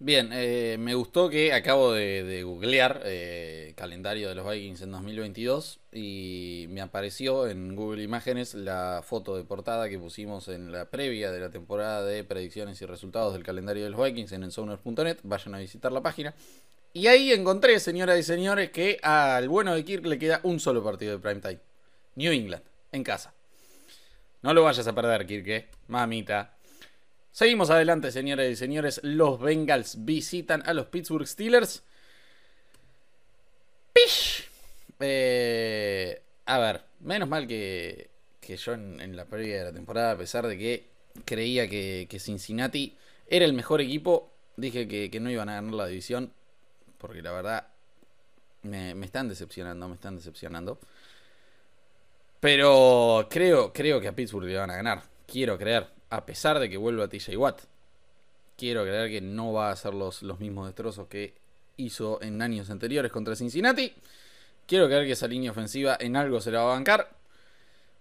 Bien, 0.00 0.30
eh, 0.32 0.76
me 0.78 0.94
gustó 0.94 1.30
que 1.30 1.52
acabo 1.52 1.92
de, 1.92 2.42
googlear 2.42 3.00
eh, 3.04 3.72
calendario 3.76 4.28
de 4.28 4.34
los 4.34 4.46
Vikings 4.46 4.82
en 4.82 4.90
2022 4.90 5.80
y 5.92 6.66
me 6.68 6.80
apareció 6.80 7.46
en 7.48 7.76
Google 7.76 8.02
Imágenes 8.02 8.54
la 8.54 9.02
foto 9.04 9.36
de 9.36 9.44
portada 9.44 9.88
que 9.88 9.98
pusimos 9.98 10.48
en 10.48 10.72
la 10.72 10.90
previa 10.90 11.30
de 11.30 11.40
la 11.40 11.50
temporada 11.50 12.04
de 12.04 12.24
predicciones 12.24 12.82
y 12.82 12.86
resultados 12.86 13.34
del 13.34 13.44
calendario 13.44 13.84
de 13.84 13.90
los 13.90 14.04
Vikings 14.04 14.32
en 14.32 14.42
ensoners.net. 14.42 15.18
Vayan 15.22 15.54
a 15.54 15.58
visitar 15.58 15.92
la 15.92 16.02
página. 16.02 16.34
Y 16.96 17.08
ahí 17.08 17.32
encontré, 17.32 17.80
señoras 17.80 18.20
y 18.20 18.22
señores, 18.22 18.70
que 18.70 19.00
al 19.02 19.48
bueno 19.48 19.74
de 19.74 19.84
Kirk 19.84 20.06
le 20.06 20.16
queda 20.16 20.38
un 20.44 20.60
solo 20.60 20.82
partido 20.84 21.10
de 21.10 21.18
primetime. 21.18 21.58
New 22.14 22.32
England, 22.32 22.62
en 22.92 23.02
casa. 23.02 23.34
No 24.42 24.54
lo 24.54 24.62
vayas 24.62 24.86
a 24.86 24.94
perder, 24.94 25.26
Kirk, 25.26 25.48
¿eh? 25.48 25.68
mamita. 25.88 26.56
Seguimos 27.32 27.70
adelante, 27.70 28.12
señoras 28.12 28.46
y 28.48 28.54
señores. 28.54 29.00
Los 29.02 29.40
Bengals 29.40 30.04
visitan 30.04 30.62
a 30.66 30.72
los 30.72 30.86
Pittsburgh 30.86 31.26
Steelers. 31.26 31.82
¡Pish! 33.92 34.44
Eh, 35.00 36.22
a 36.46 36.58
ver, 36.58 36.82
menos 37.00 37.28
mal 37.28 37.48
que, 37.48 38.08
que 38.40 38.56
yo 38.56 38.72
en, 38.72 39.16
la 39.16 39.24
previa 39.24 39.58
de 39.58 39.64
la 39.64 39.72
temporada, 39.72 40.12
a 40.12 40.16
pesar 40.16 40.46
de 40.46 40.56
que 40.56 40.86
creía 41.24 41.68
que, 41.68 42.06
Cincinnati 42.20 42.96
era 43.26 43.44
el 43.44 43.52
mejor 43.52 43.80
equipo, 43.80 44.32
dije 44.56 44.86
que, 44.86 45.10
que 45.10 45.18
no 45.18 45.28
iban 45.28 45.48
a 45.48 45.54
ganar 45.54 45.74
la 45.74 45.86
división 45.88 46.32
porque 47.04 47.20
la 47.20 47.32
verdad 47.32 47.66
me, 48.62 48.92
están 49.04 49.28
decepcionando, 49.28 49.86
me 49.88 49.94
están 49.94 50.16
decepcionando. 50.16 50.78
Pero 52.40 53.26
creo, 53.28 53.74
creo 53.74 54.00
que 54.00 54.08
a 54.08 54.16
Pittsburgh 54.16 54.46
le 54.46 54.56
van 54.56 54.70
a 54.70 54.76
ganar. 54.76 55.02
Quiero 55.26 55.58
creer, 55.58 55.86
a 56.08 56.24
pesar 56.24 56.58
de 56.58 56.70
que 56.70 56.78
vuelva 56.78 57.06
TJ 57.06 57.36
Watt. 57.36 57.60
Quiero 58.56 58.84
creer 58.84 59.10
que 59.10 59.20
no 59.20 59.52
va 59.52 59.68
a 59.68 59.72
hacer 59.72 59.92
los, 59.92 60.22
los 60.22 60.40
mismos 60.40 60.64
destrozos 60.64 61.06
que 61.08 61.34
hizo 61.76 62.22
en 62.22 62.40
años 62.40 62.70
anteriores 62.70 63.12
contra 63.12 63.36
Cincinnati. 63.36 63.92
Quiero 64.66 64.86
creer 64.86 65.04
que 65.04 65.12
esa 65.12 65.28
línea 65.28 65.50
ofensiva 65.50 65.98
en 66.00 66.16
algo 66.16 66.40
se 66.40 66.52
la 66.52 66.62
va 66.62 66.72
a 66.72 66.76
bancar. 66.76 67.10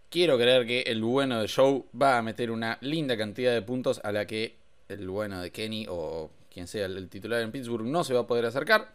quiero 0.10 0.38
creer 0.38 0.66
que 0.66 0.84
el 0.84 1.04
bueno 1.04 1.42
de 1.42 1.50
Joe 1.54 1.84
va 2.02 2.18
a 2.18 2.22
meter 2.22 2.52
una 2.52 2.78
linda 2.80 3.18
cantidad 3.18 3.52
de 3.52 3.64
puntos 3.64 4.00
a 4.02 4.14
la 4.14 4.26
que 4.26 4.56
el 4.88 5.10
bueno 5.10 5.42
de 5.42 5.52
Kenny 5.52 5.88
o 5.90 6.30
quien 6.54 6.68
sea 6.68 6.86
el 6.86 7.10
titular 7.10 7.42
en 7.42 7.52
Pittsburgh 7.52 7.86
no 7.86 8.04
se 8.04 8.14
va 8.14 8.22
a 8.22 8.28
poder 8.28 8.46
acercar. 8.46 8.94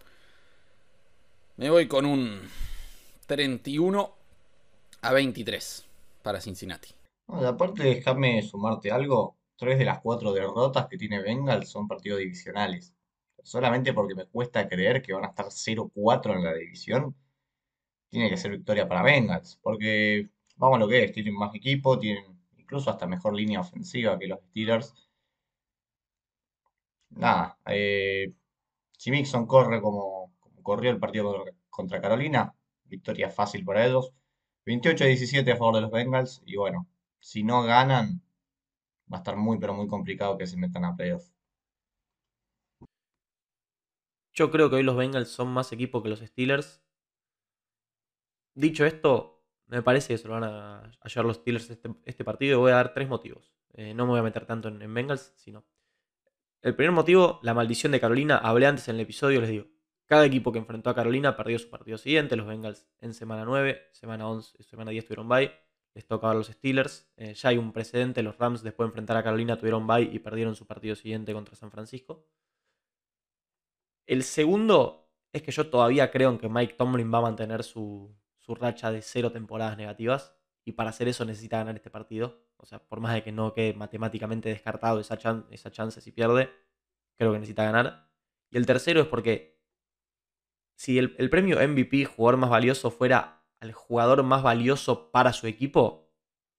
Me 1.57 1.71
voy 1.71 1.89
con 1.89 2.07
un 2.07 2.41
31 3.27 4.15
a 5.03 5.13
23 5.13 5.85
para 6.23 6.41
Cincinnati. 6.41 6.91
aparte, 7.27 7.83
déjame 7.83 8.43
sumarte 8.43 8.91
algo. 8.91 9.37
Tres 9.57 9.79
de 9.79 9.85
las 9.85 10.01
cuatro 10.01 10.33
derrotas 10.33 10.87
que 10.87 10.97
tiene 10.97 11.21
Bengals 11.21 11.69
son 11.69 11.89
partidos 11.89 12.21
divisionales. 12.21 12.95
Solamente 13.43 13.93
porque 13.93 14.15
me 14.15 14.27
cuesta 14.27 14.69
creer 14.69 15.03
que 15.03 15.13
van 15.13 15.25
a 15.25 15.29
estar 15.29 15.47
0-4 15.47 16.37
en 16.37 16.45
la 16.45 16.55
división, 16.55 17.17
tiene 18.09 18.31
que 18.31 18.37
ser 18.37 18.53
victoria 18.53 18.87
para 18.89 19.03
Bengals. 19.03 19.59
Porque, 19.61 20.29
vamos 20.57 20.77
a 20.77 20.81
lo 20.81 20.89
que 20.89 21.05
es, 21.05 21.13
tienen 21.13 21.35
más 21.35 21.53
equipo, 21.55 21.99
tienen 21.99 22.39
incluso 22.57 22.91
hasta 22.91 23.07
mejor 23.07 23.35
línea 23.35 23.61
ofensiva 23.61 24.19
que 24.19 24.29
los 24.29 24.41
Steelers. 24.51 24.95
Nada, 27.11 27.59
eh, 27.67 28.33
si 28.93 29.11
Mixon 29.11 29.47
corre 29.47 29.81
como, 29.81 30.33
corrió 30.63 30.91
el 30.91 30.99
partido 30.99 31.45
contra, 31.71 32.01
Carolina, 32.01 32.55
victoria 32.85 33.31
fácil 33.31 33.65
para 33.65 33.87
ellos. 33.87 34.13
28 34.67 35.05
17 35.05 35.53
a 35.53 35.57
favor 35.57 35.77
de 35.77 35.81
los 35.83 35.91
Bengals. 35.91 36.43
Y 36.45 36.57
bueno, 36.57 36.87
si 37.21 37.43
no 37.43 37.63
ganan, 37.63 38.23
va 39.13 39.19
a 39.19 39.21
estar 39.21 39.37
muy, 39.37 39.59
pero 39.59 39.75
muy 39.75 39.89
complicado 39.89 40.37
que 40.37 40.47
se 40.47 40.57
metan 40.57 40.85
a 40.85 40.97
playoffs. 40.97 41.33
Yo 44.35 44.51
creo 44.51 44.71
que 44.71 44.77
hoy 44.77 44.83
los 44.83 44.97
Bengals 44.97 45.31
son 45.31 45.49
más 45.49 45.73
equipo 45.73 46.03
que 46.03 46.11
los 46.11 46.21
Steelers. 46.21 46.83
Dicho 48.55 48.85
esto, 48.85 49.43
me 49.67 49.83
parece 49.83 50.09
que 50.15 50.19
se 50.19 50.29
lo 50.29 50.35
van 50.35 50.45
a, 50.45 50.93
llevar 51.05 51.27
los 51.27 51.37
Steelers 51.37 51.71
este, 51.71 51.91
este, 52.05 52.25
partido 52.25 52.59
y 52.59 52.61
voy 52.61 52.73
a 52.73 52.77
dar 52.77 52.93
tres 52.95 53.09
motivos. 53.09 53.55
Eh, 53.73 53.95
no 53.95 54.05
me 54.05 54.11
voy 54.13 54.21
a 54.21 54.25
meter 54.25 54.47
tanto 54.47 54.69
en, 54.69 54.83
en 54.83 54.93
Bengals, 54.93 55.33
sino. 55.37 55.65
El 56.61 56.75
primer 56.75 56.93
motivo, 56.93 57.39
la 57.43 57.55
maldición 57.55 57.93
de 57.93 58.01
Carolina. 58.01 58.39
Hablé 58.39 58.67
antes 58.67 58.89
en 58.89 58.97
el 58.97 59.03
episodio, 59.03 59.41
les 59.41 59.51
digo. 59.51 59.67
Cada 60.07 60.25
equipo 60.25 60.53
que 60.53 60.59
enfrentó 60.59 60.91
a 60.91 60.95
Carolina 60.95 61.37
perdió 61.37 61.59
su 61.59 61.71
partido 61.71 61.99
siguiente. 61.99 62.35
Los 62.37 62.47
Bengals 62.47 62.89
en 63.01 63.15
semana 63.15 63.45
9, 63.45 63.91
semana 63.93 64.29
11, 64.29 64.63
semana 64.63 64.91
10 64.91 65.05
tuvieron 65.05 65.29
bye. 65.29 65.53
Les 65.95 66.07
toca 66.07 66.31
a 66.31 66.35
los 66.35 66.49
Steelers. 66.49 67.13
Eh, 67.17 67.35
ya 67.35 67.51
hay 67.51 67.59
un 67.59 67.73
precedente. 67.73 68.23
Los 68.23 68.39
Rams 68.39 68.63
después 68.63 68.87
de 68.87 68.89
enfrentar 68.89 69.17
a 69.17 69.23
Carolina 69.23 69.57
tuvieron 69.57 69.87
bye 69.87 70.03
y 70.03 70.19
perdieron 70.19 70.57
su 70.57 70.67
partido 70.67 70.97
siguiente 70.97 71.33
contra 71.33 71.55
San 71.55 71.71
Francisco. 71.71 72.27
El 74.07 74.25
segundo 74.25 75.11
es 75.33 75.43
que 75.43 75.53
yo 75.53 75.69
todavía 75.69 76.11
creo 76.11 76.31
en 76.31 76.39
que 76.39 76.49
Mike 76.49 76.75
Tomlin 76.75 77.13
va 77.13 77.19
a 77.19 77.23
mantener 77.23 77.63
su, 77.63 78.17
racha 78.49 78.91
de 78.91 79.03
cero 79.03 79.31
temporadas 79.31 79.77
negativas. 79.77 80.35
Y 80.69 80.73
para 80.73 80.91
hacer 80.91 81.09
eso 81.09 81.25
necesita 81.25 81.57
ganar 81.57 81.77
este 81.77 81.89
partido. 81.89 82.43
O 82.59 82.67
sea, 82.67 82.87
por 82.87 83.01
más 83.01 83.15
de 83.15 83.23
que 83.23 83.33
no 83.33 83.55
quede 83.55 83.73
matemáticamente 83.73 84.51
descartado 84.51 85.01
esa, 85.01 85.19
esa 85.51 85.71
chance 85.71 86.03
si 86.03 86.13
pierde, 86.13 86.51
creo 87.17 87.33
que 87.33 87.39
necesita 87.39 87.65
ganar. 87.65 88.11
Y 88.51 88.59
el 88.59 88.67
tercero 88.67 89.01
es 89.01 89.07
porque 89.07 89.63
si 90.77 90.99
el, 90.99 91.31
premio 91.31 91.57
MVP, 91.67 92.05
jugador 92.05 92.39
más 92.39 92.51
valioso, 92.51 92.91
fuera 92.91 93.47
al 93.61 93.73
jugador 93.73 94.23
más 94.25 94.43
valioso 94.43 95.11
para 95.11 95.33
su 95.33 95.47
equipo, 95.47 96.13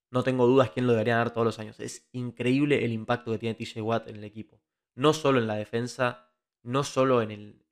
no 0.10 0.24
tengo 0.24 0.48
dudas 0.48 0.72
quién 0.72 0.88
lo 0.88 0.94
debería 0.94 1.18
dar 1.18 1.32
todos 1.32 1.46
los 1.46 1.60
años. 1.60 1.80
Es 1.80 2.10
increíble 2.12 2.84
el 2.84 2.92
impacto 2.92 3.32
que 3.32 3.38
tiene 3.38 3.54
TJ 3.54 3.84
Watt 3.84 4.08
en 4.08 4.16
el 4.16 4.24
equipo. 4.24 4.60
No 4.96 5.14
solo 5.14 5.38
en 5.38 5.46
la 5.46 5.54
defensa, 5.54 6.34
no 6.64 6.84
solo 6.84 7.22
en 7.22 7.30
el, 7.30 7.64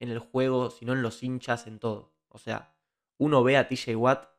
en 0.00 0.08
el 0.08 0.20
juego, 0.20 0.70
sino 0.70 0.94
en 0.94 1.02
los 1.02 1.22
hinchas, 1.22 1.66
en 1.66 1.80
todo. 1.80 2.16
O 2.28 2.38
sea, 2.38 2.74
uno 3.18 3.44
ve 3.44 3.58
a 3.58 3.68
TJ 3.68 3.94
Watt 3.94 4.33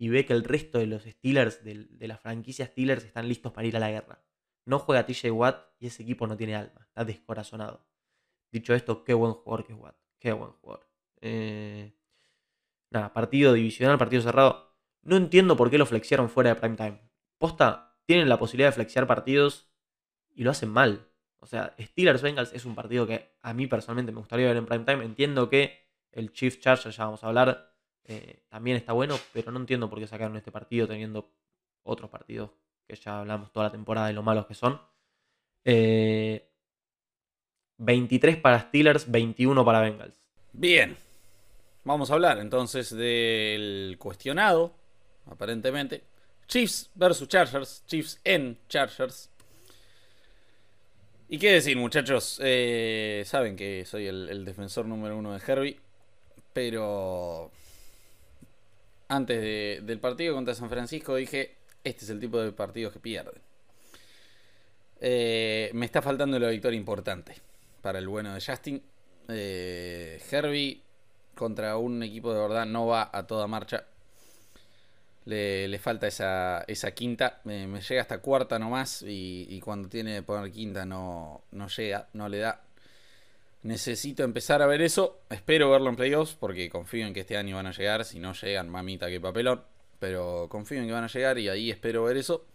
y 0.00 0.08
ve 0.08 0.24
que 0.24 0.32
el 0.32 0.44
resto 0.44 0.78
de 0.78 0.86
los 0.86 1.02
Steelers, 1.02 1.62
de, 1.62 1.84
de 1.90 2.08
la 2.08 2.16
franquicia 2.16 2.64
Steelers, 2.64 3.04
están 3.04 3.28
listos 3.28 3.52
para 3.52 3.66
ir 3.66 3.76
a 3.76 3.80
la 3.80 3.90
guerra. 3.90 4.24
No 4.64 4.78
juega 4.78 5.04
TJ 5.04 5.30
Watt 5.30 5.74
y 5.78 5.88
ese 5.88 6.04
equipo 6.04 6.26
no 6.26 6.38
tiene 6.38 6.56
alma, 6.56 6.86
está 6.86 7.04
descorazonado. 7.04 7.86
Dicho 8.50 8.72
esto, 8.72 9.04
qué 9.04 9.12
buen 9.12 9.34
jugador 9.34 9.66
que 9.66 9.74
es 9.74 9.78
Watt. 9.78 9.96
Qué 10.18 10.32
buen 10.32 10.52
jugador. 10.52 10.88
Eh, 11.20 11.92
nada, 12.88 13.12
partido 13.12 13.52
divisional, 13.52 13.98
partido 13.98 14.22
cerrado. 14.22 14.74
No 15.02 15.18
entiendo 15.18 15.54
por 15.54 15.70
qué 15.70 15.76
lo 15.76 15.84
flexiaron 15.84 16.30
fuera 16.30 16.54
de 16.54 16.56
prime 16.58 16.76
time. 16.76 17.02
Posta, 17.36 17.98
tienen 18.06 18.30
la 18.30 18.38
posibilidad 18.38 18.68
de 18.68 18.76
flexiar 18.76 19.06
partidos 19.06 19.70
y 20.34 20.44
lo 20.44 20.50
hacen 20.50 20.70
mal. 20.70 21.10
O 21.40 21.46
sea, 21.46 21.74
Steelers 21.78 22.22
Bengals 22.22 22.54
es 22.54 22.64
un 22.64 22.74
partido 22.74 23.06
que 23.06 23.34
a 23.42 23.52
mí 23.52 23.66
personalmente 23.66 24.12
me 24.12 24.20
gustaría 24.20 24.46
ver 24.46 24.56
en 24.56 24.64
prime 24.64 24.86
time. 24.86 25.04
Entiendo 25.04 25.50
que 25.50 25.90
el 26.10 26.32
Chief 26.32 26.58
Charger, 26.58 26.90
ya 26.90 27.04
vamos 27.04 27.22
a 27.22 27.26
hablar, 27.26 27.69
eh, 28.04 28.42
también 28.48 28.76
está 28.76 28.92
bueno, 28.92 29.18
pero 29.32 29.52
no 29.52 29.60
entiendo 29.60 29.88
por 29.88 29.98
qué 29.98 30.06
sacaron 30.06 30.36
este 30.36 30.52
partido 30.52 30.86
teniendo 30.86 31.30
otros 31.82 32.10
partidos 32.10 32.50
que 32.86 32.96
ya 32.96 33.20
hablamos 33.20 33.52
toda 33.52 33.66
la 33.66 33.72
temporada 33.72 34.08
de 34.08 34.12
lo 34.12 34.22
malos 34.22 34.46
que 34.46 34.54
son. 34.54 34.80
Eh, 35.64 36.48
23 37.78 38.36
para 38.36 38.60
Steelers, 38.60 39.10
21 39.10 39.64
para 39.64 39.80
Bengals. 39.80 40.14
Bien. 40.52 40.96
Vamos 41.84 42.10
a 42.10 42.14
hablar 42.14 42.38
entonces 42.38 42.90
del 42.90 43.96
cuestionado, 43.98 44.74
aparentemente. 45.26 46.02
Chiefs 46.46 46.90
versus 46.94 47.28
Chargers. 47.28 47.84
Chiefs 47.86 48.20
en 48.24 48.58
Chargers. 48.68 49.30
¿Y 51.28 51.38
qué 51.38 51.52
decir, 51.52 51.76
muchachos? 51.76 52.40
Eh, 52.42 53.22
saben 53.24 53.54
que 53.54 53.84
soy 53.86 54.08
el, 54.08 54.44
defensor 54.44 54.84
número 54.84 55.16
uno 55.16 55.32
de 55.32 55.40
Herbie. 55.46 55.80
Pero 56.52 57.52
antes 59.10 59.84
del 59.84 59.98
partido 59.98 60.34
contra 60.34 60.54
San 60.54 60.70
Francisco 60.70 61.16
dije, 61.16 61.56
este 61.82 62.04
es 62.04 62.10
el 62.10 62.20
tipo 62.20 62.38
de 62.40 62.52
partidos 62.52 62.92
que 62.92 63.00
pierden. 63.00 63.34
Eh, 65.00 65.70
me 65.74 65.86
está 65.86 66.00
faltando 66.00 66.38
la 66.38 66.48
victoria 66.48 66.78
importante 66.78 67.34
para 67.82 67.98
el 67.98 68.06
bueno 68.06 68.32
de 68.32 68.40
Justin. 68.40 68.80
Eh, 69.28 70.22
Herbie 70.30 70.80
contra 71.34 71.76
un 71.76 72.02
equipo 72.02 72.32
de 72.32 72.40
verdad 72.40 72.66
no 72.66 72.86
va 72.86 73.10
a 73.12 73.26
toda 73.26 73.48
marcha. 73.48 73.84
Le, 75.24 75.78
falta 75.78 76.06
esa, 76.06 76.64
esa 76.68 76.92
quinta. 76.92 77.40
Me, 77.44 77.66
llega 77.80 78.02
hasta 78.02 78.18
cuarta 78.18 78.60
nomás. 78.60 79.02
Y, 79.02 79.46
y 79.50 79.60
cuando 79.60 79.88
tiene 79.88 80.16
que 80.16 80.22
poner 80.22 80.52
quinta 80.52 80.84
no, 80.84 81.42
no 81.50 81.66
llega, 81.66 82.08
no 82.12 82.28
le 82.28 82.38
da. 82.38 82.60
Necesito 83.62 84.22
empezar 84.24 84.62
a 84.62 84.66
ver 84.66 84.80
eso. 84.80 85.20
Espero 85.28 85.70
verlo 85.70 85.90
en 85.90 85.96
playoffs 85.96 86.34
porque 86.34 86.70
confío 86.70 87.06
en 87.06 87.12
que 87.12 87.20
este 87.20 87.36
año 87.36 87.56
van 87.56 87.66
a 87.66 87.72
llegar. 87.72 88.04
Si 88.04 88.18
no 88.18 88.32
llegan, 88.32 88.68
mamita, 88.68 89.08
que 89.08 89.20
papelón. 89.20 89.62
Pero 89.98 90.48
confío 90.48 90.80
en 90.80 90.86
que 90.86 90.92
van 90.92 91.04
a 91.04 91.08
llegar 91.08 91.38
y 91.38 91.48
ahí 91.48 91.70
espero 91.70 92.04
ver 92.04 92.16
eso. 92.16 92.46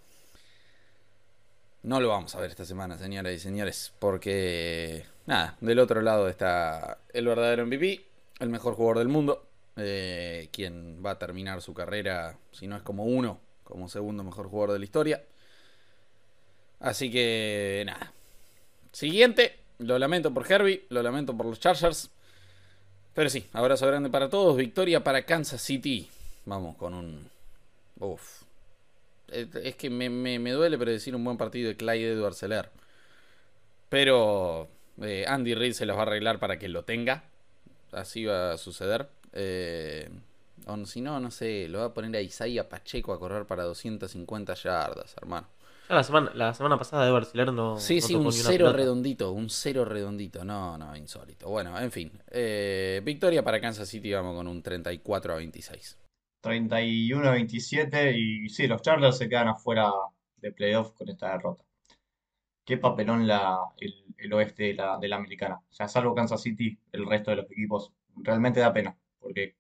No 1.84 2.00
lo 2.00 2.10
vamos 2.10 2.34
a 2.34 2.40
ver 2.40 2.50
esta 2.50 2.66
semana, 2.66 2.98
señoras 2.98 3.32
y 3.34 3.38
señores, 3.38 3.94
porque 4.00 5.06
nada, 5.28 5.56
del 5.62 5.78
otro 5.78 6.02
lado 6.02 6.28
está 6.28 6.98
el 7.14 7.28
verdadero 7.28 7.64
MVP, 7.68 8.04
el 8.40 8.50
mejor 8.50 8.74
jugador 8.74 8.98
del 8.98 9.08
mundo, 9.08 9.48
eh, 9.78 10.50
quien 10.52 11.06
va 11.06 11.12
a 11.12 11.20
terminar 11.20 11.62
su 11.62 11.76
carrera, 11.76 12.40
si 12.52 12.66
no 12.66 12.76
es 12.76 12.82
como 12.82 13.04
uno, 13.06 13.40
como 13.64 13.88
segundo 13.88 14.24
mejor 14.24 14.50
jugador 14.50 14.74
de 14.74 14.80
la 14.80 14.86
historia. 14.86 15.24
Así 16.80 17.12
que 17.12 17.84
nada. 17.86 18.12
Siguiente, 18.92 19.60
lo 19.80 20.00
lamento 20.00 20.34
por 20.34 20.50
Herbie, 20.52 20.86
lo 20.90 21.02
lamento 21.04 21.36
por 21.36 21.46
los 21.46 21.60
Chargers. 21.60 22.10
Pero 23.14 23.30
sí, 23.30 23.46
abrazo 23.54 23.88
grande 23.88 24.10
para 24.10 24.30
todos, 24.30 24.58
victoria 24.58 25.04
para 25.04 25.26
Kansas 25.26 25.62
City. 25.62 26.10
Vamos 26.46 26.76
con 26.76 26.94
un... 26.94 27.30
Uf, 28.00 28.44
es 29.30 29.76
que 29.76 29.90
me, 29.90 30.10
me, 30.10 30.52
duele 30.52 30.78
predecir 30.78 31.16
un 31.16 31.24
buen 31.24 31.38
partido 31.38 31.70
de 31.70 31.78
Clyde 31.78 32.14
Edwards 32.14 32.38
Seller. 32.38 32.70
Pero 33.90 34.68
eh, 35.02 35.26
Andy 35.28 35.56
Reid 35.56 35.74
se 35.74 35.86
los 35.86 35.96
va 35.96 36.02
a 36.02 36.04
arreglar 36.04 36.40
para 36.40 36.60
que 36.60 36.68
lo 36.68 36.84
tenga. 36.84 37.24
Así 37.92 38.26
va 38.26 38.54
a 38.54 38.58
suceder. 38.58 39.08
Eh, 39.34 40.10
si 40.86 41.02
no, 41.02 41.20
no 41.20 41.32
sé, 41.32 41.68
lo 41.68 41.80
va 41.80 41.86
a 41.86 41.94
poner 41.94 42.16
a 42.16 42.22
Isaiah 42.22 42.68
Pacheco 42.68 43.14
a 43.14 43.20
correr 43.20 43.46
para 43.46 43.64
250 43.64 44.54
yardas, 44.56 45.16
hermano. 45.18 45.48
La 45.88 46.04
semana, 46.04 46.32
la 46.34 46.54
semana 46.54 46.78
pasada 46.78 47.06
de 47.06 47.12
Barcelona 47.12 47.52
no. 47.52 47.80
Sí, 47.80 48.02
sí, 48.02 48.16
un 48.16 48.32
cero 48.32 48.74
redondito, 48.74 49.32
un 49.32 49.50
cero 49.50 49.86
redondito. 49.86 50.44
No, 50.44 50.78
no, 50.78 50.96
insólito. 50.96 51.48
Bueno, 51.50 51.80
en 51.80 51.92
fin. 51.92 52.12
Eh, 52.32 53.02
victoria 53.04 53.44
para 53.44 53.62
Kansas 53.62 53.88
City, 53.88 54.12
vamos 54.12 54.36
con 54.36 54.48
un 54.48 54.64
34 54.64 55.34
a 55.34 55.38
26. 55.38 56.00
31 56.42 57.28
a 57.28 57.32
27 57.32 58.18
y 58.18 58.50
sí, 58.50 58.68
los 58.68 58.82
Chargers 58.82 59.18
se 59.18 59.30
quedan 59.30 59.50
afuera 59.50 59.92
de 60.38 60.52
playoff 60.52 60.92
con 60.94 61.10
esta 61.10 61.32
derrota. 61.32 61.64
Qué 62.64 62.78
papelón 62.78 63.28
la, 63.28 63.60
el, 63.78 64.34
oeste 64.34 64.64
de 64.64 64.74
la, 64.74 64.98
de 64.98 65.08
la 65.08 65.18
americana. 65.18 65.56
O 65.70 65.74
sea, 65.74 65.88
salvo 65.88 66.16
Kansas 66.16 66.42
City, 66.42 66.80
el 66.92 67.06
resto 67.06 67.30
de 67.30 67.38
los 67.38 67.52
equipos 67.52 67.92
realmente 68.16 68.60
da 68.60 68.74
pena. 68.74 68.98
Porque 69.20 69.56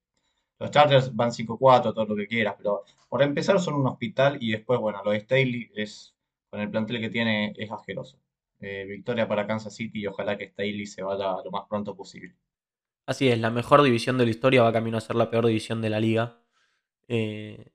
los 0.60 0.72
Chargers 0.72 1.16
van 1.16 1.32
5-4, 1.32 1.94
todo 1.94 2.06
lo 2.06 2.16
que 2.16 2.28
quieras, 2.28 2.56
pero 2.58 2.84
por 3.10 3.22
empezar 3.22 3.60
son 3.60 3.76
un 3.76 3.88
hospital 3.88 4.38
y 4.42 4.52
después, 4.52 4.80
bueno, 4.80 5.02
lo 5.04 5.12
de 5.12 5.20
Staley 5.20 5.72
es, 5.76 6.15
con 6.56 6.62
el 6.62 6.72
plantel 6.72 7.02
que 7.02 7.10
tiene, 7.10 7.54
es 7.58 7.70
asqueroso. 7.70 8.18
Eh, 8.62 8.86
victoria 8.86 9.28
para 9.28 9.46
Kansas 9.46 9.76
City 9.76 10.00
y 10.00 10.08
ojalá 10.08 10.38
que 10.38 10.48
Staley 10.48 10.86
se 10.86 11.04
vaya 11.04 11.36
lo 11.44 11.52
más 11.52 11.64
pronto 11.68 11.96
posible. 11.98 12.34
Así 13.06 13.28
es, 13.28 13.38
la 13.40 13.52
mejor 13.52 13.84
división 13.84 14.18
de 14.18 14.24
la 14.24 14.32
historia 14.32 14.64
va 14.64 14.72
camino 14.72 14.98
a 14.98 15.02
ser 15.02 15.18
la 15.18 15.30
peor 15.30 15.46
división 15.48 15.82
de 15.82 15.90
la 15.90 16.00
liga. 16.00 16.40
Eh, 17.08 17.72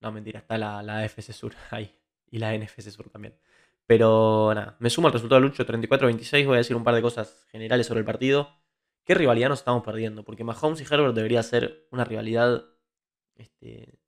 No, 0.00 0.12
mentira, 0.12 0.40
está 0.40 0.58
la, 0.58 0.82
la 0.82 1.00
AFC 1.00 1.32
Sur 1.32 1.54
ahí. 1.70 1.94
Y 2.30 2.38
la 2.38 2.56
NFC 2.56 2.80
Sur 2.90 3.10
también. 3.10 3.38
Pero 3.86 4.52
nada, 4.54 4.76
me 4.80 4.90
sumo 4.90 5.08
al 5.08 5.12
resultado 5.12 5.40
de 5.40 5.48
Lucho 5.48 5.66
34-26. 5.66 6.46
Voy 6.46 6.54
a 6.54 6.58
decir 6.58 6.76
un 6.76 6.84
par 6.84 6.94
de 6.94 7.02
cosas 7.02 7.46
generales 7.50 7.86
sobre 7.86 8.00
el 8.00 8.06
partido. 8.06 8.48
¿Qué 9.04 9.14
rivalidad 9.14 9.50
nos 9.50 9.58
estamos 9.60 9.82
perdiendo? 9.84 10.24
Porque 10.24 10.44
Mahomes 10.44 10.80
y 10.80 10.84
Herbert 10.84 11.14
debería 11.14 11.42
ser 11.42 11.86
una 11.90 12.04
rivalidad 12.04 12.64
este, 13.36 13.98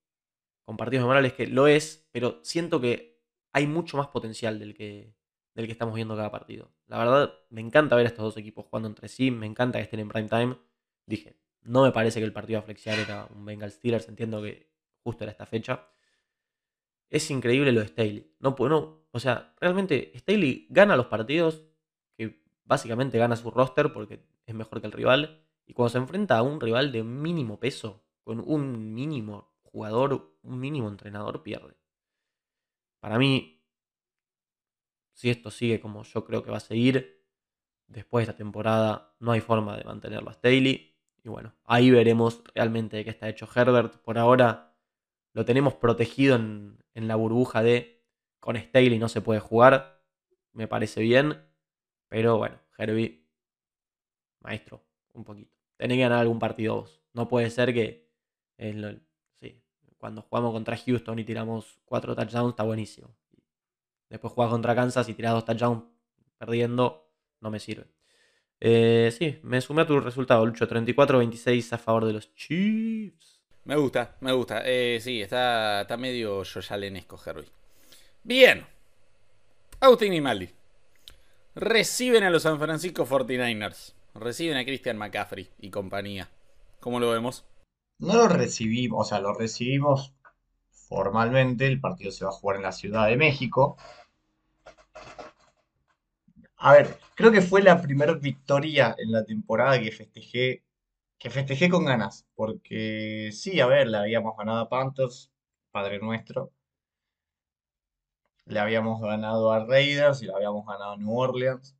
con 0.64 0.76
partidos 0.76 1.02
memorables 1.02 1.34
que 1.34 1.46
lo 1.46 1.66
es, 1.66 2.08
pero 2.12 2.40
siento 2.42 2.80
que 2.80 3.13
hay 3.54 3.68
mucho 3.68 3.96
más 3.96 4.08
potencial 4.08 4.58
del 4.58 4.74
que, 4.74 5.14
del 5.54 5.66
que 5.66 5.72
estamos 5.72 5.94
viendo 5.94 6.16
cada 6.16 6.30
partido. 6.30 6.72
La 6.88 6.98
verdad, 6.98 7.34
me 7.50 7.60
encanta 7.60 7.94
ver 7.94 8.06
a 8.06 8.08
estos 8.08 8.24
dos 8.24 8.36
equipos 8.36 8.66
jugando 8.66 8.88
entre 8.88 9.08
sí, 9.08 9.30
me 9.30 9.46
encanta 9.46 9.78
que 9.78 9.84
estén 9.84 10.00
en 10.00 10.08
prime 10.08 10.28
time. 10.28 10.58
Dije, 11.06 11.38
no 11.62 11.84
me 11.84 11.92
parece 11.92 12.18
que 12.18 12.26
el 12.26 12.32
partido 12.32 12.58
a 12.58 12.62
flexiar 12.62 12.98
era 12.98 13.28
un 13.32 13.44
Bengal 13.44 13.70
Steelers, 13.70 14.08
entiendo 14.08 14.42
que 14.42 14.72
justo 15.04 15.22
era 15.22 15.30
esta 15.30 15.46
fecha. 15.46 15.86
Es 17.08 17.30
increíble 17.30 17.70
lo 17.70 17.80
de 17.80 17.86
Staley. 17.86 18.34
No, 18.40 18.56
no, 18.58 19.06
o 19.12 19.20
sea, 19.20 19.54
realmente 19.60 20.10
Staley 20.16 20.66
gana 20.68 20.96
los 20.96 21.06
partidos 21.06 21.62
que 22.16 22.42
básicamente 22.64 23.18
gana 23.18 23.36
su 23.36 23.52
roster 23.52 23.92
porque 23.92 24.26
es 24.46 24.54
mejor 24.54 24.80
que 24.80 24.88
el 24.88 24.92
rival. 24.92 25.44
Y 25.64 25.74
cuando 25.74 25.90
se 25.90 25.98
enfrenta 25.98 26.38
a 26.38 26.42
un 26.42 26.60
rival 26.60 26.90
de 26.90 27.04
mínimo 27.04 27.60
peso, 27.60 28.02
con 28.24 28.40
un 28.44 28.94
mínimo 28.94 29.54
jugador, 29.62 30.34
un 30.42 30.58
mínimo 30.58 30.88
entrenador, 30.88 31.44
pierde. 31.44 31.76
Para 33.04 33.18
mí, 33.18 33.62
si 35.12 35.28
esto 35.28 35.50
sigue 35.50 35.78
como 35.78 36.04
yo 36.04 36.24
creo 36.24 36.42
que 36.42 36.50
va 36.50 36.56
a 36.56 36.60
seguir, 36.60 37.22
después 37.86 38.24
de 38.24 38.30
esta 38.30 38.38
temporada 38.38 39.14
no 39.20 39.32
hay 39.32 39.42
forma 39.42 39.76
de 39.76 39.84
mantenerlo 39.84 40.30
a 40.30 40.32
Staley. 40.32 40.96
Y 41.22 41.28
bueno, 41.28 41.54
ahí 41.64 41.90
veremos 41.90 42.42
realmente 42.54 42.96
de 42.96 43.04
qué 43.04 43.10
está 43.10 43.28
hecho 43.28 43.46
Herbert. 43.54 43.98
Por 43.98 44.16
ahora 44.16 44.74
lo 45.34 45.44
tenemos 45.44 45.74
protegido 45.74 46.36
en, 46.36 46.78
la 46.94 47.16
burbuja 47.16 47.62
de 47.62 48.02
con 48.40 48.56
Staley 48.56 48.98
no 48.98 49.10
se 49.10 49.20
puede 49.20 49.40
jugar. 49.40 50.02
Me 50.52 50.66
parece 50.66 51.02
bien. 51.02 51.44
Pero 52.08 52.38
bueno, 52.38 52.58
Herbie, 52.78 53.28
maestro, 54.40 54.82
un 55.12 55.24
poquito. 55.24 55.54
Tenés 55.76 55.98
que 55.98 56.04
ganar 56.04 56.20
algún 56.20 56.38
partido 56.38 56.76
vos. 56.76 57.02
No 57.12 57.28
puede 57.28 57.50
ser 57.50 57.74
que 57.74 58.08
cuando 60.04 60.20
jugamos 60.20 60.52
contra 60.52 60.76
Houston 60.76 61.18
y 61.18 61.24
tiramos 61.24 61.78
cuatro 61.86 62.14
touchdowns, 62.14 62.50
está 62.50 62.62
buenísimo. 62.62 63.16
Después 64.10 64.34
jugás 64.34 64.50
contra 64.50 64.74
Kansas 64.74 65.08
y 65.08 65.14
tirás 65.14 65.32
dos 65.32 65.46
touchdowns 65.46 65.84
perdiendo, 66.36 67.10
no 67.40 67.50
me 67.50 67.58
sirve. 67.58 67.86
Eh, 68.60 69.10
sí, 69.16 69.38
me 69.42 69.62
sumé 69.62 69.80
a 69.80 69.86
tu 69.86 69.98
resultado, 70.00 70.44
Lucho. 70.44 70.68
34-26 70.68 71.72
a 71.72 71.78
favor 71.78 72.04
de 72.04 72.12
los 72.12 72.34
Chiefs. 72.34 73.40
Me 73.64 73.76
gusta, 73.76 74.18
me 74.20 74.32
gusta. 74.32 74.60
Eh, 74.66 74.98
sí, 75.00 75.22
está, 75.22 75.80
está 75.80 75.96
medio 75.96 76.42
yoyalenesco 76.42 77.18
Herbie. 77.24 77.48
Bien. 78.22 78.66
Austin 79.80 80.12
y 80.12 80.20
Maldi. 80.20 80.50
Reciben 81.54 82.24
a 82.24 82.30
los 82.30 82.42
San 82.42 82.58
Francisco 82.60 83.06
49ers. 83.06 83.94
Reciben 84.12 84.58
a 84.58 84.66
Christian 84.66 84.98
McCaffrey 84.98 85.48
y 85.60 85.70
compañía. 85.70 86.28
¿Cómo 86.80 87.00
lo 87.00 87.10
vemos? 87.10 87.46
No 87.98 88.14
lo 88.14 88.28
recibimos, 88.28 89.06
o 89.06 89.08
sea, 89.08 89.18
lo 89.20 89.34
recibimos 89.34 90.14
formalmente. 90.70 91.66
El 91.66 91.80
partido 91.80 92.12
se 92.12 92.24
va 92.24 92.30
a 92.30 92.34
jugar 92.34 92.56
en 92.58 92.62
la 92.62 92.72
Ciudad 92.72 93.08
de 93.08 93.16
México. 93.16 93.76
A 96.56 96.72
ver, 96.72 96.98
creo 97.14 97.30
que 97.30 97.40
fue 97.42 97.62
la 97.62 97.80
primera 97.80 98.14
victoria 98.14 98.94
en 98.98 99.12
la 99.12 99.24
temporada 99.24 99.80
que 99.80 99.92
festejé, 99.92 100.64
que 101.18 101.30
festejé 101.30 101.68
con 101.68 101.84
ganas. 101.84 102.26
Porque 102.34 103.30
sí, 103.32 103.60
a 103.60 103.66
ver, 103.66 103.88
le 103.88 103.98
habíamos 103.98 104.36
ganado 104.36 104.60
a 104.60 104.68
Panthers, 104.68 105.30
Padre 105.70 105.98
Nuestro. 106.00 106.52
Le 108.46 108.58
habíamos 108.58 109.02
ganado 109.02 109.52
a 109.52 109.66
Raiders 109.66 110.22
y 110.22 110.26
le 110.26 110.32
habíamos 110.34 110.64
ganado 110.66 110.92
a 110.92 110.96
New 110.96 111.14
Orleans. 111.14 111.76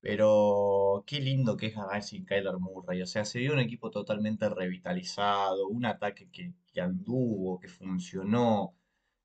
Pero 0.00 1.04
qué 1.06 1.20
lindo 1.20 1.56
que 1.56 1.66
es 1.66 1.74
ganar 1.74 2.02
sin 2.02 2.24
Kyler 2.24 2.58
Murray. 2.58 3.02
O 3.02 3.06
sea, 3.06 3.24
se 3.24 3.40
dio 3.40 3.52
un 3.52 3.58
equipo 3.60 3.90
totalmente 3.90 4.48
revitalizado, 4.48 5.68
un 5.68 5.86
ataque 5.86 6.28
que, 6.30 6.52
anduvo, 6.80 7.58
que 7.58 7.68
funcionó. 7.68 8.74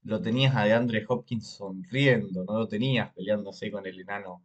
Lo 0.04 0.22
tenías 0.22 0.56
a 0.56 0.66
DeAndre 0.66 1.06
Hopkins 1.08 1.48
sonriendo, 1.48 2.44
no 2.46 2.60
lo 2.60 2.68
tenías 2.68 3.14
peleándose 3.14 3.72
con 3.72 3.86
el 3.86 4.00
enano. 4.00 4.44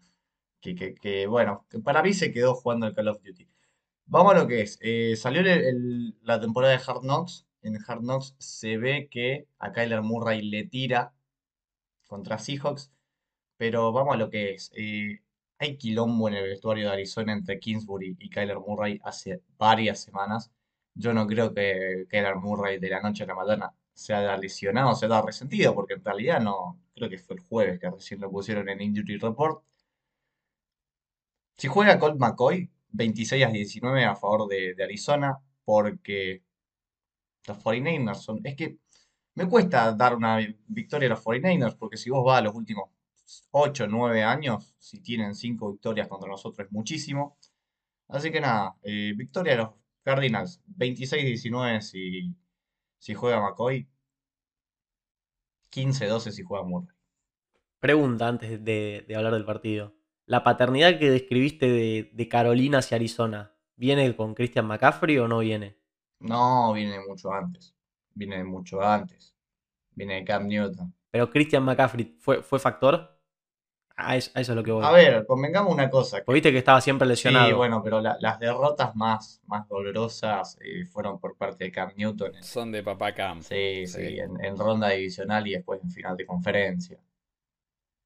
Que, 0.60 0.74
que, 0.94 1.26
bueno, 1.26 1.66
para 1.84 2.02
mí 2.02 2.12
se 2.14 2.32
quedó 2.32 2.54
jugando 2.54 2.86
el 2.86 2.94
Call 2.94 3.08
of 3.08 3.22
Duty. 3.22 3.48
Vamos 4.06 4.34
a 4.34 4.38
lo 4.38 4.46
que 4.48 4.62
es. 4.62 4.78
Eh, 4.82 5.16
salió 5.16 5.42
la 6.22 6.40
temporada 6.40 6.72
de 6.76 6.82
Hard 6.86 7.02
Knocks. 7.02 7.46
En 7.62 7.76
Hard 7.86 8.00
Knocks 8.00 8.34
se 8.38 8.76
ve 8.78 9.08
que 9.10 9.46
a 9.58 9.72
Kyler 9.72 10.02
Murray 10.02 10.42
le 10.42 10.64
tira 10.64 11.14
contra 12.06 12.38
Seahawks. 12.38 12.92
Pero 13.58 13.92
vamos 13.92 14.14
a 14.14 14.18
lo 14.18 14.30
que 14.30 14.52
es. 14.54 14.72
Eh, 14.76 15.20
hay 15.58 15.76
quilombo 15.76 16.28
en 16.28 16.34
el 16.34 16.44
vestuario 16.44 16.86
de 16.86 16.92
Arizona 16.92 17.32
entre 17.32 17.58
Kingsbury 17.58 18.16
y 18.18 18.30
Kyler 18.30 18.58
Murray 18.60 19.00
hace 19.04 19.42
varias 19.58 20.00
semanas. 20.00 20.50
Yo 20.94 21.12
no 21.12 21.26
creo 21.26 21.52
que 21.54 22.06
Kyler 22.08 22.36
Murray 22.36 22.78
de 22.78 22.90
la 22.90 23.00
noche 23.00 23.24
a 23.24 23.26
la 23.26 23.34
mañana 23.34 23.74
se 23.92 24.14
haya 24.14 24.36
lesionado, 24.36 24.94
se 24.94 25.06
haya 25.06 25.22
resentido, 25.22 25.74
porque 25.74 25.94
en 25.94 26.04
realidad 26.04 26.40
no, 26.40 26.80
creo 26.94 27.10
que 27.10 27.18
fue 27.18 27.36
el 27.36 27.42
jueves 27.42 27.80
que 27.80 27.90
recién 27.90 28.20
lo 28.20 28.30
pusieron 28.30 28.68
en 28.68 28.80
Injury 28.80 29.18
Report. 29.18 29.62
Si 31.56 31.68
juega 31.68 31.98
Colt 31.98 32.18
McCoy, 32.18 32.70
26 32.90 33.44
a 33.44 33.48
19 33.48 34.04
a 34.04 34.14
favor 34.16 34.48
de, 34.48 34.74
Arizona, 34.82 35.38
porque 35.64 36.42
los 37.46 37.58
49ers 37.58 38.14
son... 38.14 38.40
Es 38.44 38.54
que 38.56 38.78
me 39.34 39.48
cuesta 39.48 39.92
dar 39.92 40.14
una 40.16 40.38
victoria 40.68 41.08
a 41.08 41.10
los 41.10 41.24
49ers, 41.24 41.76
porque 41.76 41.96
si 41.96 42.10
vos 42.10 42.24
vas 42.24 42.38
a 42.38 42.42
los 42.42 42.54
últimos 42.54 42.90
8, 43.50 43.86
9 43.88 44.22
años, 44.22 44.74
si 44.78 45.00
tienen 45.00 45.34
5 45.34 45.72
victorias 45.72 46.08
contra 46.08 46.28
nosotros 46.28 46.66
es 46.66 46.72
muchísimo. 46.72 47.38
Así 48.08 48.30
que 48.30 48.40
nada, 48.40 48.76
eh, 48.82 49.12
victoria 49.16 49.52
de 49.52 49.58
los 49.58 49.70
Cardinals, 50.02 50.62
26-19 50.76 51.80
si, 51.80 52.34
si 52.98 53.14
juega 53.14 53.40
McCoy, 53.40 53.86
15-12 55.70 56.30
si 56.30 56.42
juega 56.42 56.64
Murray. 56.64 56.96
Pregunta 57.80 58.26
antes 58.26 58.64
de, 58.64 59.06
hablar 59.14 59.34
del 59.34 59.44
partido. 59.44 59.94
¿La 60.24 60.42
paternidad 60.42 60.98
que 60.98 61.10
describiste 61.10 61.68
de, 61.68 62.10
de 62.12 62.28
Carolina 62.28 62.78
hacia 62.78 62.96
Arizona, 62.96 63.54
¿viene 63.76 64.16
con 64.16 64.34
Christian 64.34 64.66
McCaffrey 64.66 65.18
o 65.18 65.28
no 65.28 65.40
viene? 65.40 65.78
No, 66.20 66.72
viene 66.72 66.98
mucho 67.06 67.32
antes. 67.32 67.74
Viene 68.14 68.42
mucho 68.42 68.82
antes. 68.82 69.34
Viene 69.92 70.16
de 70.16 70.24
Cam 70.24 70.46
Newton. 70.48 70.94
Pero 71.10 71.30
Christian 71.30 71.64
McCaffrey 71.64 72.16
fue, 72.18 72.42
fue 72.42 72.58
factor. 72.58 73.17
A 74.00 74.16
eso, 74.16 74.30
es 74.32 74.48
lo 74.50 74.62
que 74.62 74.70
voy. 74.70 74.84
A 74.84 74.92
ver, 74.92 75.26
convengamos 75.26 75.74
una 75.74 75.90
cosa. 75.90 76.22
Que... 76.22 76.32
Viste 76.32 76.52
que 76.52 76.58
estaba 76.58 76.80
siempre 76.80 77.08
lesionado. 77.08 77.48
Sí, 77.48 77.52
bueno, 77.52 77.82
pero 77.82 78.00
las 78.00 78.38
derrotas 78.38 78.94
más, 78.94 79.42
más 79.48 79.66
dolorosas 79.66 80.56
eh, 80.60 80.84
fueron 80.86 81.18
por 81.18 81.36
parte 81.36 81.64
de 81.64 81.72
Cam 81.72 81.92
Newton. 81.96 82.32
Son 82.40 82.70
de 82.70 82.84
papá 82.84 83.12
Cam. 83.12 83.42
Sí, 83.42 83.88
sí, 83.88 84.18
en, 84.20 84.56
ronda 84.56 84.90
divisional 84.90 85.48
y 85.48 85.54
después 85.54 85.82
en 85.82 85.90
final 85.90 86.16
de 86.16 86.26
conferencia. 86.26 87.00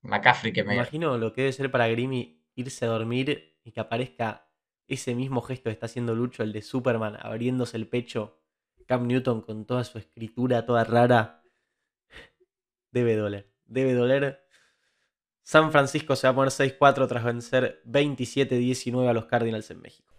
McCaffrey 0.01 0.51
que 0.55 0.65
me... 0.65 0.77
imagino 0.77 1.19
lo 1.19 1.35
que 1.35 1.43
debe 1.43 1.53
ser 1.53 1.71
para 1.71 1.89
Grimmy 1.89 2.43
irse 2.55 2.87
a 2.87 2.89
dormir 2.89 3.59
y 3.63 3.73
que 3.73 3.81
aparezca 3.81 4.49
ese 4.89 5.15
mismo 5.15 5.43
gesto 5.43 5.65
que 5.65 5.75
está 5.75 5.87
haciendo 5.87 6.15
Lucho, 6.15 6.43
el 6.43 6.55
de 6.55 6.63
Superman, 6.63 7.19
abriéndose 7.21 7.77
el 7.77 7.87
pecho. 7.87 8.41
Cam 8.87 9.07
Newton 9.07 9.43
con 9.43 9.67
toda 9.67 9.85
su 9.85 9.99
escritura 9.99 10.65
toda 10.65 10.85
rara. 10.85 11.43
Debe 12.91 13.15
doler. 13.15 13.53
Debe 13.67 13.93
doler 13.93 14.42
San 15.43 15.73
Francisco 15.73 16.17
se 16.17 16.27
va 16.27 16.33
a 16.33 16.35
poner 16.35 16.53
6-4 16.53 17.09
tras 17.09 17.25
vencer 17.25 17.83
27-19 17.87 19.09
a 19.09 19.13
los 19.13 19.27
Cardinals 19.27 19.71
en 19.71 19.81
México. 19.81 20.13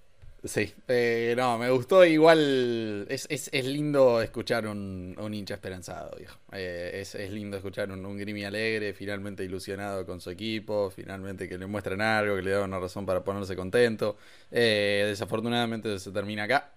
Sí, 0.46 0.74
eh, 0.90 1.34
no, 1.38 1.58
me 1.58 1.70
gustó 1.70 2.04
igual. 2.04 3.08
Es, 3.08 3.50
lindo 3.54 4.22
escuchar 4.22 4.68
un, 4.68 5.16
un, 5.18 5.34
hincha 5.34 5.54
esperanzado, 5.54 6.18
viejo. 6.18 6.38
Eh, 6.52 7.00
es, 7.02 7.16
lindo 7.32 7.56
escuchar 7.56 7.90
un, 7.90 8.06
un 8.06 8.18
Grimy 8.18 8.44
alegre, 8.44 8.94
finalmente 8.94 9.46
ilusionado 9.46 10.06
con 10.06 10.20
su 10.20 10.30
equipo, 10.30 10.92
finalmente 10.94 11.48
que 11.48 11.58
le 11.58 11.66
muestran 11.66 12.02
algo, 12.02 12.36
que 12.36 12.42
le 12.42 12.52
dan 12.52 12.64
una 12.66 12.80
razón 12.80 13.06
para 13.06 13.24
ponerse 13.24 13.56
contento. 13.56 14.18
Eh, 14.52 15.06
desafortunadamente 15.08 15.98
se 15.98 16.12
termina 16.12 16.44
acá. 16.44 16.74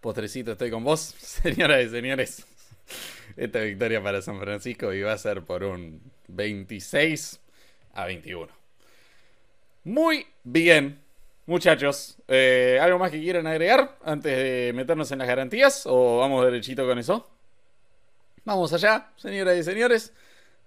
Postrecito, 0.00 0.52
estoy 0.52 0.70
con 0.70 0.84
vos, 0.84 1.00
señoras 1.18 1.86
y 1.86 1.88
señores. 1.88 2.46
Esta 3.36 3.58
victoria 3.60 4.00
para 4.04 4.22
San 4.22 4.38
Francisco 4.38 4.92
y 4.92 5.02
va 5.02 5.14
a 5.14 5.18
ser 5.18 5.42
por 5.42 5.64
un 5.64 6.00
26 6.28 7.40
a 7.94 8.04
21. 8.04 8.52
Muy 9.84 10.26
bien, 10.42 11.00
muchachos. 11.46 12.16
Eh, 12.28 12.78
¿Algo 12.80 12.98
más 12.98 13.10
que 13.10 13.20
quieran 13.20 13.46
agregar 13.46 13.96
antes 14.04 14.36
de 14.36 14.72
meternos 14.74 15.10
en 15.12 15.18
las 15.18 15.28
garantías? 15.28 15.84
¿O 15.86 16.18
vamos 16.18 16.44
derechito 16.44 16.86
con 16.86 16.98
eso? 16.98 17.28
Vamos 18.44 18.72
allá, 18.72 19.10
señoras 19.16 19.56
y 19.56 19.62
señores. 19.62 20.12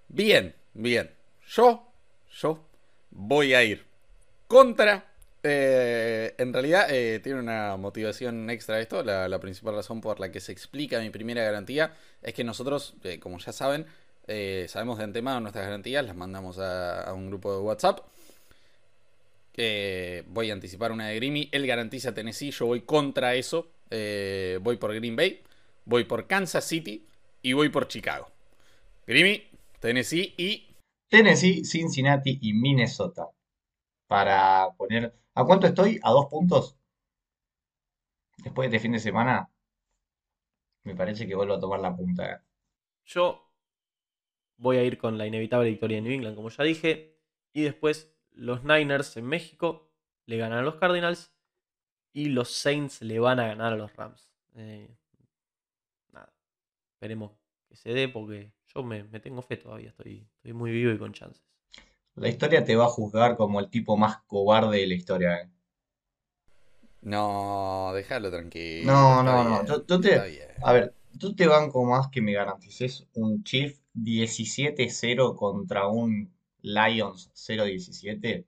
Bien, 0.08 0.56
bien. 0.74 1.12
Yo, 1.48 1.88
yo 2.32 2.64
voy 3.12 3.54
a 3.54 3.64
ir 3.64 3.86
contra 4.48 5.06
Eh, 5.50 6.34
en 6.40 6.52
realidad 6.52 6.88
eh, 6.90 7.22
tiene 7.24 7.40
una 7.40 7.78
motivación 7.78 8.50
extra 8.50 8.80
esto. 8.82 9.04
La, 9.04 9.40
principal 9.40 9.76
razón 9.76 10.02
por 10.02 10.20
la 10.20 10.30
que 10.30 10.42
se 10.42 10.52
explica 10.52 11.00
mi 11.00 11.10
primera 11.10 11.42
garantía 11.44 11.94
es 12.22 12.34
que 12.34 12.44
nosotros, 12.44 12.96
como 13.22 13.38
ya 13.40 13.54
saben, 13.54 13.86
sabemos 14.68 14.98
de 14.98 15.04
antemano 15.04 15.40
nuestras 15.40 15.66
garantías, 15.66 16.06
las 16.06 16.16
mandamos 16.16 16.60
a, 16.60 17.14
un 17.14 17.28
grupo 17.28 17.54
de 17.54 17.60
WhatsApp. 17.60 18.00
voy 20.28 20.50
a 20.50 20.54
anticipar 20.54 20.92
una 20.92 21.08
de 21.08 21.16
Grimmy. 21.16 21.50
Él 21.52 21.66
garantiza 21.66 22.14
Tennessee, 22.14 22.52
yo 22.52 22.66
voy 22.66 22.82
contra 22.82 23.36
eso. 23.36 23.72
voy 23.90 24.78
por 24.78 24.94
Green 24.94 25.16
Bay, 25.16 25.42
voy 25.86 26.04
por 26.04 26.28
Kansas 26.28 26.66
City 26.66 27.06
y 27.42 27.54
voy 27.54 27.70
por 27.70 27.88
Chicago. 27.88 28.30
Grimmy, 29.06 29.44
Tennessee 29.80 30.34
y... 30.38 30.68
Tennessee, 31.10 31.64
Cincinnati 31.64 32.38
y 32.42 32.54
Minnesota. 32.54 33.30
Para 34.08 34.70
poner 34.78 35.14
¿A 35.38 35.46
cuánto 35.46 35.68
estoy? 35.68 36.00
¿A 36.02 36.10
dos 36.10 36.26
puntos? 36.32 36.76
Después 38.38 38.72
de 38.72 38.78
este 38.78 38.82
fin 38.84 38.94
de 38.94 39.00
semana, 39.00 39.48
me 40.84 40.96
parece 40.96 41.28
que 41.28 41.36
vuelvo 41.36 41.54
a 41.54 41.60
tomar 41.60 41.80
la 41.80 41.96
punta. 41.96 42.44
Yo 43.06 43.47
voy 44.58 44.78
a 44.78 44.84
ir 44.84 44.98
con 44.98 45.18
la 45.18 45.28
inevitable 45.28 45.70
victoria 45.70 45.98
de 45.98 46.02
New 46.02 46.12
England, 46.12 46.36
como 46.36 46.50
ya 46.50 46.64
dije. 46.64 47.18
Y 47.54 47.64
después 47.64 48.14
los 48.32 48.64
Niners 48.64 49.18
en 49.18 49.26
México 49.26 49.90
le 50.26 50.38
ganan 50.38 50.60
a 50.60 50.64
los 50.64 50.76
Cardinals. 50.76 51.32
Y 52.14 52.30
los 52.30 52.52
Saints 52.52 53.02
le 53.02 53.20
van 53.20 53.40
a 53.40 53.48
ganar 53.48 53.74
a 53.74 53.76
los 53.76 53.96
Rams. 53.96 54.32
Eh, 54.56 54.90
nada. 56.12 56.34
Esperemos 56.94 57.32
que 57.70 57.76
se 57.76 57.94
dé 57.94 58.10
porque 58.10 58.52
yo 58.74 58.84
me, 58.84 59.04
tengo 59.20 59.42
fe 59.42 59.58
todavía. 59.58 59.90
Estoy, 59.90 60.28
estoy 60.38 60.54
muy 60.54 60.72
vivo 60.72 60.92
y 60.92 60.98
con 60.98 61.14
chances. 61.14 61.44
La 62.16 62.30
historia 62.30 62.66
te 62.66 62.76
va 62.76 62.86
a 62.86 62.90
juzgar 62.90 63.38
como 63.38 63.60
el 63.60 63.70
tipo 63.70 63.96
más 63.96 64.18
cobarde 64.24 64.80
de 64.80 64.88
la 64.88 64.94
historia. 64.96 65.42
¿eh? 65.42 65.50
No, 67.02 67.92
déjalo 67.94 68.32
tranquilo. 68.32 68.92
No, 68.92 69.22
no, 69.22 69.44
no. 69.44 69.66
Yo, 69.66 70.02
te, 70.02 70.44
a 70.64 70.74
ver, 70.74 70.96
tú 71.20 71.36
te 71.36 71.46
banco 71.46 71.86
más 71.86 72.10
que 72.10 72.22
me 72.22 72.34
garantices 72.34 73.08
un 73.14 73.44
Chief 73.44 73.80
17-0 73.98 75.36
contra 75.36 75.88
un 75.88 76.32
Lions 76.62 77.32
0-17 77.34 78.46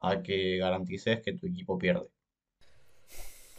a 0.00 0.22
que 0.22 0.58
garantices 0.58 1.20
que 1.20 1.32
tu 1.32 1.46
equipo 1.46 1.78
pierde. 1.78 2.08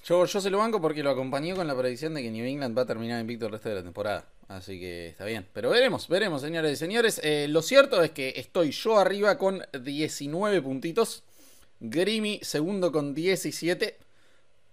Yo, 0.05 0.25
yo 0.25 0.41
se 0.41 0.49
lo 0.49 0.57
banco 0.57 0.81
porque 0.81 1.01
lo 1.01 1.09
acompañó 1.09 1.55
con 1.55 1.65
la 1.65 1.77
predicción 1.77 2.13
de 2.13 2.21
que 2.21 2.29
New 2.29 2.45
England 2.45 2.77
va 2.77 2.81
a 2.81 2.85
terminar 2.85 3.21
invicto 3.21 3.45
el 3.45 3.53
resto 3.53 3.69
de 3.69 3.75
la 3.75 3.83
temporada. 3.83 4.27
Así 4.49 4.79
que 4.79 5.07
está 5.07 5.25
bien. 5.25 5.47
Pero 5.53 5.69
veremos, 5.69 6.07
veremos, 6.07 6.41
señores 6.41 6.73
y 6.73 6.75
señores. 6.75 7.21
Eh, 7.23 7.47
lo 7.47 7.61
cierto 7.61 8.03
es 8.03 8.11
que 8.11 8.33
estoy 8.35 8.71
yo 8.71 8.99
arriba 8.99 9.37
con 9.37 9.61
19 9.81 10.61
puntitos. 10.61 11.23
Grimy 11.79 12.39
segundo 12.41 12.91
con 12.91 13.13
17. 13.13 13.97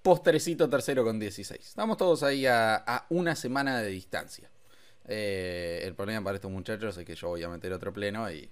Postrecito 0.03 0.69
tercero 0.69 1.05
con 1.05 1.19
16. 1.19 1.61
Estamos 1.61 1.97
todos 1.97 2.23
ahí 2.23 2.47
a, 2.47 3.07
una 3.11 3.37
semana 3.37 3.81
de 3.81 3.91
distancia. 3.91 4.51
Eh, 5.07 5.83
el 5.85 5.95
problema 5.95 6.25
para 6.25 6.37
estos 6.37 6.51
muchachos 6.51 6.97
es 6.97 7.05
que 7.05 7.15
yo 7.15 7.29
voy 7.29 7.43
a 7.43 7.49
meter 7.49 7.73
otro 7.73 7.93
pleno 7.93 8.31
y 8.31 8.49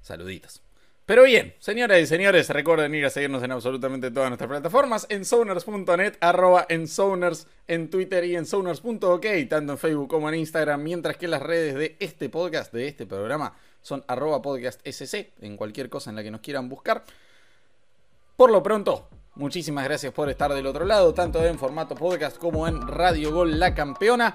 saluditos. 0.00 0.62
Pero 1.06 1.24
bien, 1.24 1.54
señoras 1.58 2.00
y 2.00 2.06
señores, 2.06 2.48
recuerden 2.48 2.94
ir 2.94 3.04
a 3.04 3.10
seguirnos 3.10 3.42
en 3.42 3.52
absolutamente 3.52 4.10
todas 4.10 4.30
nuestras 4.30 4.48
plataformas, 4.48 5.06
en 5.10 5.26
zoners.net, 5.26 6.14
arroba 6.18 6.64
en 6.70 6.88
zoners, 6.88 7.46
en 7.68 7.90
Twitter 7.90 8.24
y 8.24 8.36
en 8.36 8.46
zoners.ok, 8.46 9.26
tanto 9.50 9.72
en 9.72 9.78
Facebook 9.78 10.08
como 10.08 10.30
en 10.30 10.36
Instagram, 10.36 10.82
mientras 10.82 11.18
que 11.18 11.28
las 11.28 11.42
redes 11.42 11.74
de 11.74 11.96
este 12.00 12.30
podcast, 12.30 12.72
de 12.72 12.88
este 12.88 13.04
programa, 13.04 13.54
son 13.82 14.02
arroba 14.08 14.40
podcast 14.40 14.80
sc, 14.88 15.30
en 15.42 15.58
cualquier 15.58 15.90
cosa 15.90 16.08
en 16.08 16.16
la 16.16 16.22
que 16.22 16.30
nos 16.30 16.40
quieran 16.40 16.70
buscar. 16.70 17.04
Por 18.38 18.50
lo 18.50 18.62
pronto, 18.62 19.06
muchísimas 19.34 19.84
gracias 19.84 20.10
por 20.10 20.30
estar 20.30 20.54
del 20.54 20.66
otro 20.66 20.86
lado, 20.86 21.12
tanto 21.12 21.44
en 21.44 21.58
formato 21.58 21.94
podcast 21.94 22.38
como 22.38 22.66
en 22.66 22.80
Radio 22.80 23.30
Gol 23.30 23.60
La 23.60 23.74
Campeona. 23.74 24.34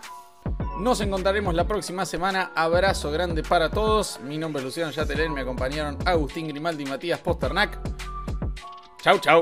Nos 0.80 1.01
encontraremos 1.01 1.53
la 1.53 1.67
próxima 1.67 2.05
semana. 2.05 2.53
Abrazo 2.55 3.11
grande 3.11 3.43
para 3.43 3.69
todos. 3.69 4.17
Mi 4.21 4.38
nombre 4.38 4.61
es 4.61 4.65
Luciano 4.65 4.91
Yatelén. 4.91 5.34
Me 5.34 5.41
acompañaron 5.41 5.97
Agustín 6.05 6.47
Grimaldi 6.47 6.84
y 6.84 6.88
Matías 6.88 7.19
Posternak. 7.19 7.77
Chau, 9.01 9.19
chau. 9.19 9.41